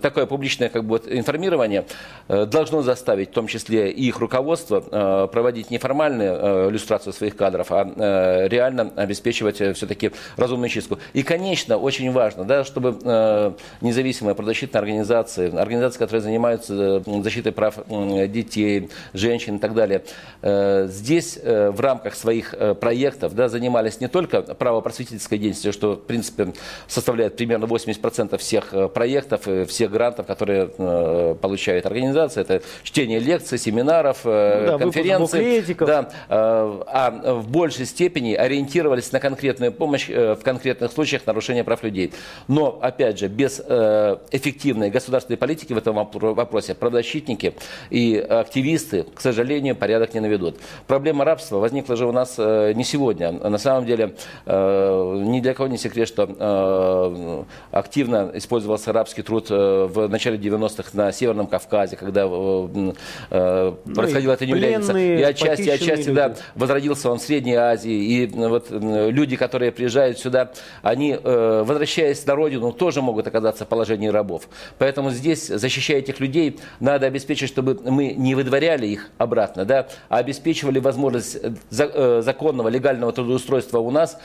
такое 0.02 0.26
публичное 0.26 0.68
как 0.68 0.84
бы, 0.84 1.00
информирование 1.06 1.84
должно 2.28 2.82
заставить, 2.82 3.30
в 3.30 3.32
том 3.32 3.46
числе 3.46 3.90
и 3.90 4.08
их 4.08 4.18
руководство, 4.18 5.26
проводить 5.26 5.70
неформальную 5.70 6.32
э, 6.32 6.70
иллюстрацию 6.70 7.12
своих 7.12 7.36
кадров, 7.36 7.66
а 7.70 8.46
реально 8.48 8.92
обеспечивать 8.96 9.56
все-таки 9.76 10.10
разумную 10.36 10.68
чистку. 10.68 10.98
И, 11.12 11.22
конечно, 11.22 11.76
очень 11.76 12.10
важно, 12.12 12.44
да, 12.44 12.64
чтобы 12.64 12.98
э, 13.02 13.52
независимые 13.80 14.34
правозащитные 14.34 14.78
организации, 14.80 15.54
организации, 15.56 15.98
которые 15.98 16.22
занимаются 16.22 17.02
э, 17.06 17.22
защитой 17.22 17.52
прав 17.52 17.78
э, 17.78 18.26
детей, 18.28 18.90
женщин 19.12 19.56
и 19.56 19.58
так 19.58 19.74
далее, 19.74 20.04
э, 20.42 20.88
здесь 20.90 21.38
э, 21.42 21.70
в 21.70 21.80
рамках 21.80 22.14
своих 22.14 22.54
э, 22.54 22.74
проектов 22.74 23.34
да, 23.34 23.48
занимались 23.48 24.00
не 24.00 24.08
только 24.08 24.42
правопросветительской 24.42 25.38
деятельностью, 25.38 25.72
что, 25.72 25.94
в 25.94 26.02
принципе, 26.02 26.52
составляет 26.86 27.36
примерно 27.36 27.64
80% 27.64 28.38
всех 28.38 28.72
э, 28.72 28.88
проектов, 28.88 29.48
и 29.48 29.64
всех 29.64 29.90
грантов, 29.90 30.26
которые 30.26 30.70
э, 30.76 31.36
получает 31.40 31.86
организация. 31.86 32.42
Это 32.42 32.62
чтение 32.82 33.18
лекций, 33.18 33.58
семинаров, 33.58 34.20
э, 34.24 34.66
ну, 34.66 34.72
да, 34.72 34.78
конференций. 34.78 35.64
Да, 35.78 36.10
э, 36.28 36.82
а 36.86 37.34
в 37.40 37.48
большей 37.48 37.86
степени 37.86 38.34
ориентировались 38.34 39.12
на 39.12 39.20
конкретную 39.20 39.72
помощь 39.72 40.08
в 40.14 40.42
конкретных 40.42 40.92
случаях 40.92 41.26
нарушения 41.26 41.64
прав 41.64 41.82
людей. 41.82 42.12
Но, 42.48 42.78
опять 42.80 43.18
же, 43.18 43.28
без 43.28 43.60
э, 43.66 44.16
эффективной 44.30 44.90
государственной 44.90 45.36
политики 45.36 45.72
в 45.72 45.78
этом 45.78 45.94
вопросе 45.94 46.74
правозащитники 46.74 47.54
и 47.90 48.16
активисты, 48.16 49.04
к 49.14 49.20
сожалению, 49.20 49.76
порядок 49.76 50.14
не 50.14 50.20
наведут. 50.20 50.58
Проблема 50.86 51.24
рабства 51.24 51.58
возникла 51.58 51.96
же 51.96 52.06
у 52.06 52.12
нас 52.12 52.34
э, 52.38 52.72
не 52.74 52.84
сегодня. 52.84 53.32
На 53.32 53.58
самом 53.58 53.86
деле, 53.86 54.14
ни 54.46 55.40
для 55.40 55.54
кого 55.54 55.68
не 55.68 55.78
секрет, 55.78 56.08
что 56.08 57.46
активно 57.70 58.30
использовался 58.34 58.92
рабский 58.92 59.22
труд 59.22 59.50
в 59.50 60.08
начале 60.08 60.36
90-х 60.36 60.90
на 60.92 61.12
Северном 61.12 61.46
Кавказе, 61.46 61.96
когда 61.96 62.26
ну, 62.26 62.94
происходило 63.30 64.32
это 64.32 64.46
неудельница. 64.46 64.96
И 64.96 65.22
отчасти, 65.22 65.68
отчасти, 65.68 66.10
да, 66.10 66.34
возродился 66.54 67.10
он 67.10 67.18
в 67.18 67.22
Средней 67.22 67.54
Азии. 67.54 67.92
И 67.92 68.26
вот 68.26 68.68
люди, 68.70 69.36
которые 69.36 69.72
приезжают 69.72 69.93
приезжают 69.94 70.18
сюда, 70.18 70.50
они, 70.82 71.16
э, 71.22 71.62
возвращаясь 71.64 72.26
на 72.26 72.34
родину, 72.34 72.72
тоже 72.72 73.00
могут 73.00 73.26
оказаться 73.26 73.64
в 73.64 73.68
положении 73.68 74.08
рабов. 74.08 74.48
Поэтому 74.78 75.10
здесь, 75.10 75.46
защищая 75.46 75.98
этих 75.98 76.20
людей, 76.20 76.58
надо 76.80 77.06
обеспечить, 77.06 77.48
чтобы 77.48 77.78
мы 77.84 78.12
не 78.12 78.34
выдворяли 78.34 78.86
их 78.86 79.10
обратно, 79.18 79.64
да, 79.64 79.86
а 80.08 80.18
обеспечивали 80.18 80.80
возможность 80.80 81.36
э, 81.36 81.52
э, 81.78 82.22
законного, 82.24 82.68
легального 82.68 83.12
трудоустройства 83.12 83.78
у 83.78 83.90
нас. 83.90 84.18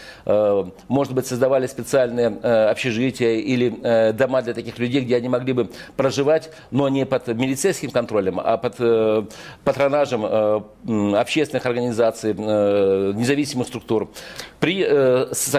Может 0.88 1.14
быть, 1.14 1.28
создавали 1.28 1.68
специальные 1.68 2.28
общежития 2.28 3.36
или 3.36 4.12
дома 4.14 4.42
для 4.42 4.54
таких 4.54 4.80
людей, 4.80 5.02
где 5.02 5.18
они 5.18 5.30
могли 5.30 5.54
бы 5.54 5.70
проживать, 5.98 6.52
но 6.72 6.90
не 6.90 7.06
под 7.06 7.28
милицейским 7.28 7.92
контролем, 7.92 8.40
а 8.40 8.58
под 8.58 9.28
патронажем 9.64 10.26
общественных 11.16 11.66
организаций, 11.66 12.34
независимых 12.34 13.68
структур. 13.68 14.10
При 14.60 14.80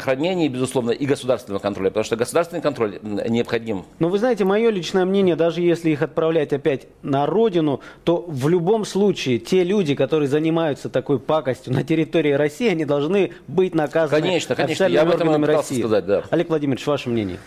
сохранении 0.01 0.49
безусловно, 0.49 0.91
и 0.91 1.07
государственного 1.07 1.61
контроля, 1.61 1.91
потому 1.91 2.05
что 2.05 2.17
государственный 2.17 2.63
контроль 2.63 2.99
необходим. 3.03 3.85
Но 3.99 4.09
вы 4.09 4.19
знаете, 4.19 4.45
мое 4.45 4.71
личное 4.71 5.05
мнение, 5.05 5.37
даже 5.37 5.61
если 5.61 5.91
их 5.91 6.03
отправлять 6.03 6.53
опять 6.53 6.87
на 7.03 7.27
родину, 7.27 7.81
то 8.05 8.25
в 8.27 8.49
любом 8.49 8.85
случае 8.85 9.39
те 9.39 9.63
люди, 9.63 9.95
которые 9.95 10.29
занимаются 10.29 10.89
такой 10.89 11.19
пакостью 11.19 11.73
на 11.73 11.85
территории 11.85 12.33
России, 12.33 12.69
они 12.69 12.85
должны 12.85 13.33
быть 13.47 13.75
наказаны 13.75 14.21
конечно, 14.23 14.55
конечно, 14.55 14.85
я 14.85 15.03
об 15.03 15.11
этом 15.11 15.45
России. 15.45 15.81
Сказать, 15.81 16.07
да. 16.07 16.25
Олег 16.31 16.49
Владимирович, 16.49 16.87
ваше 16.87 17.11
мнение? 17.11 17.39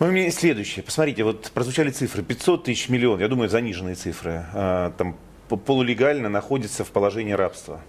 Мое 0.00 0.10
мнение 0.10 0.32
следующее. 0.32 0.82
Посмотрите, 0.82 1.22
вот 1.22 1.50
прозвучали 1.54 1.90
цифры. 1.90 2.22
500 2.22 2.64
тысяч 2.64 2.88
миллионов, 2.88 3.20
я 3.20 3.28
думаю, 3.28 3.48
заниженные 3.48 3.94
цифры, 3.94 4.44
а, 4.52 4.92
там 4.98 5.16
полулегально 5.48 6.28
находятся 6.28 6.84
в 6.84 6.90
положении 6.90 7.32
рабства. 7.32 7.80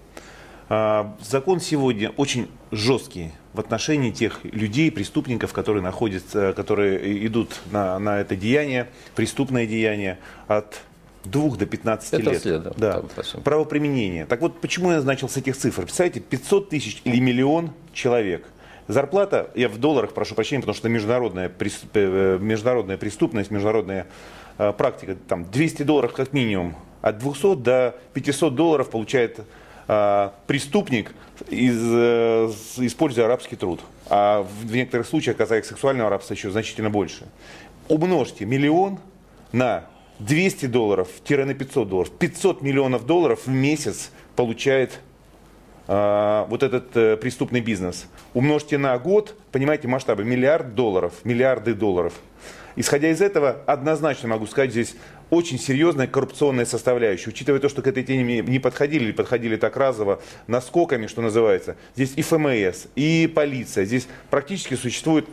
А, 0.69 1.15
закон 1.21 1.59
сегодня 1.59 2.11
очень 2.11 2.47
жесткий 2.71 3.31
в 3.55 3.59
отношении 3.59 4.11
тех 4.11 4.41
людей, 4.43 4.91
преступников, 4.91 5.53
которые 5.53 5.81
находятся, 5.81 6.53
которые 6.53 7.25
идут 7.25 7.59
на, 7.71 7.97
на 7.99 8.19
это 8.19 8.35
деяние, 8.35 8.89
преступное 9.15 9.65
деяние 9.65 10.19
от 10.47 10.81
двух 11.23 11.57
до 11.57 11.65
15 11.65 12.13
это 12.13 12.31
лет. 12.31 12.41
След, 12.41 12.63
да, 12.63 12.73
да. 12.77 13.03
Правоприменение. 13.43 14.25
Так 14.25 14.41
вот, 14.41 14.59
почему 14.59 14.91
я 14.91 15.01
начал 15.01 15.29
с 15.29 15.37
этих 15.37 15.57
цифр? 15.57 15.83
Представляете, 15.83 16.19
500 16.19 16.69
тысяч 16.69 17.01
или 17.03 17.19
миллион 17.19 17.71
человек. 17.93 18.45
Зарплата, 18.87 19.49
я 19.55 19.67
в 19.67 19.79
долларах 19.79 20.13
прошу 20.13 20.35
прощения, 20.35 20.61
потому 20.61 20.75
что 20.75 20.89
международная, 20.89 21.51
э, 21.93 22.37
международная 22.39 22.97
преступность, 22.97 23.49
международная 23.49 24.05
э, 24.59 24.73
практика, 24.73 25.15
там 25.27 25.49
200 25.49 25.83
долларов 25.83 26.13
как 26.13 26.33
минимум. 26.33 26.75
От 27.01 27.17
200 27.17 27.55
до 27.55 27.95
500 28.13 28.53
долларов 28.53 28.89
получает 28.91 29.39
преступник, 29.87 31.13
из, 31.49 31.79
э, 31.81 32.51
используя 32.77 33.25
арабский 33.25 33.55
труд. 33.55 33.81
А 34.07 34.43
в 34.43 34.73
некоторых 34.73 35.07
случаях, 35.07 35.37
касаясь 35.37 35.65
сексуального 35.65 36.09
рабства, 36.09 36.33
еще 36.33 36.51
значительно 36.51 36.89
больше. 36.89 37.27
Умножьте 37.87 38.45
миллион 38.45 38.99
на 39.51 39.85
200 40.19 40.67
долларов-на 40.67 41.53
500 41.53 41.89
долларов. 41.89 42.11
500 42.11 42.61
миллионов 42.61 43.05
долларов 43.05 43.45
в 43.45 43.49
месяц 43.49 44.11
получает 44.35 44.99
э, 45.87 46.45
вот 46.47 46.63
этот 46.63 46.95
э, 46.95 47.17
преступный 47.17 47.61
бизнес. 47.61 48.07
Умножьте 48.33 48.77
на 48.77 48.97
год, 48.97 49.35
понимаете, 49.51 49.87
масштабы, 49.87 50.23
миллиард 50.23 50.75
долларов, 50.75 51.13
миллиарды 51.23 51.73
долларов. 51.73 52.13
Исходя 52.77 53.09
из 53.09 53.21
этого, 53.21 53.61
однозначно 53.65 54.27
могу 54.29 54.47
сказать, 54.47 54.71
здесь 54.71 54.95
очень 55.29 55.59
серьезная 55.59 56.07
коррупционная 56.07 56.65
составляющая. 56.65 57.29
Учитывая 57.29 57.59
то, 57.59 57.69
что 57.69 57.81
к 57.81 57.87
этой 57.87 58.03
теме 58.03 58.41
не 58.41 58.59
подходили 58.59 59.05
или 59.05 59.11
подходили 59.11 59.55
так 59.55 59.77
разово, 59.77 60.21
наскоками, 60.47 61.07
что 61.07 61.21
называется, 61.21 61.75
здесь 61.95 62.13
и 62.15 62.21
ФМС, 62.21 62.87
и 62.95 63.31
полиция, 63.33 63.85
здесь 63.85 64.07
практически 64.29 64.75
существует 64.75 65.25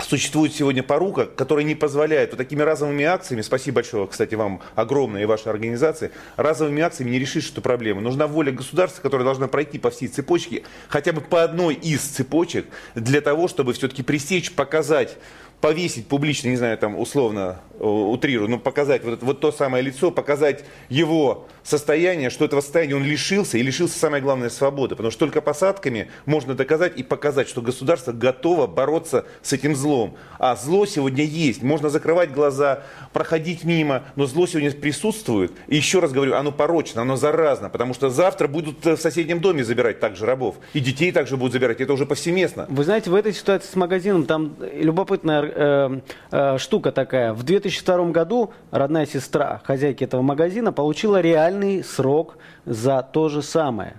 Существует 0.00 0.52
сегодня 0.52 0.82
порука, 0.82 1.26
которая 1.26 1.64
не 1.64 1.76
позволяет 1.76 2.30
вот 2.30 2.38
такими 2.38 2.62
разовыми 2.62 3.04
акциями, 3.04 3.42
спасибо 3.42 3.76
большое, 3.76 4.08
кстати, 4.08 4.34
вам 4.34 4.60
огромное 4.74 5.22
и 5.22 5.24
вашей 5.24 5.52
организации, 5.52 6.10
разовыми 6.34 6.82
акциями 6.82 7.12
не 7.12 7.20
решишь 7.20 7.48
эту 7.52 7.62
проблему. 7.62 8.00
Нужна 8.00 8.26
воля 8.26 8.50
государства, 8.50 9.00
которая 9.02 9.24
должна 9.24 9.46
пройти 9.46 9.78
по 9.78 9.90
всей 9.90 10.08
цепочке, 10.08 10.64
хотя 10.88 11.12
бы 11.12 11.20
по 11.20 11.44
одной 11.44 11.74
из 11.74 12.00
цепочек, 12.00 12.66
для 12.96 13.20
того, 13.20 13.46
чтобы 13.46 13.72
все-таки 13.72 14.02
пресечь, 14.02 14.50
показать 14.50 15.16
повесить 15.64 16.08
публично, 16.08 16.48
не 16.48 16.56
знаю, 16.56 16.76
там 16.76 16.98
условно 16.98 17.56
э, 17.80 17.84
утрирую, 17.86 18.50
но 18.50 18.58
показать 18.58 19.02
вот, 19.02 19.22
вот 19.22 19.40
то 19.40 19.50
самое 19.50 19.82
лицо, 19.82 20.10
показать 20.10 20.62
его 20.90 21.46
состояние, 21.62 22.28
что 22.28 22.44
этого 22.44 22.60
состояния 22.60 22.96
он 22.96 23.02
лишился, 23.02 23.56
и 23.56 23.62
лишился 23.62 23.98
самое 23.98 24.22
главное 24.22 24.50
свободы. 24.50 24.94
Потому 24.94 25.10
что 25.10 25.20
только 25.20 25.40
посадками 25.40 26.10
можно 26.26 26.54
доказать 26.54 26.98
и 26.98 27.02
показать, 27.02 27.48
что 27.48 27.62
государство 27.62 28.12
готово 28.12 28.66
бороться 28.66 29.24
с 29.40 29.54
этим 29.54 29.74
злом. 29.74 30.16
А 30.38 30.54
зло 30.54 30.84
сегодня 30.84 31.24
есть. 31.24 31.62
Можно 31.62 31.88
закрывать 31.88 32.30
глаза, 32.30 32.82
проходить 33.14 33.64
мимо, 33.64 34.02
но 34.16 34.26
зло 34.26 34.46
сегодня 34.46 34.70
присутствует. 34.70 35.52
И 35.68 35.76
еще 35.76 36.00
раз 36.00 36.12
говорю, 36.12 36.34
оно 36.34 36.52
порочно, 36.52 37.00
оно 37.00 37.16
заразно, 37.16 37.70
потому 37.70 37.94
что 37.94 38.10
завтра 38.10 38.48
будут 38.48 38.84
в 38.84 38.98
соседнем 38.98 39.40
доме 39.40 39.64
забирать 39.64 39.98
также 39.98 40.26
рабов. 40.26 40.56
И 40.74 40.80
детей 40.80 41.10
также 41.10 41.38
будут 41.38 41.54
забирать. 41.54 41.80
Это 41.80 41.94
уже 41.94 42.04
повсеместно. 42.04 42.66
Вы 42.68 42.84
знаете, 42.84 43.08
в 43.08 43.14
этой 43.14 43.32
ситуации 43.32 43.68
с 43.72 43.76
магазином 43.76 44.26
там 44.26 44.56
любопытная 44.74 45.53
э, 45.54 46.00
э, 46.30 46.58
штука 46.58 46.92
такая. 46.92 47.32
В 47.32 47.42
2002 47.42 48.10
году 48.10 48.52
родная 48.70 49.06
сестра 49.06 49.60
хозяйки 49.64 50.04
этого 50.04 50.22
магазина 50.22 50.72
получила 50.72 51.20
реальный 51.20 51.82
срок 51.84 52.38
за 52.64 53.02
то 53.02 53.28
же 53.28 53.42
самое. 53.42 53.94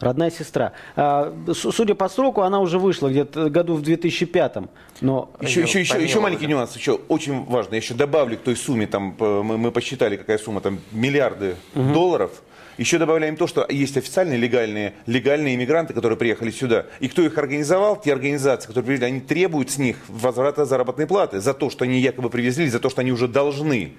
Родная 0.00 0.30
сестра. 0.30 0.72
А, 0.96 1.34
судя 1.52 1.94
по 1.94 2.08
сроку, 2.08 2.40
она 2.40 2.60
уже 2.60 2.78
вышла 2.78 3.10
где-то 3.10 3.50
году 3.50 3.74
в 3.74 3.82
2005. 3.82 4.56
Но 5.02 5.30
еще, 5.42 5.60
еще, 5.60 5.80
еще, 5.80 6.02
еще 6.02 6.20
маленький 6.20 6.46
нюанс, 6.46 6.74
еще 6.74 6.92
очень 7.08 7.44
важно. 7.44 7.74
Я 7.74 7.80
еще 7.80 7.92
добавлю 7.92 8.38
к 8.38 8.40
той 8.40 8.56
сумме, 8.56 8.86
там 8.86 9.14
мы, 9.18 9.58
мы 9.58 9.70
посчитали, 9.70 10.16
какая 10.16 10.38
сумма, 10.38 10.62
там 10.62 10.80
миллиарды 10.90 11.56
угу. 11.74 11.92
долларов. 11.92 12.42
Еще 12.80 12.96
добавляем 12.96 13.36
то, 13.36 13.46
что 13.46 13.66
есть 13.68 13.98
официальные 13.98 14.38
легальные, 14.38 14.94
легальные 15.04 15.54
иммигранты, 15.54 15.92
которые 15.92 16.16
приехали 16.16 16.50
сюда. 16.50 16.86
И 17.00 17.08
кто 17.08 17.20
их 17.20 17.36
организовал, 17.36 18.00
те 18.00 18.10
организации, 18.10 18.68
которые 18.68 18.86
привезли, 18.86 19.04
они 19.04 19.20
требуют 19.20 19.70
с 19.70 19.76
них 19.76 19.98
возврата 20.08 20.64
заработной 20.64 21.06
платы 21.06 21.40
за 21.40 21.52
то, 21.52 21.68
что 21.68 21.84
они 21.84 22.00
якобы 22.00 22.30
привезли, 22.30 22.70
за 22.70 22.78
то, 22.78 22.88
что 22.88 23.02
они 23.02 23.12
уже 23.12 23.28
должны. 23.28 23.92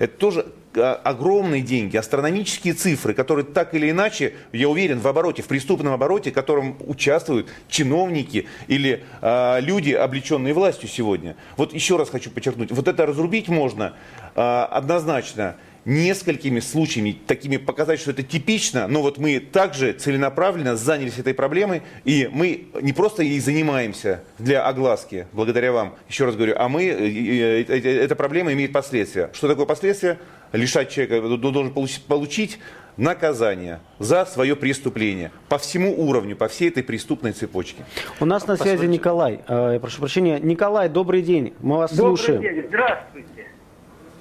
Это 0.00 0.18
тоже 0.18 0.46
а, 0.74 1.00
огромные 1.04 1.62
деньги, 1.62 1.96
астрономические 1.96 2.74
цифры, 2.74 3.14
которые 3.14 3.44
так 3.44 3.72
или 3.72 3.88
иначе, 3.88 4.34
я 4.50 4.68
уверен, 4.68 4.98
в 4.98 5.06
обороте, 5.06 5.42
в 5.42 5.46
преступном 5.46 5.92
обороте, 5.92 6.32
в 6.32 6.34
котором 6.34 6.76
участвуют 6.80 7.46
чиновники 7.68 8.48
или 8.66 9.04
э, 9.22 9.60
люди, 9.60 9.92
облеченные 9.92 10.54
властью 10.54 10.88
сегодня. 10.88 11.36
Вот 11.56 11.72
еще 11.72 11.96
раз 11.96 12.10
хочу 12.10 12.32
подчеркнуть, 12.32 12.72
вот 12.72 12.88
это 12.88 13.06
разрубить 13.06 13.46
можно 13.46 13.94
э, 14.34 14.40
однозначно 14.40 15.54
несколькими 15.84 16.60
случаями, 16.60 17.18
такими 17.26 17.56
показать, 17.56 18.00
что 18.00 18.10
это 18.10 18.22
типично, 18.22 18.88
но 18.88 19.02
вот 19.02 19.18
мы 19.18 19.38
также 19.38 19.92
целенаправленно 19.92 20.76
занялись 20.76 21.18
этой 21.18 21.34
проблемой, 21.34 21.82
и 22.04 22.28
мы 22.32 22.68
не 22.80 22.92
просто 22.92 23.22
ей 23.22 23.40
занимаемся 23.40 24.22
для 24.38 24.66
огласки, 24.66 25.26
благодаря 25.32 25.72
вам, 25.72 25.94
еще 26.08 26.24
раз 26.24 26.36
говорю, 26.36 26.54
а 26.56 26.68
мы, 26.68 26.84
э, 26.84 26.94
э, 26.94 27.64
э, 27.68 28.02
эта 28.02 28.16
проблема 28.16 28.52
имеет 28.52 28.72
последствия. 28.72 29.30
Что 29.32 29.48
такое 29.48 29.66
последствия? 29.66 30.18
Лишать 30.52 30.90
человека, 30.90 31.20
должен 31.36 31.72
получить, 31.72 32.04
получить 32.04 32.58
наказание 32.96 33.80
за 33.98 34.24
свое 34.24 34.54
преступление 34.54 35.32
по 35.48 35.58
всему 35.58 36.00
уровню, 36.00 36.36
по 36.36 36.46
всей 36.46 36.68
этой 36.68 36.84
преступной 36.84 37.32
цепочке. 37.32 37.84
У 38.20 38.24
нас 38.24 38.46
на 38.46 38.56
связи 38.56 38.86
Николай. 38.86 39.40
Я 39.48 39.78
прошу 39.80 39.98
прощения. 39.98 40.38
Николай, 40.38 40.88
добрый 40.88 41.22
день. 41.22 41.54
Мы 41.58 41.78
вас 41.78 41.92
добрый 41.92 42.16
слушаем. 42.16 42.40
Добрый 42.40 42.54
день. 42.54 42.68
Здравствуйте. 42.68 43.33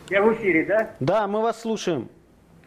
Я 0.09 0.21
в 0.21 0.33
эфире, 0.33 0.65
да? 0.65 0.91
Да, 0.99 1.27
мы 1.27 1.41
вас 1.41 1.61
слушаем. 1.61 2.09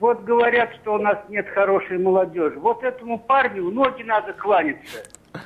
Вот 0.01 0.25
говорят, 0.25 0.75
что 0.81 0.95
у 0.95 0.99
нас 0.99 1.19
нет 1.29 1.49
хорошей 1.49 1.99
молодежи. 1.99 2.59
Вот 2.59 2.83
этому 2.83 3.19
парню 3.19 3.71
ноги 3.71 4.03
надо 4.03 4.33
кланяться. 4.33 5.05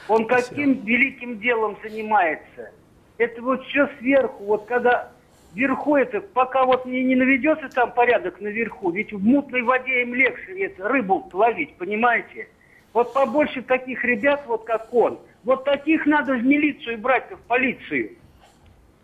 Он 0.08 0.26
каким 0.26 0.84
великим 0.84 1.38
делом 1.38 1.76
занимается. 1.82 2.70
Это 3.18 3.42
вот 3.42 3.64
все 3.66 3.88
сверху. 3.98 4.44
Вот 4.44 4.66
когда 4.66 5.12
вверху 5.52 5.96
это, 5.96 6.20
пока 6.20 6.64
вот 6.64 6.86
не, 6.86 7.02
не 7.02 7.14
наведется 7.16 7.68
там 7.68 7.92
порядок 7.92 8.40
наверху, 8.40 8.90
ведь 8.90 9.12
в 9.12 9.22
мутной 9.22 9.62
воде 9.62 10.02
им 10.02 10.14
легче 10.14 10.64
это, 10.64 10.88
рыбу 10.88 11.28
ловить, 11.32 11.74
понимаете? 11.76 12.48
Вот 12.92 13.12
побольше 13.12 13.62
таких 13.62 14.04
ребят, 14.04 14.44
вот 14.46 14.64
как 14.64 14.92
он. 14.92 15.20
Вот 15.44 15.64
таких 15.64 16.06
надо 16.06 16.34
в 16.34 16.44
милицию 16.44 16.98
брать, 16.98 17.30
в 17.30 17.40
полицию. 17.46 18.12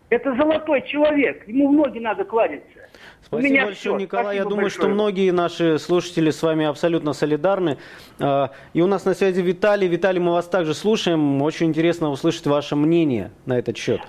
Это 0.08 0.34
золотой 0.36 0.86
человек, 0.86 1.48
ему 1.48 1.68
в 1.68 1.72
ноги 1.72 1.98
надо 1.98 2.24
кланяться. 2.24 2.78
Спасибо 3.22 3.48
меня 3.48 3.64
большое, 3.64 3.96
все. 3.96 3.96
Николай. 3.96 4.24
Спасибо 4.24 4.42
Я 4.42 4.44
думаю, 4.44 4.62
большое. 4.62 4.82
что 4.82 4.88
многие 4.88 5.30
наши 5.32 5.78
слушатели 5.80 6.30
с 6.30 6.42
вами 6.42 6.64
абсолютно 6.64 7.12
солидарны. 7.12 7.78
А, 8.20 8.52
и 8.72 8.80
у 8.80 8.86
нас 8.86 9.04
на 9.04 9.14
связи 9.14 9.40
Виталий. 9.40 9.88
Виталий, 9.88 10.20
мы 10.20 10.32
вас 10.32 10.46
также 10.46 10.74
слушаем. 10.74 11.42
Очень 11.42 11.66
интересно 11.66 12.10
услышать 12.10 12.46
ваше 12.46 12.76
мнение 12.76 13.32
на 13.46 13.58
этот 13.58 13.76
счет. 13.76 14.00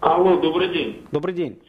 Алло, 0.00 0.36
добрый 0.36 0.68
день. 0.68 1.06
Добрый 1.12 1.34
день. 1.34 1.60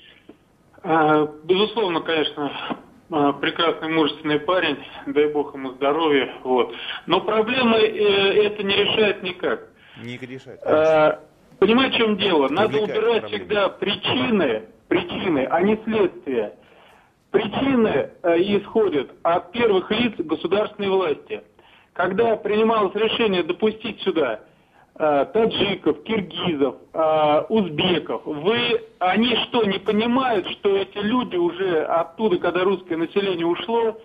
А, 0.84 1.28
безусловно, 1.43 1.99
конечно, 1.99 2.78
а, 3.12 3.34
прекрасный 3.34 3.89
мужественный 3.89 4.39
парень, 4.39 4.78
дай 5.05 5.28
бог 5.28 5.53
ему 5.53 5.72
здоровья. 5.72 6.34
Вот. 6.45 6.74
Но 7.07 7.20
проблемы 7.20 7.78
э, 7.78 8.45
это 8.45 8.64
не 8.64 8.76
решает 8.78 9.22
никак. 9.22 9.68
Не 10.01 10.18
решает. 10.18 10.62
Понимаете, 11.60 11.95
в 11.95 11.97
чем 11.97 12.18
дело? 12.18 12.47
Надо 12.49 12.80
убирать 12.80 13.22
проблемы. 13.22 13.28
всегда 13.28 13.70
причины, 13.70 14.64
причины, 14.88 15.47
а 15.49 15.62
не 15.62 15.78
следствия. 15.84 16.53
Причины 17.32 18.10
э, 18.24 18.38
исходят 18.57 19.12
от 19.24 19.51
первых 19.51 19.91
лиц 19.91 20.14
государственной 20.18 20.89
власти. 20.89 21.43
Когда 21.93 22.38
принималось 22.38 22.95
решение 22.95 23.43
допустить 23.43 24.01
сюда 24.01 24.39
э, 24.95 25.26
таджиков, 25.34 26.01
киргизов, 26.03 26.76
э, 26.93 27.41
узбеков, 27.49 28.22
вы, 28.26 28.82
они 28.99 29.36
что, 29.47 29.64
не 29.66 29.80
понимают, 29.80 30.47
что 30.51 30.76
эти 30.76 30.97
люди 30.97 31.36
уже 31.36 31.84
оттуда, 31.84 32.38
когда 32.38 32.64
русское 32.64 32.95
население 32.95 33.45
ушло, 33.45 33.97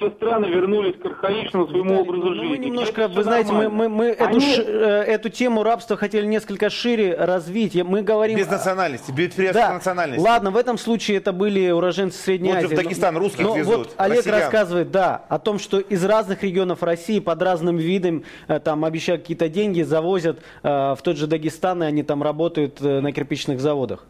все 0.00 0.10
страны 0.12 0.46
вернулись 0.46 0.96
к 0.96 1.04
архаичному 1.04 1.68
своему 1.68 2.00
образу 2.00 2.22
ну, 2.22 2.34
жизни. 2.34 2.48
Мы 2.48 2.58
немножко, 2.58 3.08
вы 3.08 3.22
знаете, 3.22 3.52
мы, 3.52 3.68
мы, 3.68 3.88
мы 3.90 4.12
Они... 4.12 4.38
эту, 4.38 4.40
ш, 4.40 4.62
э, 4.62 5.02
эту 5.04 5.28
тему 5.28 5.62
рабства 5.62 5.96
хотели 5.98 6.24
несколько 6.24 6.70
шире 6.70 7.14
развить. 7.14 7.74
Мы 7.74 8.02
говорим... 8.02 8.38
Без 8.38 8.48
национальности, 8.48 9.12
без 9.12 9.34
да. 9.52 9.74
национальности. 9.74 10.24
Ладно, 10.24 10.50
в 10.50 10.56
этом 10.56 10.78
случае 10.78 11.18
это 11.18 11.32
были 11.32 11.70
уроженцы 11.70 12.16
Средней 12.16 12.48
вот 12.48 12.64
Азии. 12.64 12.74
в 12.74 12.76
Дагестан 12.76 13.16
русских 13.18 13.44
но, 13.44 13.56
везут, 13.56 13.76
Вот 13.76 13.94
Олег 13.98 14.18
россиян. 14.18 14.40
рассказывает, 14.40 14.90
да, 14.90 15.22
о 15.28 15.38
том, 15.38 15.58
что 15.58 15.78
из 15.78 16.02
разных 16.04 16.42
регионов 16.42 16.82
России 16.82 17.20
под 17.20 17.42
разным 17.42 17.76
видом 17.76 18.24
э, 18.48 18.58
там 18.58 18.86
обещают 18.86 19.22
какие-то 19.22 19.50
деньги, 19.50 19.82
завозят 19.82 20.40
э, 20.62 20.68
в 20.68 20.98
тот 21.02 21.18
же 21.18 21.26
Дагестан, 21.26 21.82
и 21.82 21.86
они 21.86 22.02
там 22.02 22.22
работают 22.22 22.80
э, 22.80 23.00
на 23.00 23.12
кирпичных 23.12 23.60
заводах. 23.60 24.06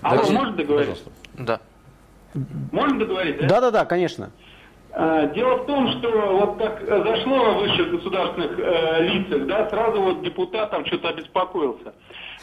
Алло, 0.00 0.22
можно 0.30 0.56
договорить? 0.56 1.02
Да. 1.38 1.60
Можно 2.72 3.00
договорить, 3.00 3.38
да? 3.40 3.46
Да-да-да, 3.48 3.84
конечно. 3.84 4.30
А, 4.92 5.26
дело 5.26 5.58
в 5.58 5.66
том, 5.66 5.88
что 5.92 6.10
вот 6.10 6.58
как 6.58 6.80
зашло 6.86 7.54
в 7.54 7.58
высших 7.60 7.90
государственных 7.92 8.58
э, 8.58 9.02
лицах, 9.06 9.46
да, 9.46 9.68
сразу 9.68 10.02
вот 10.02 10.22
депутат 10.22 10.74
что-то 10.86 11.10
обеспокоился. 11.10 11.94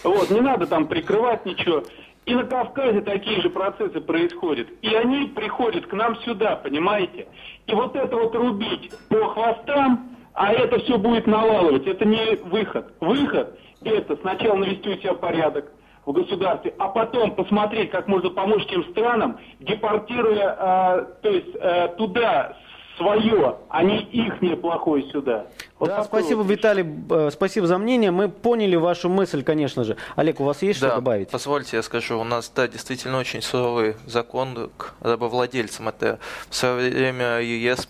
Вот, 0.04 0.30
не 0.30 0.40
надо 0.40 0.66
там 0.66 0.88
прикрывать 0.88 1.46
ничего. 1.46 1.84
И 2.26 2.36
на 2.36 2.44
Кавказе 2.44 3.02
такие 3.02 3.42
же 3.42 3.50
процессы 3.50 4.00
происходят. 4.02 4.68
И 4.82 4.94
они 4.94 5.28
приходят 5.28 5.88
к 5.88 5.94
нам 5.94 6.18
сюда, 6.22 6.58
понимаете? 6.58 7.28
И 7.68 7.74
вот 7.74 7.96
это 7.96 8.16
вот 8.16 8.36
рубить 8.36 8.92
по 9.10 9.30
хвостам, 9.30 10.16
а 10.34 10.54
это 10.54 10.80
все 10.80 10.98
будет 10.98 11.26
налалывать, 11.26 11.88
это 11.88 12.06
не 12.06 12.36
выход. 12.44 12.94
Выход– 13.00 13.58
это 13.84 14.16
сначала 14.18 14.56
навести 14.56 14.90
у 14.90 14.98
себя 14.98 15.14
порядок, 15.14 15.72
в 16.08 16.14
государстве, 16.14 16.74
а 16.80 16.88
потом 16.88 17.36
посмотреть, 17.36 17.92
как 17.92 18.08
можно 18.08 18.30
помочь 18.30 18.66
тем 18.68 18.84
странам, 18.92 19.38
депортируя, 19.60 20.56
э, 20.58 21.06
то 21.22 21.30
есть 21.30 21.54
э, 21.54 21.90
туда 21.98 22.56
свое, 22.96 23.58
а 23.70 23.84
не 23.84 24.00
их 24.04 24.42
неплохое 24.42 25.04
сюда. 25.12 25.48
Вот 25.80 25.90
да, 25.90 26.04
спасибо, 26.04 26.40
вот 26.40 26.50
Виталий, 26.50 26.86
э, 27.10 27.30
спасибо 27.32 27.68
за 27.68 27.78
мнение. 27.78 28.10
Мы 28.10 28.30
поняли 28.30 28.76
вашу 28.76 29.10
мысль, 29.10 29.44
конечно 29.44 29.84
же. 29.84 29.96
Олег, 30.16 30.40
у 30.40 30.44
вас 30.44 30.64
есть 30.64 30.82
да, 30.82 30.88
что 30.88 30.96
добавить? 30.96 31.30
позвольте 31.30 31.78
я 31.78 31.84
скажу. 31.84 32.20
У 32.20 32.24
нас, 32.24 32.52
да, 32.56 32.68
действительно 32.68 33.20
очень 33.20 33.44
суровый 33.44 33.96
закон 34.08 34.72
к 34.76 34.96
рабовладельцам. 35.02 35.90
Это 35.90 36.18
в 36.50 36.56
свое 36.56 36.90
время 36.90 37.42
ЕС 37.42 37.88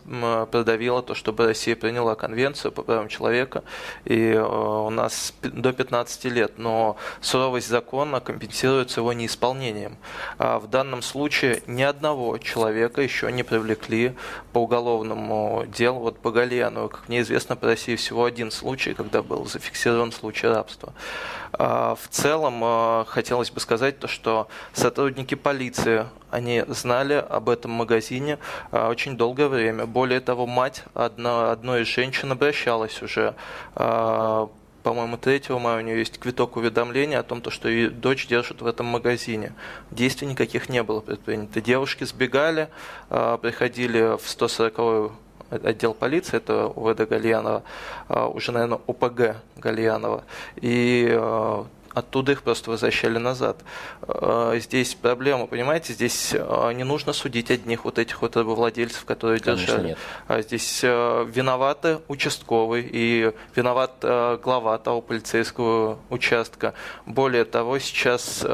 продавило 0.52 1.02
то, 1.02 1.16
чтобы 1.16 1.46
Россия 1.46 1.78
приняла 1.78 2.16
конвенцию 2.16 2.74
по 2.74 2.84
правам 2.84 3.08
человека, 3.08 3.64
и 4.04 4.32
э, 4.32 4.42
у 4.42 4.90
нас 4.90 5.34
до 5.42 5.72
15 5.72 6.26
лет. 6.26 6.54
Но 6.58 6.98
суровость 7.22 7.70
закона 7.70 8.20
компенсируется 8.20 9.00
его 9.00 9.14
неисполнением. 9.14 9.96
А 10.40 10.60
в 10.60 10.68
данном 10.68 11.02
случае 11.02 11.62
ни 11.68 11.84
одного 11.84 12.38
человека 12.38 13.02
еще 13.02 13.32
не 13.32 13.44
привлекли 13.44 14.14
по 14.52 14.60
уголовному 14.60 15.64
делу, 15.68 16.00
вот 16.00 16.20
по 16.20 16.32
Галиану. 16.32 16.90
Как 16.90 17.08
мне 17.08 17.22
известно, 17.22 17.56
по 17.56 17.77
России 17.78 17.96
всего 17.96 18.26
один 18.26 18.50
случай, 18.50 18.96
когда 18.96 19.22
был 19.22 19.46
зафиксирован 19.46 20.12
случай 20.12 20.48
рабства. 20.48 20.94
А, 21.54 21.94
в 21.94 22.08
целом, 22.08 22.60
а, 22.64 23.06
хотелось 23.08 23.52
бы 23.52 23.60
сказать 23.60 24.00
то, 24.00 24.08
что 24.08 24.48
сотрудники 24.74 25.36
полиции, 25.36 26.08
они 26.32 26.64
знали 26.70 27.14
об 27.14 27.50
этом 27.50 27.70
магазине 27.70 28.40
а, 28.72 28.90
очень 28.90 29.16
долгое 29.16 29.48
время. 29.48 29.86
Более 29.86 30.22
того, 30.22 30.48
мать 30.48 30.86
одна, 30.96 31.52
одной 31.52 31.84
из 31.84 31.88
женщин 31.88 32.32
обращалась 32.32 33.02
уже 33.04 33.36
по-моему, 34.84 35.18
3 35.18 35.42
мая 35.60 35.80
у 35.80 35.82
нее 35.82 36.00
есть 36.00 36.18
квиток 36.18 36.56
уведомления 36.56 37.20
о 37.20 37.24
том, 37.24 37.44
что 37.52 37.68
ее 37.68 37.90
дочь 37.90 38.26
держит 38.26 38.62
в 38.62 38.66
этом 38.66 38.86
магазине. 38.86 39.52
Действий 39.92 40.30
никаких 40.30 40.70
не 40.70 40.82
было 40.82 41.02
предпринято. 41.02 41.60
Девушки 41.60 42.06
сбегали, 42.06 42.70
приходили 43.10 44.16
в 44.16 44.30
140 44.30 45.12
отдел 45.50 45.94
полиции, 45.94 46.38
это 46.38 46.68
УВД 46.68 47.08
Гальянова, 47.08 47.64
а, 48.08 48.28
уже, 48.28 48.52
наверное, 48.52 48.80
ОПГ 48.88 49.38
Гальянова. 49.58 50.24
И 50.58 51.10
а, 51.12 51.66
оттуда 51.94 52.34
их 52.34 52.44
просто 52.44 52.70
возвращали 52.70 53.18
назад. 53.18 53.58
А, 54.02 54.58
здесь 54.58 54.96
проблема, 54.96 55.48
понимаете, 55.48 55.94
здесь 55.94 56.34
не 56.34 56.84
нужно 56.84 57.14
судить 57.14 57.52
одних 57.52 57.86
вот 57.86 58.00
этих 58.00 58.22
вот 58.22 58.36
владельцев, 58.36 59.06
которые 59.06 59.40
Конечно, 59.40 59.66
держали. 59.66 59.88
Нет. 60.30 60.46
Здесь 60.46 60.84
виноваты 60.84 62.00
участковый 62.08 62.88
и 62.92 63.32
виноват 63.56 63.94
глава 64.02 64.78
того 64.78 65.02
полицейского 65.02 66.00
участка. 66.10 66.74
Более 67.06 67.46
того, 67.46 67.80
сейчас 67.80 68.46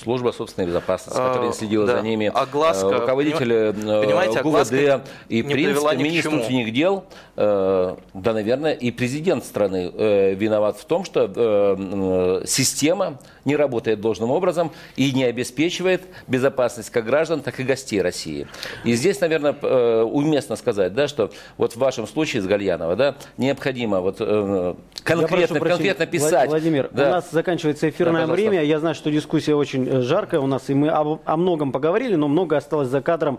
служба 0.00 0.32
собственной 0.32 0.66
безопасности, 0.66 1.18
которая 1.18 1.52
следила 1.52 1.86
да. 1.86 1.96
за 1.96 2.02
ними, 2.02 2.30
огласка, 2.32 2.86
э, 2.86 2.98
руководители 3.00 3.72
понимаете, 3.72 4.42
ГУВД 4.42 5.08
и 5.28 5.42
принцип, 5.42 5.92
министр 5.96 6.30
внутренних 6.30 6.72
дел, 6.72 7.04
э, 7.36 7.96
да, 8.14 8.32
наверное, 8.32 8.72
и 8.72 8.90
президент 8.90 9.44
страны 9.44 9.90
э, 9.92 10.34
виноват 10.34 10.78
в 10.78 10.84
том, 10.84 11.04
что 11.04 12.42
система 12.46 13.18
не 13.46 13.56
работает 13.56 14.00
должным 14.00 14.30
образом 14.30 14.72
и 14.96 15.10
не 15.12 15.24
обеспечивает 15.24 16.02
безопасность 16.26 16.90
как 16.90 17.06
граждан, 17.06 17.40
так 17.40 17.58
и 17.60 17.62
гостей 17.62 18.02
России. 18.02 18.46
И 18.84 18.92
здесь, 18.92 19.20
наверное, 19.20 19.54
уместно 20.04 20.56
сказать, 20.56 20.92
да, 20.92 21.08
что 21.08 21.30
вот 21.56 21.72
в 21.72 21.76
вашем 21.76 22.06
случае 22.06 22.42
с 22.42 22.46
Гальянова, 22.46 22.96
да, 22.96 23.16
необходимо 23.38 24.00
вот 24.00 24.20
конкретно, 25.06 25.60
конкретно 25.60 26.06
писать. 26.06 26.48
Владимир, 26.48 26.90
да. 26.92 27.08
у 27.08 27.10
нас 27.12 27.30
заканчивается 27.30 27.88
эфирное 27.88 28.26
да, 28.26 28.32
время. 28.32 28.62
Я 28.62 28.80
знаю, 28.80 28.94
что 28.94 29.10
дискуссия 29.10 29.54
очень 29.54 29.88
э, 29.88 30.00
жаркая 30.02 30.40
у 30.40 30.46
нас, 30.46 30.68
и 30.68 30.74
мы 30.74 30.88
об, 30.88 31.20
о 31.24 31.36
многом 31.36 31.72
поговорили, 31.72 32.16
но 32.16 32.28
много 32.28 32.56
осталось 32.56 32.88
за 32.88 33.00
кадром. 33.00 33.38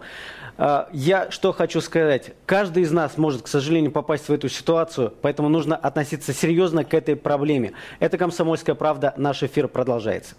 А, 0.58 0.89
я 0.91 1.32
что 1.32 1.53
хочу 1.53 1.82
сказать. 1.82 2.34
Каждый 2.45 2.84
из 2.84 2.91
нас 2.91 3.18
может, 3.18 3.43
к 3.43 3.47
сожалению, 3.47 3.91
попасть 3.91 4.28
в 4.28 4.34
эту 4.34 4.49
ситуацию, 4.49 5.14
поэтому 5.22 5.49
нужно 5.49 5.76
относиться 5.76 6.34
серьезно 6.34 6.84
к 6.84 6.93
этой 6.93 7.16
проблеме. 7.16 7.74
Это 7.99 8.18
«Комсомольская 8.18 8.76
правда». 8.76 9.14
Наш 9.18 9.43
эфир 9.43 9.68
продолжается. 9.68 10.36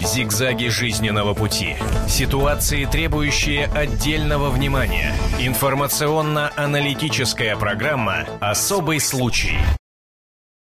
Зигзаги 0.00 0.68
жизненного 0.68 1.34
пути. 1.34 1.74
Ситуации, 2.06 2.84
требующие 2.84 3.66
отдельного 3.66 4.50
внимания. 4.50 5.12
Информационно-аналитическая 5.40 7.56
программа 7.56 8.24
«Особый 8.40 9.00
случай». 9.00 9.58